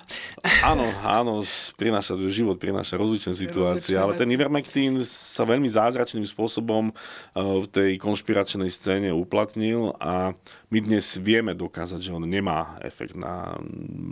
Áno, 0.62 0.86
áno, 1.02 1.42
prináša 1.76 2.14
život, 2.30 2.56
prináša 2.56 2.96
rozličné 2.96 3.34
situácie, 3.34 3.94
rozličné 3.94 4.02
ale 4.02 4.12
veci. 4.14 4.20
ten 4.24 4.28
Ivermectin 4.32 4.92
sa 5.04 5.42
veľmi 5.44 5.68
zázračným 5.68 6.26
spôsobom 6.26 6.90
eh, 6.90 7.40
v 7.40 7.66
tej 7.68 7.90
konšpiračnej 8.00 8.70
scéne 8.70 9.10
uplatnil 9.12 9.94
a 9.98 10.32
my 10.66 10.82
dnes 10.82 11.06
vieme 11.22 11.54
dokázať, 11.54 12.02
že 12.02 12.10
on 12.10 12.26
nemá 12.26 12.74
efekt 12.82 13.14
na, 13.14 13.54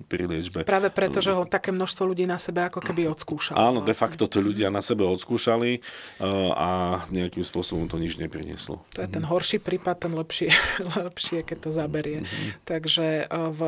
pri 0.06 0.30
liečbe. 0.30 0.62
Práve 0.62 0.86
preto, 0.86 1.18
že 1.18 1.34
ho 1.34 1.42
také 1.42 1.74
množstvo 1.74 2.14
ľudí 2.14 2.30
na 2.30 2.38
sebe 2.38 2.62
ako 2.62 2.78
keby 2.78 3.10
odskúšalo. 3.10 3.58
Áno, 3.58 3.82
vlastne. 3.82 3.90
de 3.90 3.94
facto 3.98 4.24
to 4.30 4.38
ľudia 4.38 4.70
na 4.70 4.78
sebe 4.78 5.02
odskúšali 5.02 5.82
uh, 6.22 6.54
a 6.54 6.70
nejakým 7.10 7.42
spôsobom 7.42 7.90
to 7.90 7.98
nič 7.98 8.22
neprinieslo. 8.22 8.86
To 8.94 9.02
je 9.02 9.10
ten 9.10 9.26
horší 9.26 9.58
prípad, 9.58 10.06
ten 10.06 10.14
lepšie, 10.14 10.54
lepšie 11.02 11.42
keď 11.42 11.58
to 11.58 11.70
zaberie. 11.74 12.22
Mm-hmm. 12.22 12.48
Takže 12.62 13.26
uh, 13.26 13.50
v, 13.50 13.60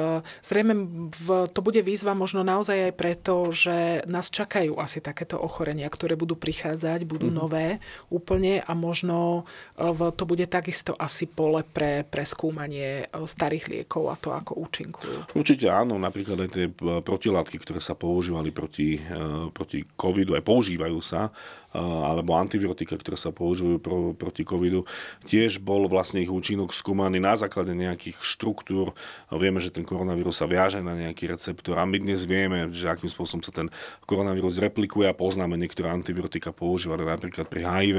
zrejme 0.47 0.75
v, 1.11 1.29
to 1.51 1.61
bude 1.67 1.83
výzva 1.83 2.15
možno 2.15 2.47
naozaj 2.47 2.87
aj 2.87 2.95
preto, 2.95 3.51
že 3.51 4.07
nás 4.07 4.31
čakajú 4.31 4.79
asi 4.79 5.03
takéto 5.03 5.35
ochorenia, 5.43 5.91
ktoré 5.91 6.15
budú 6.15 6.39
prichádzať, 6.39 7.03
budú 7.03 7.35
mm-hmm. 7.35 7.43
nové 7.43 7.83
úplne 8.15 8.63
a 8.63 8.79
možno 8.79 9.43
uh, 9.75 9.91
v, 9.91 10.15
to 10.15 10.23
bude 10.23 10.47
takisto 10.47 10.95
asi 10.95 11.27
pole 11.27 11.67
pre, 11.67 12.07
pre 12.07 12.23
skúmanie 12.23 12.76
skúmanie 12.77 13.09
e, 13.09 13.27
starých 13.27 13.65
liekov 13.69 14.05
a 14.13 14.17
to, 14.17 14.31
ako 14.33 14.53
účinkujú. 14.69 15.19
Určite 15.37 15.67
áno, 15.73 15.97
napríklad 15.97 16.47
aj 16.47 16.51
tie 16.53 16.67
e, 16.69 16.73
protilátky, 17.01 17.57
ktoré 17.61 17.81
sa 17.81 17.97
používali 17.97 18.53
proti, 18.53 19.01
e, 19.01 19.51
proti 19.51 19.85
covidu, 19.97 20.37
aj 20.37 20.45
používajú 20.45 21.01
sa, 21.01 21.33
alebo 21.77 22.33
antibiotika, 22.41 22.97
ktoré 22.97 23.21
sa 23.21 23.37
používajú 23.37 23.77
pro, 23.85 24.17
proti 24.17 24.49
covidu, 24.49 24.89
tiež 25.29 25.61
bol 25.61 25.85
vlastne 25.93 26.25
ich 26.25 26.33
účinok 26.33 26.73
skúmaný 26.73 27.21
na 27.21 27.37
základe 27.37 27.77
nejakých 27.77 28.17
štruktúr. 28.25 28.97
Vieme, 29.29 29.61
že 29.61 29.69
ten 29.69 29.85
koronavírus 29.85 30.41
sa 30.41 30.49
viaže 30.49 30.81
na 30.81 30.97
nejaký 30.97 31.29
receptor 31.29 31.77
a 31.77 31.85
my 31.85 32.01
dnes 32.01 32.25
vieme, 32.25 32.73
že 32.73 32.89
akým 32.89 33.13
spôsobom 33.13 33.45
sa 33.45 33.53
ten 33.53 33.69
koronavírus 34.09 34.57
replikuje 34.57 35.05
a 35.05 35.13
poznáme 35.13 35.61
niektoré 35.61 35.93
antibiotika 35.93 36.49
používané 36.49 37.05
napríklad 37.05 37.45
pri 37.45 37.69
HIV, 37.69 37.99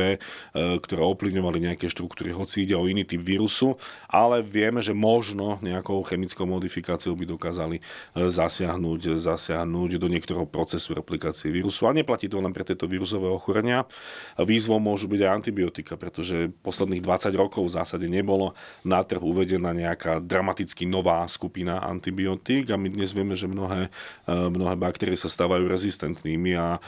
ktoré 0.82 1.02
ovplyvňovali 1.06 1.70
nejaké 1.70 1.86
štruktúry, 1.86 2.34
hoci 2.34 2.66
ide 2.66 2.74
o 2.74 2.90
iný 2.90 3.06
typ 3.06 3.22
vírusu, 3.22 3.78
ale 4.10 4.42
vieme, 4.42 4.67
vieme, 4.68 4.84
že 4.84 4.92
možno 4.92 5.64
nejakou 5.64 6.04
chemickou 6.04 6.44
modifikáciou 6.44 7.16
by 7.16 7.24
dokázali 7.24 7.80
e, 7.80 7.82
zasiahnuť, 8.28 9.16
zasiahnuť 9.16 9.96
do 9.96 10.08
niektorého 10.12 10.44
procesu 10.44 10.92
replikácie 10.92 11.48
vírusu. 11.48 11.88
A 11.88 11.96
neplatí 11.96 12.28
to 12.28 12.44
len 12.44 12.52
pre 12.52 12.68
tieto 12.68 12.84
vírusové 12.84 13.32
ochorenia. 13.32 13.88
Výzvom 14.36 14.84
môžu 14.84 15.08
byť 15.08 15.24
aj 15.24 15.32
antibiotika, 15.32 15.96
pretože 15.96 16.52
posledných 16.60 17.00
20 17.00 17.32
rokov 17.40 17.72
v 17.72 17.76
zásade 17.80 18.12
nebolo 18.12 18.52
na 18.84 19.00
trh 19.00 19.24
uvedená 19.24 19.72
nejaká 19.72 20.20
dramaticky 20.20 20.84
nová 20.84 21.24
skupina 21.32 21.80
antibiotík 21.80 22.68
a 22.68 22.76
my 22.76 22.92
dnes 22.92 23.16
vieme, 23.16 23.40
že 23.40 23.48
mnohé, 23.48 23.88
e, 24.28 24.34
mnohé 24.36 24.76
baktérie 24.76 25.16
sa 25.16 25.32
stávajú 25.32 25.64
rezistentnými 25.64 26.52
a 26.60 26.68
e, 26.76 26.80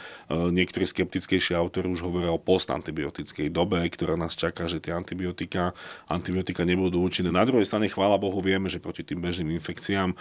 niektorí 0.52 0.84
skeptickejší 0.84 1.56
autori 1.56 1.88
už 1.88 2.04
hovoria 2.04 2.36
o 2.36 2.42
postantibiotickej 2.42 3.48
dobe, 3.48 3.80
ktorá 3.88 4.20
nás 4.20 4.36
čaká, 4.36 4.68
že 4.68 4.84
tie 4.84 4.92
antibiotika, 4.92 5.72
antibiotika 6.12 6.68
nebudú 6.68 7.06
účinné. 7.06 7.30
Na 7.30 7.46
druhej 7.46 7.69
strane, 7.70 7.86
chvála 7.86 8.18
Bohu, 8.18 8.42
vieme, 8.42 8.66
že 8.66 8.82
proti 8.82 9.06
tým 9.06 9.22
bežným 9.22 9.54
infekciám 9.62 10.18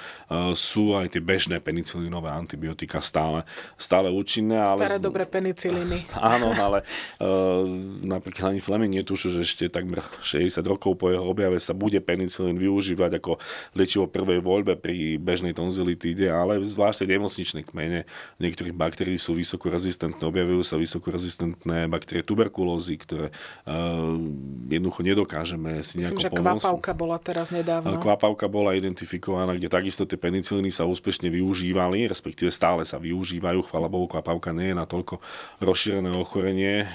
sú 0.53 0.93
aj 0.93 1.17
tie 1.17 1.23
bežné 1.25 1.65
penicilínové 1.65 2.29
antibiotika 2.29 3.01
stále, 3.01 3.49
stále 3.81 4.13
účinné. 4.13 4.61
Ale... 4.61 4.85
Staré 4.85 5.01
dobré 5.01 5.25
penicilíny. 5.25 5.97
Áno, 6.19 6.53
ale 6.53 6.85
uh, 7.23 7.65
napríklad 8.05 8.53
ani 8.53 8.61
Fleming 8.61 8.93
netušil, 9.01 9.39
že 9.39 9.41
ešte 9.47 9.65
takmer 9.71 10.03
60 10.21 10.61
rokov 10.67 10.99
po 10.99 11.09
jeho 11.09 11.25
objave 11.25 11.57
sa 11.63 11.73
bude 11.73 12.03
penicilín 12.03 12.59
využívať 12.59 13.23
ako 13.23 13.39
liečivo 13.79 14.11
prvej 14.11 14.43
voľbe 14.43 14.75
pri 14.75 15.17
bežnej 15.17 15.55
tonzilitíde, 15.55 16.27
ale 16.29 16.59
zvlášť 16.61 17.07
nemocničné 17.07 17.63
kmene 17.65 18.05
niektorých 18.43 18.75
baktérií 18.75 19.17
sú 19.17 19.39
vysoko 19.39 19.71
rezistentné, 19.71 20.21
objavujú 20.21 20.63
sa 20.67 20.75
vysoko 20.75 21.15
rezistentné 21.15 21.87
baktérie 21.87 22.27
tuberkulózy, 22.27 22.99
ktoré 22.99 23.27
uh, 23.31 24.19
jednoducho 24.67 25.01
nedokážeme 25.07 25.79
si 25.87 26.03
nejako 26.03 26.19
Myslím, 26.19 26.27
že 26.27 26.31
kvapavka 26.35 26.93
bola 26.99 27.17
teraz 27.23 27.38
nedávno. 27.47 27.95
Kvapavka 28.03 28.51
bola 28.51 28.75
identifikovaná, 28.75 29.55
kde 29.55 29.71
takisto 29.71 30.03
tie 30.03 30.19
penicilíny 30.19 30.75
sa 30.75 30.89
úspešne 30.89 31.31
využívali, 31.31 32.11
respektíve 32.11 32.51
stále 32.51 32.83
sa 32.83 32.99
využívajú. 32.99 33.71
Chvala 33.71 33.87
Bohu, 33.87 34.11
kvapavka 34.11 34.51
nie 34.51 34.75
je 34.75 34.77
natoľko 34.77 35.23
rozšírené 35.63 36.11
ochorenie, 36.19 36.83
e, 36.83 36.87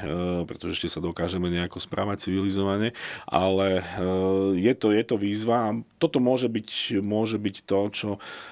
pretože 0.43 0.81
ešte 0.81 0.97
sa 0.97 0.99
dokážeme 0.99 1.47
nejako 1.47 1.79
správať 1.79 2.27
civilizovane, 2.27 2.97
ale 3.29 3.79
e, 3.79 3.83
je 4.59 4.73
to, 4.75 4.91
je 4.91 5.03
to 5.07 5.15
výzva 5.15 5.57
a 5.69 5.75
toto 6.01 6.19
môže 6.19 6.51
byť, 6.51 6.99
môže 6.99 7.39
byť 7.39 7.55
to, 7.63 7.79
čo, 7.93 8.09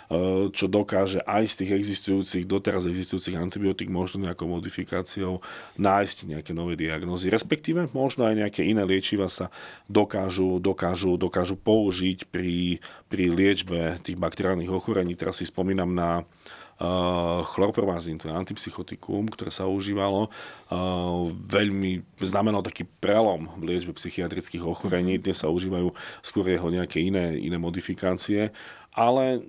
e, 0.08 0.48
čo 0.56 0.66
dokáže 0.72 1.20
aj 1.28 1.44
z 1.52 1.56
tých 1.66 1.72
existujúcich, 1.76 2.44
doteraz 2.48 2.88
existujúcich 2.88 3.36
antibiotík 3.36 3.92
možno 3.92 4.24
nejakou 4.24 4.48
modifikáciou 4.48 5.44
nájsť 5.76 6.18
nejaké 6.32 6.52
nové 6.56 6.80
diagnózy, 6.80 7.28
respektíve 7.28 7.92
možno 7.92 8.30
aj 8.30 8.40
nejaké 8.40 8.62
iné 8.64 8.88
liečiva 8.88 9.28
sa 9.28 9.52
dokážu, 9.90 10.62
dokážu, 10.62 11.20
dokážu 11.20 11.58
použiť 11.58 11.81
pri, 12.30 12.78
pri 13.10 13.26
liečbe 13.32 13.98
tých 14.06 14.20
bakteriálnych 14.20 14.70
ochorení. 14.70 15.18
Teraz 15.18 15.42
si 15.42 15.50
spomínam 15.50 15.90
na 15.96 16.22
uh, 16.22 17.42
chlorpromazín, 17.56 18.22
to 18.22 18.30
je 18.30 18.38
antipsychotikum, 18.38 19.32
ktoré 19.32 19.50
sa 19.50 19.66
užívalo. 19.66 20.30
Uh, 20.70 21.34
veľmi 21.34 22.06
znamenal 22.22 22.62
taký 22.62 22.86
prelom 22.86 23.50
v 23.58 23.74
liečbe 23.74 23.96
psychiatrických 23.96 24.62
ochorení. 24.62 25.18
Dnes 25.18 25.42
sa 25.42 25.50
užívajú 25.50 25.90
skôr 26.22 26.46
jeho 26.46 26.68
nejaké 26.70 27.02
iné, 27.02 27.40
iné 27.40 27.58
modifikácie 27.58 28.54
ale 28.92 29.40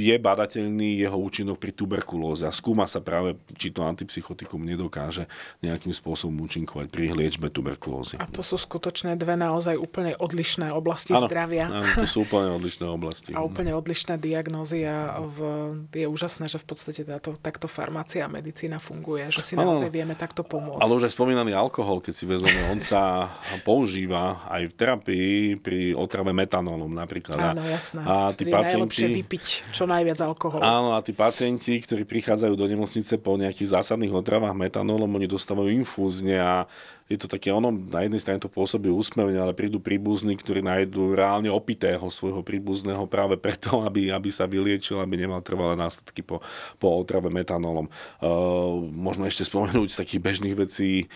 je 0.00 0.16
badateľný 0.16 1.04
jeho 1.04 1.20
účinok 1.20 1.60
pri 1.60 1.76
tuberkulóze 1.76 2.48
a 2.48 2.52
skúma 2.52 2.88
sa 2.88 3.04
práve, 3.04 3.36
či 3.52 3.68
to 3.68 3.84
antipsychotikum 3.84 4.64
nedokáže 4.64 5.28
nejakým 5.60 5.92
spôsobom 5.92 6.40
účinkovať 6.48 6.88
pri 6.88 7.12
liečbe 7.12 7.52
tuberkulózy. 7.52 8.16
A 8.16 8.24
to 8.24 8.40
sú 8.40 8.56
skutočné 8.56 9.20
dve 9.20 9.36
naozaj 9.36 9.76
úplne 9.76 10.16
odlišné 10.16 10.72
oblasti 10.72 11.12
ano, 11.12 11.28
zdravia. 11.28 11.68
Áno, 11.68 11.84
to 11.92 12.08
sú 12.08 12.24
úplne 12.24 12.56
odlišné 12.56 12.86
oblasti. 12.88 13.30
A 13.38 13.44
úplne 13.44 13.76
odlišné 13.76 14.16
diagnózy 14.16 14.84
a 14.88 15.20
v, 15.20 15.38
je 15.92 16.06
úžasné, 16.08 16.48
že 16.48 16.56
v 16.60 16.66
podstate 16.66 17.04
táto, 17.04 17.36
takto 17.36 17.68
farmácia 17.68 18.24
a 18.24 18.28
medicína 18.32 18.80
funguje, 18.80 19.28
že 19.28 19.44
si 19.44 19.54
ano, 19.56 19.72
naozaj 19.76 19.92
vieme 19.92 20.16
takto 20.16 20.40
pomôcť. 20.40 20.80
Ale 20.80 20.96
už 20.96 21.08
aj 21.08 21.14
spomínaný 21.14 21.52
alkohol, 21.52 22.00
keď 22.00 22.14
si 22.16 22.24
vezmeme, 22.24 22.72
on 22.72 22.80
sa 22.80 23.28
používa 23.62 24.44
aj 24.48 24.62
v 24.70 24.72
terapii 24.76 25.38
pri 25.60 25.92
otrave 25.96 26.32
metanolom 26.32 26.90
napríklad. 26.90 27.38
Áno, 27.38 27.62
jasné. 27.64 28.02
A 28.04 28.32
tí. 28.32 28.48
Najlepšie 28.74 29.06
vypiť 29.22 29.44
čo 29.74 29.84
najviac 29.90 30.18
alkoholu. 30.22 30.62
Áno, 30.62 30.94
a 30.94 31.02
tí 31.02 31.10
pacienti, 31.10 31.82
ktorí 31.82 32.06
prichádzajú 32.06 32.54
do 32.54 32.66
nemocnice 32.66 33.18
po 33.18 33.34
nejakých 33.34 33.80
zásadných 33.80 34.14
otravách 34.14 34.54
metanolom, 34.54 35.10
oni 35.10 35.26
dostávajú 35.26 35.70
infúzne 35.70 36.38
a 36.38 36.64
je 37.10 37.18
to 37.18 37.26
také 37.26 37.50
ono, 37.50 37.74
na 37.74 38.06
jednej 38.06 38.22
strane 38.22 38.38
to 38.38 38.46
pôsobí 38.46 38.86
úsmevne, 38.86 39.34
ale 39.34 39.50
prídu 39.50 39.82
príbuzní, 39.82 40.38
ktorí 40.38 40.62
nájdú 40.62 41.18
reálne 41.18 41.50
opitého 41.50 42.06
svojho 42.06 42.46
príbuzného 42.46 43.02
práve 43.10 43.34
preto, 43.34 43.82
aby, 43.88 44.14
aby 44.14 44.30
sa 44.30 44.46
vyliečil, 44.46 45.02
aby 45.02 45.26
nemal 45.26 45.42
trvalé 45.42 45.74
následky 45.74 46.22
po, 46.22 46.38
po 46.78 46.94
otrave 46.94 47.26
metanolom. 47.26 47.90
Uh, 48.22 48.78
možno 48.94 49.26
ešte 49.26 49.42
spomenúť 49.42 49.90
z 49.90 50.00
takých 50.06 50.22
bežných 50.22 50.54
vecí, 50.54 51.10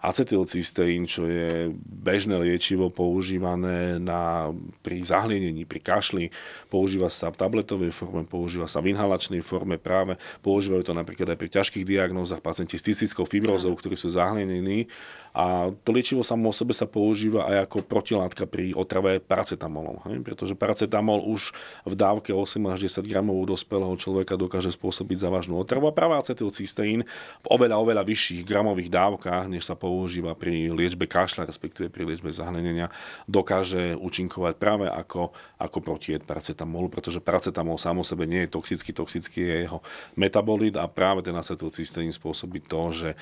acetylcysteín, 0.00 1.04
čo 1.04 1.28
je 1.28 1.68
bežné 1.84 2.40
liečivo 2.40 2.88
používané 2.88 4.00
na, 4.00 4.48
pri 4.80 5.04
zahlienení, 5.04 5.68
pri 5.68 5.80
kašli. 5.84 6.24
Používa 6.72 7.12
sa 7.12 7.28
v 7.28 7.36
tabletovej 7.36 7.92
forme, 7.92 8.24
používa 8.24 8.64
sa 8.64 8.80
v 8.80 8.96
inhalačnej 8.96 9.44
forme 9.44 9.76
práve. 9.76 10.16
Používajú 10.40 10.88
to 10.88 10.96
napríklad 10.96 11.36
aj 11.36 11.38
pri 11.38 11.48
ťažkých 11.52 11.84
diagnózach 11.84 12.40
pacienti 12.40 12.80
s 12.80 12.88
cystickou 12.88 13.28
fibrózou, 13.28 13.76
ktorí 13.76 13.94
sú 13.94 14.08
zahlienení 14.08 14.88
a 15.30 15.70
to 15.86 15.94
liečivo 15.94 16.26
samo 16.26 16.50
o 16.50 16.54
sebe 16.54 16.74
sa 16.74 16.90
používa 16.90 17.46
aj 17.46 17.70
ako 17.70 17.86
protilátka 17.86 18.50
pri 18.50 18.74
otrave 18.74 19.22
paracetamolom. 19.22 20.02
Hej? 20.10 20.26
Pretože 20.26 20.58
paracetamol 20.58 21.22
už 21.22 21.54
v 21.86 21.94
dávke 21.94 22.34
8 22.34 22.58
až 22.66 22.90
10 22.90 23.06
gramov 23.06 23.38
u 23.38 23.46
dospelého 23.46 23.94
človeka 23.94 24.34
dokáže 24.34 24.74
spôsobiť 24.74 25.22
závažnú 25.22 25.54
otravu 25.62 25.86
a 25.86 25.94
práve 25.94 26.18
acetylcysteín 26.18 27.06
v 27.42 27.46
oveľa, 27.46 27.78
oveľa 27.78 28.02
vyšších 28.02 28.42
gramových 28.42 28.90
dávkach, 28.90 29.46
než 29.46 29.70
sa 29.70 29.78
používa 29.78 30.34
pri 30.34 30.74
liečbe 30.74 31.06
kašľa, 31.06 31.46
respektíve 31.46 31.94
pri 31.94 32.10
liečbe 32.10 32.34
zahlenenia, 32.34 32.90
dokáže 33.30 33.94
účinkovať 33.94 34.54
práve 34.58 34.86
ako, 34.90 35.30
ako 35.62 35.78
protied 35.78 36.26
paracetamolu, 36.26 36.90
pretože 36.90 37.22
paracetamol 37.22 37.78
sám 37.78 38.02
sebe 38.02 38.24
nie 38.24 38.48
je 38.48 38.54
toxický, 38.56 38.90
toxický 38.96 39.40
je 39.44 39.56
jeho 39.68 39.78
metabolit 40.16 40.74
a 40.74 40.88
práve 40.88 41.20
ten 41.20 41.36
acetylcysteín 41.36 42.10
spôsobí 42.10 42.64
to, 42.64 42.82
že 42.96 43.08
e, 43.12 43.16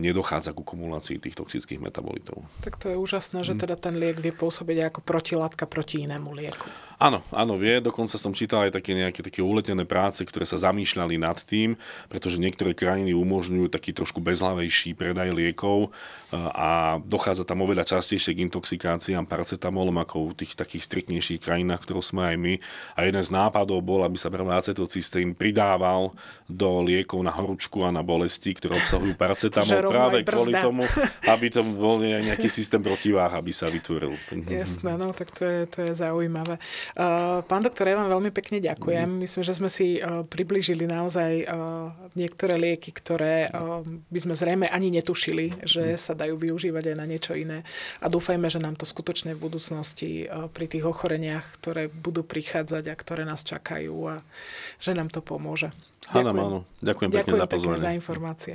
nedochádza 0.00 0.56
k 0.56 0.64
kumulácii 0.64 1.20
toxických 1.20 1.51
metabolitov. 1.82 2.46
Tak 2.64 2.80
to 2.80 2.88
je 2.88 2.96
úžasné, 2.96 3.44
že 3.44 3.58
teda 3.58 3.76
ten 3.76 3.98
liek 3.98 4.22
vie 4.22 4.32
pôsobiť 4.32 4.88
ako 4.88 5.00
protilátka 5.04 5.68
proti 5.68 6.06
inému 6.06 6.32
lieku. 6.32 6.68
Áno, 7.02 7.18
áno, 7.34 7.58
vie. 7.58 7.82
Dokonca 7.82 8.14
som 8.14 8.30
čítal 8.30 8.70
aj 8.70 8.78
také 8.78 8.94
nejaké 8.94 9.26
také 9.26 9.42
uletené 9.42 9.82
práce, 9.82 10.22
ktoré 10.22 10.46
sa 10.46 10.54
zamýšľali 10.54 11.18
nad 11.18 11.34
tým, 11.42 11.74
pretože 12.06 12.38
niektoré 12.38 12.78
krajiny 12.78 13.10
umožňujú 13.10 13.66
taký 13.74 13.90
trošku 13.90 14.22
bezhlavejší 14.22 14.94
predaj 14.94 15.34
liekov 15.34 15.90
a 16.30 17.02
dochádza 17.02 17.42
tam 17.42 17.66
oveľa 17.66 17.98
častejšie 17.98 18.38
k 18.38 18.46
intoxikáciám 18.46 19.26
paracetamolom 19.26 19.98
ako 19.98 20.30
v 20.30 20.46
tých 20.46 20.54
takých 20.54 20.86
striktnejších 20.86 21.42
krajinách, 21.42 21.82
ktoré 21.82 22.00
sme 22.06 22.22
aj 22.30 22.36
my. 22.38 22.54
A 22.94 23.00
jeden 23.10 23.22
z 23.26 23.30
nápadov 23.34 23.82
bol, 23.82 24.06
aby 24.06 24.14
sa 24.14 24.30
práve 24.30 24.54
acetylcysteín 24.54 25.34
pridával 25.34 26.14
do 26.46 26.86
liekov 26.86 27.18
na 27.26 27.34
horúčku 27.34 27.82
a 27.82 27.90
na 27.90 28.06
bolesti, 28.06 28.54
ktoré 28.54 28.78
obsahujú 28.78 29.18
paracetamol 29.22 29.90
práve 29.90 30.22
kvôli 30.22 30.54
tomu, 30.54 30.86
aby 31.26 31.41
aby 31.42 31.50
to 31.50 31.66
bol 31.74 31.98
nejaký 31.98 32.46
systém 32.46 32.78
protiváh, 32.78 33.34
aby 33.34 33.50
sa 33.50 33.66
vytvoril. 33.66 34.14
Jasné, 34.46 34.94
no 34.94 35.10
tak 35.10 35.34
to 35.34 35.42
je, 35.42 35.66
to 35.66 35.82
je 35.82 35.90
zaujímavé. 35.90 36.62
Pán 37.50 37.66
doktor, 37.66 37.90
ja 37.90 37.98
vám 37.98 38.14
veľmi 38.14 38.30
pekne 38.30 38.62
ďakujem. 38.62 39.10
Mm. 39.10 39.26
Myslím, 39.26 39.42
že 39.42 39.58
sme 39.58 39.66
si 39.66 39.98
priblížili 40.06 40.86
naozaj 40.86 41.50
niektoré 42.14 42.54
lieky, 42.62 42.94
ktoré 42.94 43.50
by 43.90 44.20
sme 44.22 44.38
zrejme 44.38 44.70
ani 44.70 44.94
netušili, 44.94 45.66
že 45.66 45.98
mm. 45.98 45.98
sa 45.98 46.14
dajú 46.14 46.38
využívať 46.38 46.94
aj 46.94 46.96
na 47.02 47.10
niečo 47.10 47.34
iné. 47.34 47.66
A 47.98 48.06
dúfajme, 48.06 48.46
že 48.46 48.62
nám 48.62 48.78
to 48.78 48.86
skutočne 48.86 49.34
v 49.34 49.42
budúcnosti 49.42 50.30
pri 50.54 50.70
tých 50.70 50.86
ochoreniach, 50.86 51.58
ktoré 51.58 51.90
budú 51.90 52.22
prichádzať 52.22 52.86
a 52.86 52.94
ktoré 52.94 53.26
nás 53.26 53.42
čakajú 53.42 53.98
a 54.06 54.22
že 54.78 54.94
nám 54.94 55.10
to 55.10 55.18
pomôže. 55.18 55.74
Ďakujem. 56.14 56.38
Áno. 56.38 56.62
Ďakujem 56.78 57.10
pekne 57.10 57.34
Ďakujem 57.34 57.42
za 57.42 57.46
pozornie. 57.50 57.82
za 57.82 57.90
informácie. 57.98 58.54